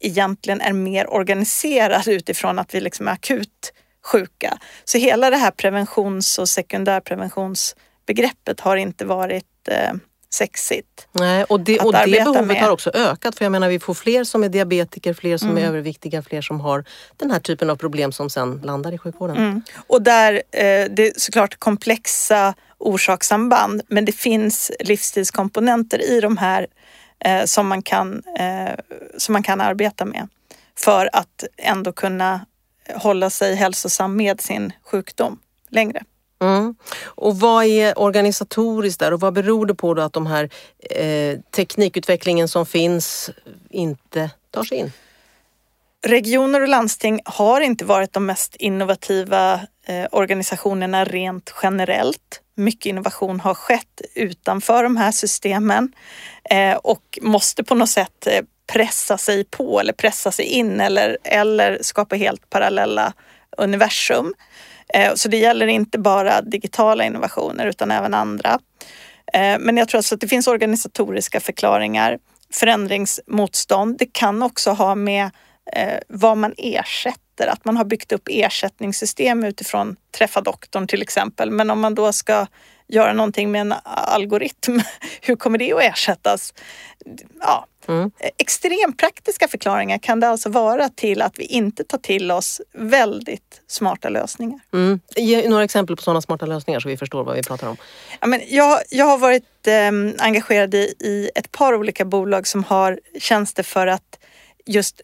egentligen 0.00 0.60
är 0.60 0.72
mer 0.72 1.14
organiserad 1.14 2.08
utifrån 2.08 2.58
att 2.58 2.74
vi 2.74 2.80
liksom 2.80 3.08
är 3.08 3.12
akut 3.12 3.72
sjuka. 4.04 4.58
Så 4.84 4.98
hela 4.98 5.30
det 5.30 5.36
här 5.36 5.50
preventions 5.50 6.38
och 6.38 6.48
sekundärpreventionsbegreppet 6.48 8.60
har 8.60 8.76
inte 8.76 9.04
varit 9.04 9.68
eh, 9.68 9.92
sexigt. 10.34 11.08
Nej, 11.12 11.44
och 11.44 11.60
det, 11.60 11.78
och 11.78 11.92
det 11.92 12.10
behovet 12.10 12.46
med. 12.46 12.62
har 12.62 12.70
också 12.70 12.90
ökat 12.94 13.38
för 13.38 13.44
jag 13.44 13.52
menar 13.52 13.68
vi 13.68 13.78
får 13.78 13.94
fler 13.94 14.24
som 14.24 14.44
är 14.44 14.48
diabetiker, 14.48 15.14
fler 15.14 15.36
som 15.36 15.50
mm. 15.50 15.64
är 15.64 15.68
överviktiga, 15.68 16.22
fler 16.22 16.42
som 16.42 16.60
har 16.60 16.84
den 17.16 17.30
här 17.30 17.38
typen 17.38 17.70
av 17.70 17.76
problem 17.76 18.12
som 18.12 18.30
sen 18.30 18.60
landar 18.64 18.92
i 18.92 18.98
sjukvården. 18.98 19.36
Mm. 19.36 19.62
Och 19.86 20.02
där, 20.02 20.34
eh, 20.34 20.84
det 20.90 21.06
är 21.06 21.12
såklart 21.16 21.58
komplexa 21.58 22.54
orsakssamband 22.78 23.82
men 23.88 24.04
det 24.04 24.12
finns 24.12 24.70
livsstilskomponenter 24.80 26.10
i 26.10 26.20
de 26.20 26.36
här 26.36 26.66
eh, 27.18 27.44
som, 27.44 27.68
man 27.68 27.82
kan, 27.82 28.22
eh, 28.38 28.74
som 29.18 29.32
man 29.32 29.42
kan 29.42 29.60
arbeta 29.60 30.04
med 30.04 30.28
för 30.78 31.10
att 31.12 31.44
ändå 31.56 31.92
kunna 31.92 32.46
hålla 32.94 33.30
sig 33.30 33.54
hälsosam 33.54 34.16
med 34.16 34.40
sin 34.40 34.72
sjukdom 34.82 35.38
längre. 35.68 36.04
Mm. 36.42 36.74
Och 37.04 37.40
vad 37.40 37.64
är 37.64 37.98
organisatoriskt 37.98 39.00
där 39.00 39.12
och 39.12 39.20
vad 39.20 39.34
beror 39.34 39.66
det 39.66 39.74
på 39.74 39.94
då 39.94 40.02
att 40.02 40.12
de 40.12 40.26
här 40.26 40.50
eh, 40.90 41.38
teknikutvecklingen 41.50 42.48
som 42.48 42.66
finns 42.66 43.30
inte 43.70 44.30
tar 44.50 44.64
sig 44.64 44.78
in? 44.78 44.92
Regioner 46.06 46.60
och 46.60 46.68
landsting 46.68 47.20
har 47.24 47.60
inte 47.60 47.84
varit 47.84 48.12
de 48.12 48.26
mest 48.26 48.56
innovativa 48.56 49.60
eh, 49.86 50.06
organisationerna 50.12 51.04
rent 51.04 51.54
generellt. 51.62 52.40
Mycket 52.56 52.86
innovation 52.86 53.40
har 53.40 53.54
skett 53.54 54.00
utanför 54.14 54.82
de 54.82 54.96
här 54.96 55.12
systemen 55.12 55.92
eh, 56.50 56.76
och 56.76 57.18
måste 57.22 57.64
på 57.64 57.74
något 57.74 57.90
sätt 57.90 58.26
eh, 58.26 58.44
pressa 58.72 59.18
sig 59.18 59.44
på 59.44 59.80
eller 59.80 59.92
pressa 59.92 60.32
sig 60.32 60.44
in 60.44 60.80
eller, 60.80 61.18
eller 61.24 61.78
skapa 61.82 62.16
helt 62.16 62.50
parallella 62.50 63.12
universum. 63.56 64.34
Eh, 64.88 65.14
så 65.14 65.28
det 65.28 65.36
gäller 65.36 65.66
inte 65.66 65.98
bara 65.98 66.42
digitala 66.42 67.04
innovationer 67.04 67.66
utan 67.66 67.90
även 67.90 68.14
andra. 68.14 68.58
Men 69.58 69.76
jag 69.76 69.88
tror 69.88 69.98
alltså 69.98 70.14
att 70.14 70.20
det 70.20 70.28
finns 70.28 70.46
organisatoriska 70.46 71.40
förklaringar, 71.40 72.18
förändringsmotstånd. 72.52 73.98
Det 73.98 74.12
kan 74.12 74.42
också 74.42 74.70
ha 74.70 74.94
med 74.94 75.30
vad 76.08 76.36
man 76.36 76.54
ersätter, 76.56 77.23
att 77.40 77.64
man 77.64 77.76
har 77.76 77.84
byggt 77.84 78.12
upp 78.12 78.28
ersättningssystem 78.30 79.44
utifrån 79.44 79.96
träffa 80.18 80.40
doktorn 80.40 80.86
till 80.86 81.02
exempel. 81.02 81.50
Men 81.50 81.70
om 81.70 81.80
man 81.80 81.94
då 81.94 82.12
ska 82.12 82.46
göra 82.88 83.12
någonting 83.12 83.50
med 83.50 83.60
en 83.60 83.74
algoritm, 83.84 84.80
hur 85.20 85.36
kommer 85.36 85.58
det 85.58 85.72
att 85.72 85.82
ersättas? 85.82 86.54
Ja, 87.40 87.66
mm. 87.88 88.10
Extremt 88.38 88.98
praktiska 88.98 89.48
förklaringar 89.48 89.98
kan 89.98 90.20
det 90.20 90.28
alltså 90.28 90.48
vara 90.48 90.88
till 90.88 91.22
att 91.22 91.38
vi 91.38 91.44
inte 91.44 91.84
tar 91.84 91.98
till 91.98 92.30
oss 92.30 92.60
väldigt 92.72 93.60
smarta 93.66 94.08
lösningar. 94.08 94.60
Mm. 94.72 95.00
Ge 95.16 95.48
några 95.48 95.64
exempel 95.64 95.96
på 95.96 96.02
sådana 96.02 96.20
smarta 96.20 96.46
lösningar 96.46 96.80
så 96.80 96.88
vi 96.88 96.96
förstår 96.96 97.24
vad 97.24 97.36
vi 97.36 97.42
pratar 97.42 97.68
om. 97.68 97.76
Ja, 98.20 98.26
men 98.26 98.40
jag, 98.48 98.80
jag 98.90 99.04
har 99.04 99.18
varit 99.18 99.66
eh, 99.66 100.24
engagerad 100.24 100.74
i, 100.74 100.94
i 101.00 101.30
ett 101.34 101.52
par 101.52 101.74
olika 101.74 102.04
bolag 102.04 102.46
som 102.46 102.64
har 102.64 103.00
tjänster 103.18 103.62
för 103.62 103.86
att 103.86 104.18
just 104.66 105.00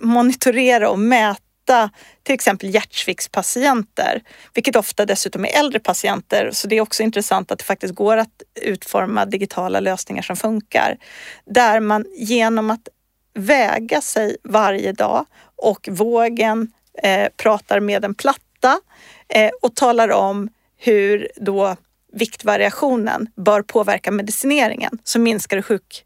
monitorera 0.00 0.90
och 0.90 0.98
mäta 0.98 1.90
till 2.22 2.34
exempel 2.34 2.74
hjärtsviktspatienter, 2.74 4.22
vilket 4.54 4.76
ofta 4.76 5.06
dessutom 5.06 5.44
är 5.44 5.58
äldre 5.58 5.80
patienter. 5.80 6.50
Så 6.52 6.68
det 6.68 6.76
är 6.76 6.80
också 6.80 7.02
intressant 7.02 7.50
att 7.50 7.58
det 7.58 7.64
faktiskt 7.64 7.94
går 7.94 8.16
att 8.16 8.42
utforma 8.62 9.26
digitala 9.26 9.80
lösningar 9.80 10.22
som 10.22 10.36
funkar. 10.36 10.96
Där 11.44 11.80
man 11.80 12.04
genom 12.16 12.70
att 12.70 12.88
väga 13.34 14.00
sig 14.00 14.36
varje 14.44 14.92
dag 14.92 15.26
och 15.56 15.88
vågen 15.92 16.72
eh, 17.02 17.28
pratar 17.36 17.80
med 17.80 18.04
en 18.04 18.14
platta 18.14 18.80
eh, 19.28 19.50
och 19.62 19.74
talar 19.74 20.12
om 20.12 20.48
hur 20.76 21.28
då 21.36 21.76
viktvariationen 22.12 23.28
bör 23.36 23.62
påverka 23.62 24.10
medicineringen 24.10 24.98
så 25.04 25.18
minskar 25.18 25.56
det 25.56 25.62
sjuk 25.62 26.05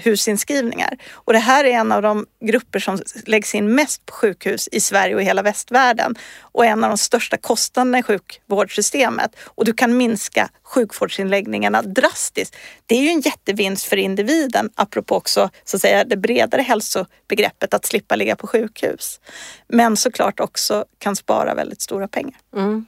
sjukhusinskrivningar. 0.00 0.98
Och 1.12 1.32
det 1.32 1.38
här 1.38 1.64
är 1.64 1.72
en 1.72 1.92
av 1.92 2.02
de 2.02 2.26
grupper 2.40 2.78
som 2.78 2.98
läggs 3.26 3.54
in 3.54 3.74
mest 3.74 4.06
på 4.06 4.12
sjukhus 4.12 4.68
i 4.72 4.80
Sverige 4.80 5.14
och 5.14 5.22
hela 5.22 5.42
västvärlden 5.42 6.14
och 6.40 6.64
en 6.64 6.84
av 6.84 6.90
de 6.90 6.98
största 6.98 7.36
kostnaderna 7.36 7.98
i 7.98 8.02
sjukvårdssystemet. 8.02 9.36
Och 9.44 9.64
du 9.64 9.72
kan 9.72 9.96
minska 9.96 10.50
sjukvårdsinläggningarna 10.62 11.82
drastiskt. 11.82 12.56
Det 12.86 12.94
är 12.94 13.02
ju 13.02 13.08
en 13.08 13.20
jättevinst 13.20 13.86
för 13.86 13.96
individen, 13.96 14.70
apropå 14.74 15.16
också 15.16 15.50
så 15.64 15.76
att 15.76 15.80
säga, 15.80 16.04
det 16.04 16.16
bredare 16.16 16.62
hälsobegreppet 16.62 17.74
att 17.74 17.86
slippa 17.86 18.16
ligga 18.16 18.36
på 18.36 18.46
sjukhus. 18.46 19.20
Men 19.68 19.96
såklart 19.96 20.40
också 20.40 20.84
kan 20.98 21.16
spara 21.16 21.54
väldigt 21.54 21.80
stora 21.80 22.08
pengar. 22.08 22.36
Mm. 22.56 22.86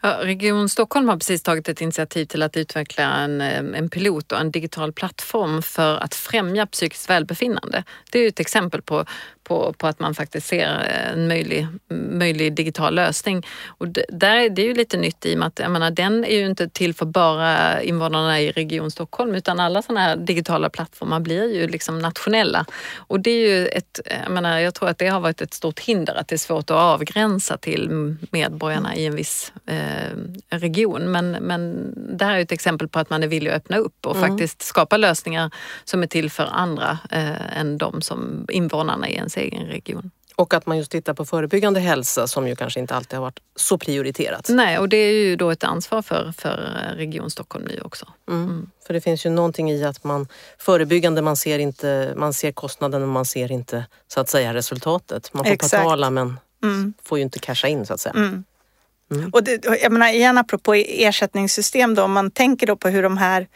Ja, 0.00 0.18
Region 0.22 0.68
Stockholm 0.68 1.08
har 1.08 1.16
precis 1.16 1.42
tagit 1.42 1.68
ett 1.68 1.80
initiativ 1.80 2.24
till 2.24 2.42
att 2.42 2.56
utveckla 2.56 3.02
en, 3.02 3.40
en 3.40 3.90
pilot 3.90 4.32
och 4.32 4.40
en 4.40 4.50
digital 4.50 4.92
plattform 4.92 5.62
för 5.62 5.96
att 5.96 6.14
främja 6.14 6.66
psykiskt 6.66 7.10
välbefinnande. 7.10 7.84
Det 8.10 8.18
är 8.18 8.28
ett 8.28 8.40
exempel 8.40 8.82
på, 8.82 9.04
på, 9.44 9.72
på 9.72 9.86
att 9.86 10.00
man 10.00 10.14
faktiskt 10.14 10.46
ser 10.46 10.68
eh, 10.68 11.12
en 11.12 11.28
möjlig, 11.28 11.66
möjlig 12.10 12.54
digital 12.54 12.94
lösning. 12.94 13.46
Och 13.66 13.88
det, 13.88 14.04
där, 14.08 14.48
det 14.48 14.62
är 14.62 14.66
ju 14.66 14.74
lite 14.74 14.96
nytt 14.96 15.26
i 15.26 15.34
och 15.34 15.38
med 15.38 15.48
att 15.48 15.58
jag 15.58 15.70
menar, 15.70 15.90
den 15.90 16.24
är 16.24 16.38
ju 16.38 16.46
inte 16.46 16.68
till 16.68 16.94
för 16.94 17.06
bara 17.06 17.82
invånarna 17.82 18.40
i 18.40 18.50
Region 18.50 18.90
Stockholm 18.90 19.34
utan 19.34 19.60
alla 19.60 19.82
sådana 19.82 20.00
här 20.00 20.16
digitala 20.16 20.70
plattformar 20.70 21.20
blir 21.20 21.54
ju 21.54 21.68
liksom 21.68 21.98
nationella. 21.98 22.66
Och 22.96 23.20
det 23.20 23.30
är 23.30 23.48
ju 23.48 23.66
ett, 23.66 24.00
jag 24.24 24.32
menar, 24.32 24.58
jag 24.58 24.74
tror 24.74 24.88
att 24.88 24.98
det 24.98 25.08
har 25.08 25.20
varit 25.20 25.40
ett 25.40 25.54
stort 25.54 25.80
hinder 25.80 26.14
att 26.14 26.28
det 26.28 26.34
är 26.34 26.38
svårt 26.38 26.70
att 26.70 26.76
avgränsa 26.76 27.56
till 27.56 28.16
medborgarna 28.30 28.96
i 28.96 29.06
en 29.06 29.16
viss 29.16 29.52
eh, 29.66 29.87
region. 30.48 31.12
Men, 31.12 31.30
men 31.30 31.92
det 32.18 32.24
här 32.24 32.36
är 32.36 32.40
ett 32.40 32.52
exempel 32.52 32.88
på 32.88 32.98
att 32.98 33.10
man 33.10 33.22
är 33.22 33.28
villig 33.28 33.50
att 33.50 33.56
öppna 33.56 33.76
upp 33.76 34.06
och 34.06 34.16
mm. 34.16 34.28
faktiskt 34.28 34.62
skapa 34.62 34.96
lösningar 34.96 35.50
som 35.84 36.02
är 36.02 36.06
till 36.06 36.30
för 36.30 36.48
andra 36.52 36.98
eh, 37.10 37.58
än 37.58 37.78
de 37.78 38.02
som 38.02 38.46
invånarna 38.48 39.08
i 39.08 39.14
ens 39.14 39.36
egen 39.36 39.66
region. 39.66 40.10
Och 40.38 40.54
att 40.54 40.66
man 40.66 40.78
just 40.78 40.90
tittar 40.90 41.14
på 41.14 41.24
förebyggande 41.24 41.80
hälsa 41.80 42.26
som 42.26 42.48
ju 42.48 42.56
kanske 42.56 42.80
inte 42.80 42.94
alltid 42.94 43.18
har 43.18 43.24
varit 43.24 43.40
så 43.56 43.78
prioriterat. 43.78 44.48
Nej, 44.48 44.78
och 44.78 44.88
det 44.88 44.96
är 44.96 45.12
ju 45.12 45.36
då 45.36 45.50
ett 45.50 45.64
ansvar 45.64 46.02
för, 46.02 46.32
för 46.38 46.56
Region 46.96 47.30
Stockholm 47.30 47.64
nu 47.64 47.80
också. 47.84 48.06
Mm. 48.28 48.44
Mm. 48.44 48.70
För 48.86 48.94
det 48.94 49.00
finns 49.00 49.26
ju 49.26 49.30
någonting 49.30 49.70
i 49.70 49.84
att 49.84 50.04
man 50.04 50.28
förebyggande, 50.58 51.22
man 51.22 51.36
ser, 51.36 51.58
inte, 51.58 52.14
man 52.16 52.32
ser 52.32 52.52
kostnaden 52.52 53.02
och 53.02 53.08
man 53.08 53.24
ser 53.24 53.52
inte 53.52 53.86
så 54.08 54.20
att 54.20 54.28
säga 54.28 54.54
resultatet. 54.54 55.34
Man 55.34 55.44
får 55.44 55.52
Exakt. 55.52 55.82
betala 55.82 56.10
men 56.10 56.40
mm. 56.62 56.94
får 57.02 57.18
ju 57.18 57.24
inte 57.24 57.38
casha 57.38 57.68
in 57.68 57.86
så 57.86 57.94
att 57.94 58.00
säga. 58.00 58.14
Mm. 59.10 59.30
Och 59.30 59.44
det, 59.44 59.64
jag 59.82 59.92
menar 59.92 60.08
igen 60.08 60.38
apropå 60.38 60.74
ersättningssystem 60.74 61.94
då, 61.94 62.02
om 62.02 62.12
man 62.12 62.30
tänker 62.30 62.66
då 62.66 62.76
på 62.76 62.88
hur 62.88 63.02
de 63.02 63.16
här 63.18 63.46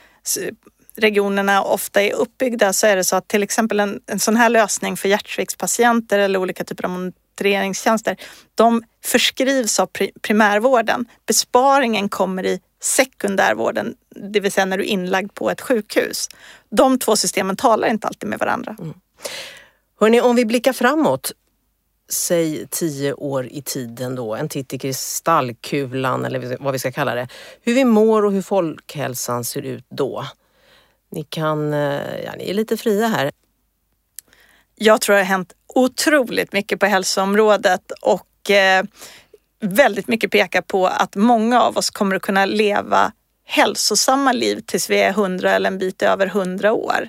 regionerna 0.97 1.62
ofta 1.62 2.03
är 2.03 2.12
uppbyggda 2.12 2.73
så 2.73 2.87
är 2.87 2.97
det 2.97 3.05
så 3.05 3.17
att 3.17 3.29
till 3.29 3.43
exempel 3.43 3.81
en, 3.81 4.01
en 4.07 4.19
sån 4.19 4.37
här 4.37 4.49
lösning 4.49 4.97
för 4.97 5.09
hjärtsviktspatienter 5.09 6.19
eller 6.19 6.38
olika 6.38 6.65
typer 6.65 6.85
av 6.85 6.91
monitoreringstjänster, 6.91 8.17
de 8.55 8.83
förskrivs 9.05 9.81
av 9.81 9.88
primärvården. 10.23 11.07
Besparingen 11.27 12.09
kommer 12.09 12.47
i 12.47 12.61
sekundärvården, 12.83 13.95
det 14.33 14.41
vill 14.41 14.53
säga 14.53 14.65
när 14.65 14.79
du 14.79 14.85
är 14.85 14.88
inlagd 14.88 15.35
på 15.35 15.51
ett 15.51 15.61
sjukhus. 15.61 16.29
De 16.71 16.99
två 16.99 17.17
systemen 17.17 17.57
talar 17.57 17.88
inte 17.88 18.07
alltid 18.07 18.29
med 18.29 18.38
varandra. 18.38 18.77
Mm. 18.81 18.95
Hörrni, 20.01 20.21
om 20.21 20.37
vi 20.37 20.45
blickar 20.45 20.73
framåt, 20.73 21.33
säg 22.09 22.67
tio 22.71 23.12
år 23.12 23.47
i 23.47 23.62
tiden 23.62 24.15
då, 24.15 24.35
en 24.35 24.49
titt 24.49 24.75
i 24.75 24.79
kristallkulan 24.79 26.25
eller 26.25 26.57
vad 26.61 26.73
vi 26.73 26.79
ska 26.79 26.93
kalla 26.93 27.15
det. 27.15 27.29
Hur 27.62 27.75
vi 27.75 27.85
mår 27.85 28.25
och 28.25 28.33
hur 28.33 28.43
folkhälsan 28.43 29.45
ser 29.45 29.62
ut 29.62 29.85
då. 29.88 30.27
Ni 31.11 31.25
kan, 31.25 31.73
eh, 31.73 32.21
ja, 32.25 32.33
ni 32.38 32.51
är 32.51 32.55
lite 32.55 32.77
fria 32.77 33.07
här. 33.07 33.31
Jag 34.75 35.01
tror 35.01 35.17
det 35.17 35.21
har 35.21 35.27
hänt 35.27 35.53
otroligt 35.67 36.53
mycket 36.53 36.81
på 36.81 36.87
hälsoområdet 36.87 37.93
och 38.01 38.51
eh, 38.51 38.85
väldigt 39.61 40.09
mycket 40.09 40.31
pekar 40.31 40.62
på 40.62 40.87
att 40.87 41.17
många 41.17 41.62
av 41.62 41.77
oss 41.77 41.91
kommer 41.91 42.17
att 42.17 42.23
kunna 42.23 42.45
leva 42.45 43.12
hälsosamma 43.45 44.33
liv 44.33 44.62
tills 44.67 44.91
vi 44.91 45.01
är 45.01 45.12
hundra 45.12 45.53
eller 45.53 45.71
en 45.71 45.79
bit 45.79 46.03
över 46.03 46.27
hundra 46.27 46.73
år. 46.73 47.09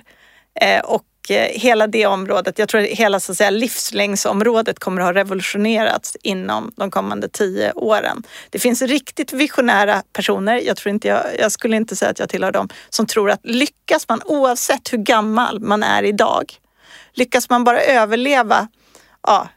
Eh, 0.60 0.80
och 0.80 1.04
Eh, 1.28 1.60
hela 1.60 1.86
det 1.86 2.06
området, 2.06 2.58
jag 2.58 2.68
tror 2.68 2.80
att 2.80 2.86
hela 2.86 3.20
så 3.20 3.32
att 3.32 3.38
säga, 3.38 3.50
livslängdsområdet 3.50 4.78
kommer 4.78 5.00
att 5.00 5.06
ha 5.06 5.12
revolutionerats 5.12 6.16
inom 6.22 6.72
de 6.76 6.90
kommande 6.90 7.28
tio 7.28 7.72
åren. 7.72 8.22
Det 8.50 8.58
finns 8.58 8.82
riktigt 8.82 9.32
visionära 9.32 10.02
personer, 10.12 10.60
jag, 10.66 10.76
tror 10.76 10.90
inte 10.90 11.08
jag, 11.08 11.24
jag 11.38 11.52
skulle 11.52 11.76
inte 11.76 11.96
säga 11.96 12.10
att 12.10 12.18
jag 12.18 12.28
tillhör 12.28 12.52
dem, 12.52 12.68
som 12.90 13.06
tror 13.06 13.30
att 13.30 13.40
lyckas 13.42 14.08
man 14.08 14.20
oavsett 14.24 14.92
hur 14.92 14.98
gammal 14.98 15.60
man 15.60 15.82
är 15.82 16.02
idag, 16.02 16.52
lyckas 17.12 17.50
man 17.50 17.64
bara 17.64 17.80
överleva 17.80 18.68
ja, 19.22 19.48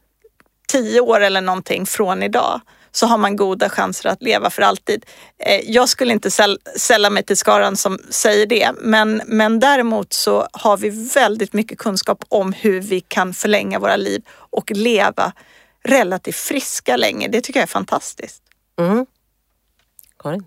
tio 0.67 0.99
år 1.01 1.19
eller 1.19 1.41
någonting 1.41 1.85
från 1.85 2.23
idag 2.23 2.61
så 2.97 3.05
har 3.05 3.17
man 3.17 3.35
goda 3.35 3.69
chanser 3.69 4.09
att 4.09 4.21
leva 4.21 4.49
för 4.49 4.61
alltid. 4.61 5.05
Eh, 5.39 5.61
jag 5.71 5.89
skulle 5.89 6.13
inte 6.13 6.31
sälla 6.75 7.09
mig 7.09 7.23
till 7.23 7.37
skaran 7.37 7.77
som 7.77 7.99
säger 8.09 8.45
det, 8.45 8.71
men, 8.81 9.21
men 9.25 9.59
däremot 9.59 10.13
så 10.13 10.47
har 10.53 10.77
vi 10.77 10.89
väldigt 11.13 11.53
mycket 11.53 11.77
kunskap 11.77 12.23
om 12.29 12.53
hur 12.53 12.81
vi 12.81 13.01
kan 13.01 13.33
förlänga 13.33 13.79
våra 13.79 13.95
liv 13.95 14.21
och 14.29 14.71
leva 14.71 15.33
relativt 15.83 16.35
friska 16.35 16.97
länge. 16.97 17.27
Det 17.27 17.41
tycker 17.41 17.59
jag 17.59 17.67
är 17.67 17.71
fantastiskt. 17.71 18.43
Mm. 18.79 19.05
Karin? 20.19 20.45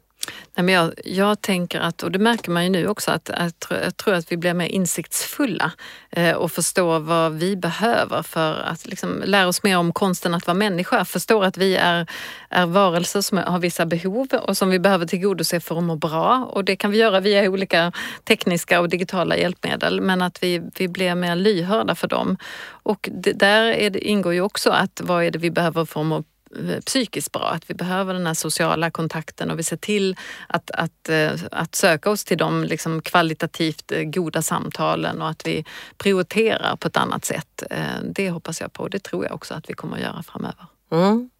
Nej, 0.55 0.64
men 0.64 0.74
jag, 0.74 0.93
jag 1.05 1.41
tänker 1.41 1.81
att, 1.81 2.03
och 2.03 2.12
det 2.12 2.18
märker 2.18 2.51
man 2.51 2.64
ju 2.64 2.70
nu 2.70 2.89
också, 2.89 3.11
att, 3.11 3.31
att 3.31 3.66
jag 3.70 3.97
tror 3.97 4.14
att 4.14 4.33
vi 4.33 4.37
blir 4.37 4.55
mer 4.55 4.66
insiktsfulla 4.66 5.72
eh, 6.11 6.37
och 6.37 6.53
förstår 6.53 6.99
vad 6.99 7.33
vi 7.33 7.57
behöver 7.57 8.22
för 8.22 8.55
att 8.55 8.87
liksom 8.87 9.22
lära 9.24 9.49
oss 9.49 9.62
mer 9.62 9.78
om 9.78 9.93
konsten 9.93 10.35
att 10.35 10.47
vara 10.47 10.55
människa. 10.55 11.05
Förstår 11.05 11.45
att 11.45 11.57
vi 11.57 11.76
är, 11.76 12.07
är 12.49 12.66
varelser 12.66 13.20
som 13.20 13.39
har 13.39 13.59
vissa 13.59 13.87
behov 13.87 14.28
och 14.43 14.57
som 14.57 14.70
vi 14.70 14.78
behöver 14.78 15.07
tillgodose 15.07 15.61
för 15.61 15.78
att 15.78 15.85
må 15.85 15.97
bra. 15.97 16.51
Och 16.53 16.64
det 16.64 16.76
kan 16.76 16.91
vi 16.91 16.99
göra 16.99 17.20
via 17.20 17.51
olika 17.51 17.93
tekniska 18.24 18.81
och 18.81 18.89
digitala 18.89 19.37
hjälpmedel, 19.37 20.01
men 20.01 20.22
att 20.22 20.43
vi, 20.43 20.62
vi 20.78 20.89
blir 20.89 21.14
mer 21.14 21.37
lyhörda 21.37 21.95
för 21.95 22.09
dem. 22.09 22.37
Och 22.83 23.09
det, 23.12 23.33
där 23.33 23.64
är 23.66 23.91
det, 23.91 24.09
ingår 24.09 24.35
ju 24.35 24.41
också 24.41 24.70
att 24.70 25.01
vad 25.05 25.24
är 25.24 25.31
det 25.31 25.39
vi 25.39 25.51
behöver 25.51 25.85
för 25.85 26.01
att 26.01 26.07
må 26.07 26.24
Eh, 26.57 26.80
psykiskt 26.80 27.32
bra, 27.32 27.48
att 27.48 27.70
vi 27.70 27.74
behöver 27.74 28.14
den 28.14 28.26
här 28.26 28.34
sociala 28.34 28.90
kontakten 28.90 29.51
och 29.51 29.59
vi 29.59 29.62
ser 29.62 29.76
till 29.76 30.16
att, 30.48 30.70
att, 30.70 31.09
eh, 31.09 31.32
att 31.51 31.74
söka 31.74 32.11
oss 32.11 32.24
till 32.24 32.38
de 32.38 32.64
liksom 32.64 33.03
kvalitativt 33.03 33.92
eh, 33.92 34.03
goda 34.03 34.42
samtalen 34.42 35.22
och 35.22 35.28
att 35.28 35.46
vi 35.46 35.64
prioriterar 35.98 36.76
på 36.76 36.88
ett 36.88 36.96
annat 36.96 37.24
sätt. 37.24 37.62
Det 38.03 38.30
hoppas 38.30 38.61
jag 38.61 38.72
på 38.72 38.82
och 38.82 38.90
det 38.90 39.03
tror 39.03 39.24
jag 39.24 39.34
också 39.34 39.55
att 39.55 39.70
vi 39.70 39.74
kommer 39.74 39.96
att 39.96 40.03
göra 40.03 40.22
framöver. 40.22 40.66
Mm. 40.92 41.30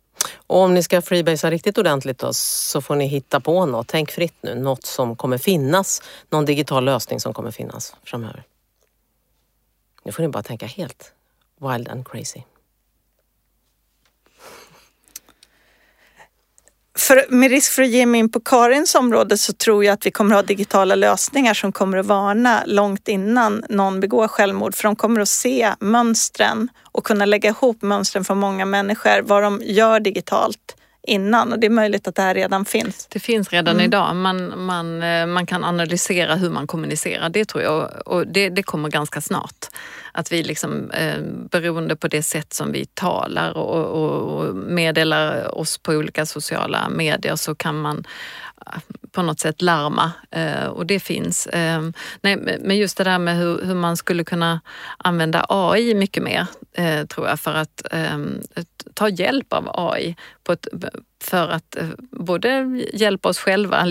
Och 0.47 0.59
om 0.59 0.75
ni 0.75 0.83
ska 0.83 1.03
freebasea 1.03 1.51
riktigt 1.51 1.79
ordentligt 1.79 2.19
då, 2.19 2.33
så 2.33 2.81
får 2.81 2.97
ni 2.97 3.07
hitta 3.07 3.41
på 3.41 3.67
något. 3.67 3.89
Tänk 3.89 4.11
fritt 4.11 4.37
nu, 4.41 4.55
något 4.55 4.87
som 4.87 5.17
kommer 5.17 5.39
finnas. 5.39 6.03
Någon 6.31 6.45
digital 6.45 6.85
lösning 6.85 7.21
som 7.21 7.35
kommer 7.35 7.51
finnas 7.51 7.97
framöver. 8.05 8.43
Nu 10.05 10.13
får 10.13 10.23
ni 10.23 10.29
bara 10.29 10.43
tänka 10.43 10.67
helt 10.67 11.13
wild 11.61 11.89
and 11.89 12.09
crazy. 12.09 12.43
För, 17.01 17.27
med 17.29 17.51
risk 17.51 17.73
för 17.73 17.83
att 17.83 17.89
ge 17.89 18.07
mig 18.07 18.19
in 18.19 18.31
på 18.31 18.41
Karins 18.41 18.95
område 18.95 19.39
så 19.39 19.53
tror 19.53 19.85
jag 19.85 19.93
att 19.93 20.07
vi 20.07 20.11
kommer 20.11 20.35
att 20.35 20.39
ha 20.39 20.47
digitala 20.47 20.95
lösningar 20.95 21.55
som 21.55 21.73
kommer 21.73 21.99
att 21.99 22.07
varna 22.07 22.63
långt 22.67 23.09
innan 23.09 23.65
någon 23.69 24.01
begår 24.01 24.29
självmord. 24.29 24.75
För 24.75 24.83
de 24.83 24.97
kommer 24.97 25.21
att 25.21 25.29
se 25.29 25.73
mönstren 25.81 26.69
och 26.93 27.05
kunna 27.05 27.25
lägga 27.25 27.49
ihop 27.49 27.83
mönstren 27.83 28.25
för 28.25 28.35
många 28.35 28.65
människor, 28.65 29.23
vad 29.23 29.43
de 29.43 29.61
gör 29.65 30.01
digitalt 30.01 30.77
innan 31.03 31.53
och 31.53 31.59
det 31.59 31.67
är 31.67 31.71
möjligt 31.71 32.09
att 32.09 32.15
det 32.15 32.23
här 32.23 32.35
redan 32.35 32.65
finns. 32.65 33.07
Det 33.07 33.21
finns 33.21 33.49
redan 33.51 33.75
mm. 33.75 33.87
idag. 33.87 34.17
Man, 34.17 34.65
man, 34.65 35.03
eh, 35.03 35.27
man 35.27 35.47
kan 35.47 35.65
analysera 35.65 36.35
hur 36.35 36.51
man 36.51 36.67
kommunicerar. 36.67 37.29
Det 37.29 37.45
tror 37.45 37.63
jag 37.63 37.91
och 38.07 38.27
det, 38.27 38.49
det 38.49 38.63
kommer 38.63 38.89
ganska 38.89 39.21
snart. 39.21 39.60
Att 40.13 40.33
vi 40.33 40.43
liksom, 40.43 40.91
eh, 40.91 41.21
beroende 41.51 41.97
på 41.97 42.09
det 42.09 42.23
sätt 42.23 42.53
som 42.53 42.73
vi 42.73 42.87
talar 42.87 43.57
och, 43.57 43.85
och, 43.85 44.49
och 44.49 44.57
meddelar 44.57 45.59
oss 45.59 45.79
på 45.79 45.93
olika 45.93 46.27
sociala 46.27 46.89
medier 46.89 47.37
så 47.37 47.55
kan 47.55 47.81
man 47.81 48.05
eh, 48.67 48.81
på 49.13 49.23
något 49.23 49.41
sätt 49.41 49.63
larma 49.63 50.13
eh, 50.31 50.67
och 50.67 50.87
det 50.87 51.01
finns. 51.01 51.47
Eh, 51.47 51.83
nej, 52.21 52.37
men 52.61 52.77
just 52.77 52.97
det 52.97 53.05
där 53.05 53.19
med 53.19 53.37
hur, 53.37 53.63
hur, 53.65 53.75
man 53.75 53.97
skulle 53.97 54.25
kunna 54.25 54.61
använda 54.99 55.47
AI 55.49 55.95
mycket 55.95 56.23
mer 56.23 56.47
eh, 56.73 57.07
tror 57.07 57.29
jag 57.29 57.41
för 57.41 57.55
att 57.55 57.83
eh, 57.93 58.19
ta 58.95 59.09
hjälp 59.09 59.53
av 59.53 59.71
AI 59.75 60.17
på 60.45 60.53
ett, 60.53 60.67
för 61.23 61.49
att 61.49 61.77
eh, 61.77 61.89
både 62.11 62.83
hjälpa 62.93 63.29
oss 63.29 63.39
själva, 63.39 63.87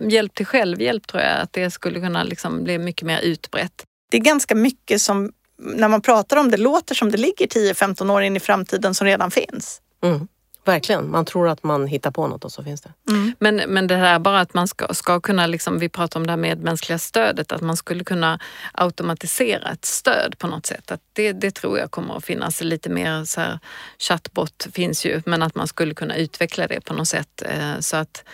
hjälp 0.00 0.34
till 0.34 0.46
självhjälp 0.46 1.06
tror 1.06 1.22
jag 1.22 1.40
att 1.40 1.52
det 1.52 1.70
skulle 1.70 2.00
kunna 2.00 2.24
liksom 2.24 2.64
bli 2.64 2.78
mycket 2.78 3.06
mer 3.06 3.20
utbrett. 3.20 3.85
Det 4.10 4.16
är 4.16 4.20
ganska 4.20 4.54
mycket 4.54 5.02
som 5.02 5.32
när 5.58 5.88
man 5.88 6.00
pratar 6.00 6.36
om 6.36 6.50
det 6.50 6.56
låter 6.56 6.94
som 6.94 7.10
det 7.10 7.18
ligger 7.18 7.46
10-15 7.46 8.12
år 8.12 8.22
in 8.22 8.36
i 8.36 8.40
framtiden 8.40 8.94
som 8.94 9.06
redan 9.06 9.30
finns. 9.30 9.80
Mm. 10.02 10.28
Verkligen, 10.66 11.10
man 11.10 11.24
tror 11.24 11.48
att 11.48 11.62
man 11.62 11.86
hittar 11.86 12.10
på 12.10 12.26
något 12.26 12.44
och 12.44 12.52
så 12.52 12.64
finns 12.64 12.80
det. 12.80 12.92
Mm. 13.08 13.34
Men, 13.38 13.56
men 13.56 13.86
det 13.86 13.96
här 13.96 14.18
bara 14.18 14.40
att 14.40 14.54
man 14.54 14.68
ska, 14.68 14.94
ska 14.94 15.20
kunna, 15.20 15.46
liksom, 15.46 15.78
vi 15.78 15.88
pratar 15.88 16.20
om 16.20 16.26
det 16.26 16.32
här 16.32 16.36
medmänskliga 16.36 16.98
stödet, 16.98 17.52
att 17.52 17.60
man 17.60 17.76
skulle 17.76 18.04
kunna 18.04 18.40
automatisera 18.72 19.70
ett 19.70 19.84
stöd 19.84 20.38
på 20.38 20.46
något 20.46 20.66
sätt. 20.66 20.90
Att 20.90 21.00
det, 21.12 21.32
det 21.32 21.50
tror 21.50 21.78
jag 21.78 21.90
kommer 21.90 22.16
att 22.16 22.24
finnas 22.24 22.60
lite 22.60 22.90
mer 22.90 23.24
så 23.24 23.40
här, 23.40 23.58
chatbot 23.98 24.66
finns 24.72 25.06
ju, 25.06 25.22
men 25.26 25.42
att 25.42 25.54
man 25.54 25.68
skulle 25.68 25.94
kunna 25.94 26.16
utveckla 26.16 26.66
det 26.66 26.80
på 26.80 26.94
något 26.94 27.08
sätt 27.08 27.42
eh, 27.42 27.80
så 27.80 27.96
att 27.96 28.24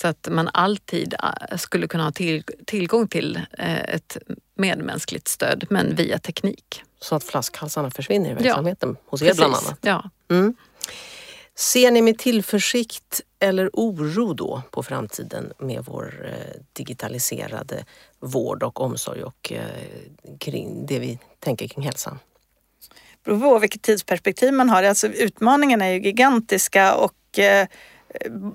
så 0.00 0.08
att 0.08 0.28
man 0.30 0.50
alltid 0.52 1.14
eh, 1.14 1.56
skulle 1.56 1.88
kunna 1.88 2.04
ha 2.04 2.12
till, 2.12 2.44
tillgång 2.66 3.08
till 3.08 3.36
eh, 3.58 3.80
ett 3.80 4.16
medmänskligt 4.54 5.28
stöd, 5.28 5.66
men 5.70 5.96
via 5.96 6.18
teknik. 6.18 6.82
Så 7.00 7.14
att 7.14 7.24
flaskhalsarna 7.24 7.90
försvinner 7.90 8.30
i 8.30 8.34
verksamheten 8.34 8.96
ja, 9.00 9.10
hos 9.10 9.22
er 9.22 9.34
bland 9.34 9.54
annat? 9.54 9.78
Ja. 9.80 10.10
Mm. 10.30 10.54
Ser 11.54 11.90
ni 11.90 12.02
med 12.02 12.18
tillförsikt 12.18 13.20
eller 13.38 13.70
oro 13.72 14.34
då 14.34 14.62
på 14.70 14.82
framtiden 14.82 15.52
med 15.58 15.84
vår 15.86 16.26
eh, 16.26 16.60
digitaliserade 16.72 17.84
vård 18.20 18.62
och 18.62 18.80
omsorg 18.80 19.24
och 19.24 19.52
kring 20.38 20.86
det 20.86 20.98
vi 20.98 21.18
tänker 21.38 21.68
kring 21.68 21.84
hälsan? 21.84 22.18
Det 23.24 23.30
beror 23.30 23.40
på 23.40 23.58
vilket 23.58 23.82
tidsperspektiv 23.82 24.52
man 24.52 24.70
har. 24.70 24.82
Alltså, 24.82 25.06
utmaningarna 25.06 25.84
är 25.84 25.92
ju 25.92 26.00
gigantiska 26.00 26.94
och 26.94 27.38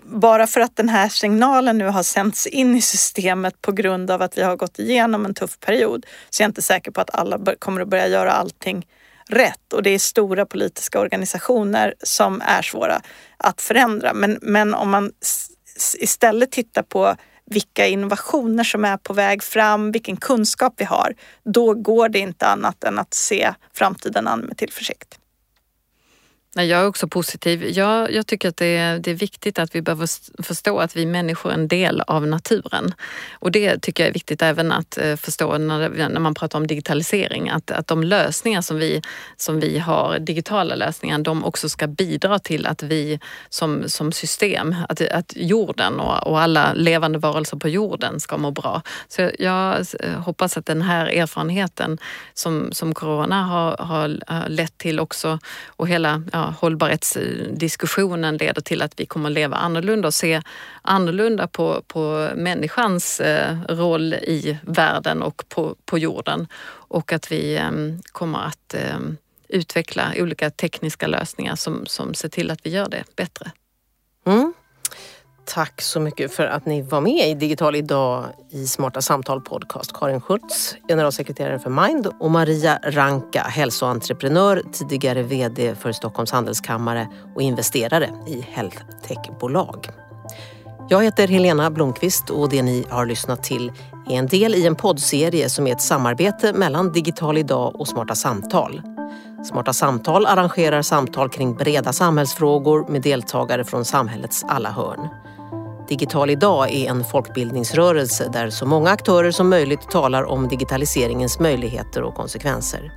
bara 0.04 0.48
för 0.48 0.62
att 0.62 0.76
den 0.76 0.90
här 0.90 1.10
signalen 1.10 1.78
nu 1.78 1.86
har 1.86 2.04
sänts 2.04 2.48
in 2.48 2.76
i 2.76 2.82
systemet 2.82 3.62
på 3.62 3.72
grund 3.72 4.12
av 4.12 4.22
att 4.22 4.38
vi 4.38 4.42
har 4.42 4.56
gått 4.56 4.80
igenom 4.80 5.26
en 5.26 5.34
tuff 5.34 5.60
period 5.60 6.06
så 6.30 6.42
är 6.42 6.44
jag 6.44 6.50
inte 6.50 6.62
säker 6.62 6.92
på 6.92 7.02
att 7.02 7.16
alla 7.16 7.40
kommer 7.60 7.82
att 7.82 7.88
börja 7.88 8.08
göra 8.08 8.32
allting 8.32 8.88
rätt 9.30 9.74
och 9.74 9.84
det 9.84 9.90
är 9.90 10.00
stora 10.00 10.46
politiska 10.46 11.00
organisationer 11.00 11.94
som 12.04 12.42
är 12.42 12.62
svåra 12.62 13.02
att 13.38 13.62
förändra. 13.62 14.14
Men, 14.14 14.40
men 14.42 14.74
om 14.74 14.90
man 14.90 15.12
istället 16.00 16.52
tittar 16.52 16.84
på 16.84 17.16
vilka 17.46 17.88
innovationer 17.88 18.64
som 18.64 18.86
är 18.86 18.98
på 18.98 19.14
väg 19.14 19.44
fram, 19.44 19.92
vilken 19.92 20.18
kunskap 20.18 20.74
vi 20.78 20.86
har, 20.86 21.14
då 21.44 21.74
går 21.74 22.10
det 22.10 22.20
inte 22.20 22.48
annat 22.48 22.84
än 22.84 23.00
att 23.00 23.14
se 23.14 23.54
framtiden 23.74 24.28
an 24.28 24.40
med 24.40 24.58
tillförsikt. 24.58 25.20
Nej, 26.58 26.68
jag 26.68 26.82
är 26.82 26.88
också 26.88 27.08
positiv. 27.08 27.70
Jag, 27.70 28.12
jag 28.12 28.28
tycker 28.28 28.50
att 28.50 28.58
det 28.58 28.78
är, 28.78 29.00
det 29.00 29.12
är 29.12 29.16
viktigt 29.16 29.60
att 29.60 29.76
vi 29.76 29.82
behöver 29.82 30.10
förstå 30.44 30.80
att 30.80 30.96
vi 30.96 31.06
människor 31.06 31.50
är 31.52 31.54
en 31.54 31.68
del 31.68 32.02
av 32.02 32.28
naturen. 32.28 32.94
Och 33.34 33.52
det 33.52 33.82
tycker 33.82 34.04
jag 34.04 34.10
är 34.10 34.14
viktigt 34.14 34.42
även 34.42 34.72
att 34.72 34.98
eh, 34.98 35.16
förstå 35.16 35.58
när, 35.58 36.10
när 36.10 36.20
man 36.20 36.34
pratar 36.34 36.60
om 36.60 36.68
digitalisering. 36.68 37.50
Att, 37.50 37.72
att 37.72 37.88
de 37.88 38.04
lösningar 38.04 38.62
som 38.62 38.78
vi, 38.78 39.02
som 39.38 39.60
vi 39.60 39.80
har, 39.80 40.20
digitala 40.20 40.76
lösningar, 40.76 41.20
de 41.20 41.46
också 41.46 41.70
ska 41.70 41.88
bidra 41.88 42.40
till 42.40 42.66
att 42.66 42.84
vi 42.84 43.20
som, 43.50 43.90
som 43.90 44.12
system, 44.12 44.76
att, 44.90 45.02
att 45.02 45.34
jorden 45.36 46.00
och, 46.00 46.28
och 46.28 46.42
alla 46.42 46.74
levande 46.74 47.20
varelser 47.20 47.58
på 47.58 47.70
jorden 47.70 48.20
ska 48.20 48.38
må 48.38 48.52
bra. 48.52 48.82
Så 49.08 49.22
jag, 49.22 49.32
jag 49.40 49.86
eh, 50.00 50.20
hoppas 50.20 50.58
att 50.58 50.66
den 50.66 50.82
här 50.82 51.06
erfarenheten 51.06 51.98
som, 52.34 52.72
som 52.72 52.94
corona 52.94 53.44
har, 53.44 53.78
har 53.78 54.20
lett 54.50 54.78
till 54.78 55.00
också 55.00 55.40
och 55.68 55.88
hela 55.88 56.24
ja, 56.34 56.45
hållbarhetsdiskussionen 56.52 58.38
leder 58.38 58.62
till 58.62 58.82
att 58.82 59.00
vi 59.00 59.06
kommer 59.06 59.30
att 59.30 59.34
leva 59.34 59.56
annorlunda 59.56 60.08
och 60.08 60.14
se 60.14 60.42
annorlunda 60.82 61.48
på, 61.48 61.82
på 61.88 62.30
människans 62.36 63.20
eh, 63.20 63.58
roll 63.70 64.14
i 64.14 64.58
världen 64.62 65.22
och 65.22 65.44
på, 65.50 65.76
på 65.86 65.98
jorden. 65.98 66.48
Och 66.88 67.14
att 67.14 67.32
vi 67.32 67.58
ehm, 67.58 68.02
kommer 68.12 68.40
att 68.40 68.74
ehm, 68.74 69.18
utveckla 69.48 70.14
olika 70.18 70.50
tekniska 70.50 71.08
lösningar 71.08 71.56
som, 71.56 71.86
som 71.86 72.14
ser 72.14 72.30
till 72.30 72.52
att 72.52 72.66
vi 72.66 72.70
gör 72.70 72.90
det 72.90 73.04
bättre. 73.16 73.52
Tack 75.46 75.82
så 75.82 76.00
mycket 76.00 76.34
för 76.34 76.46
att 76.46 76.66
ni 76.66 76.82
var 76.82 77.02
med 77.02 77.30
i 77.30 77.34
Digital 77.34 77.76
idag 77.76 78.26
i 78.50 78.68
Smarta 78.68 79.02
Samtal 79.02 79.42
Podcast. 79.42 79.94
Karin 79.94 80.22
Schultz, 80.22 80.76
generalsekreterare 80.88 81.60
för 81.60 81.70
Mind 81.70 82.08
och 82.20 82.32
Maria 82.32 82.80
Ranka, 82.84 83.42
hälsoentreprenör, 83.42 84.64
tidigare 84.72 85.24
VD 85.24 85.76
för 85.76 85.92
Stockholms 85.92 86.32
Handelskammare 86.32 87.08
och 87.36 87.42
investerare 87.42 88.10
i 88.28 88.42
healthtechbolag. 88.42 89.90
Jag 90.90 91.04
heter 91.04 91.28
Helena 91.28 91.72
Blomqvist 91.72 92.30
och 92.30 92.50
det 92.50 92.62
ni 92.64 92.86
har 92.90 93.06
lyssnat 93.06 93.44
till 93.44 93.72
är 94.10 94.16
en 94.16 94.28
del 94.28 94.56
i 94.56 94.68
en 94.68 94.76
poddserie 94.76 95.50
som 95.50 95.68
är 95.68 95.72
ett 95.72 95.82
samarbete 95.82 96.54
mellan 96.54 96.92
Digital 96.92 97.38
idag 97.38 97.80
och 97.80 97.88
Smarta 97.88 98.16
Samtal. 98.16 98.82
Smarta 99.46 99.74
Samtal 99.74 100.26
arrangerar 100.26 100.82
samtal 100.82 101.30
kring 101.30 101.56
breda 101.56 101.94
samhällsfrågor 101.94 102.86
med 102.90 103.02
deltagare 103.02 103.64
från 103.64 103.86
samhällets 103.86 104.44
alla 104.44 104.72
hörn. 104.72 105.10
Digital 105.88 106.30
idag 106.30 106.72
är 106.72 106.90
en 106.90 107.04
folkbildningsrörelse 107.04 108.30
där 108.34 108.50
så 108.50 108.66
många 108.66 108.90
aktörer 108.90 109.32
som 109.32 109.50
möjligt 109.50 109.90
talar 109.90 110.24
om 110.24 110.48
digitaliseringens 110.48 111.40
möjligheter 111.40 112.04
och 112.04 112.16
konsekvenser. 112.16 112.92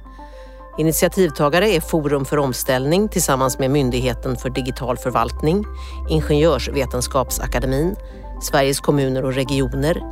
Initiativtagare 0.78 1.70
är 1.70 1.80
Forum 1.80 2.24
för 2.24 2.38
omställning 2.38 3.08
tillsammans 3.08 3.58
med 3.58 3.70
Myndigheten 3.70 4.36
för 4.36 4.50
digital 4.50 4.96
förvaltning, 4.96 5.64
Ingenjörsvetenskapsakademin, 6.08 7.96
Sveriges 8.42 8.80
kommuner 8.80 9.24
och 9.24 9.34
regioner, 9.34 10.02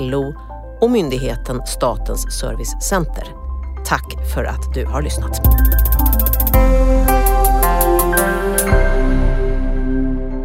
LO 0.00 0.34
och 0.80 0.90
myndigheten 0.90 1.66
Statens 1.66 2.38
servicecenter. 2.40 3.24
Tack 3.86 4.32
för 4.34 4.44
att 4.44 4.74
du 4.74 4.84
har 4.84 5.02
lyssnat. 5.02 5.40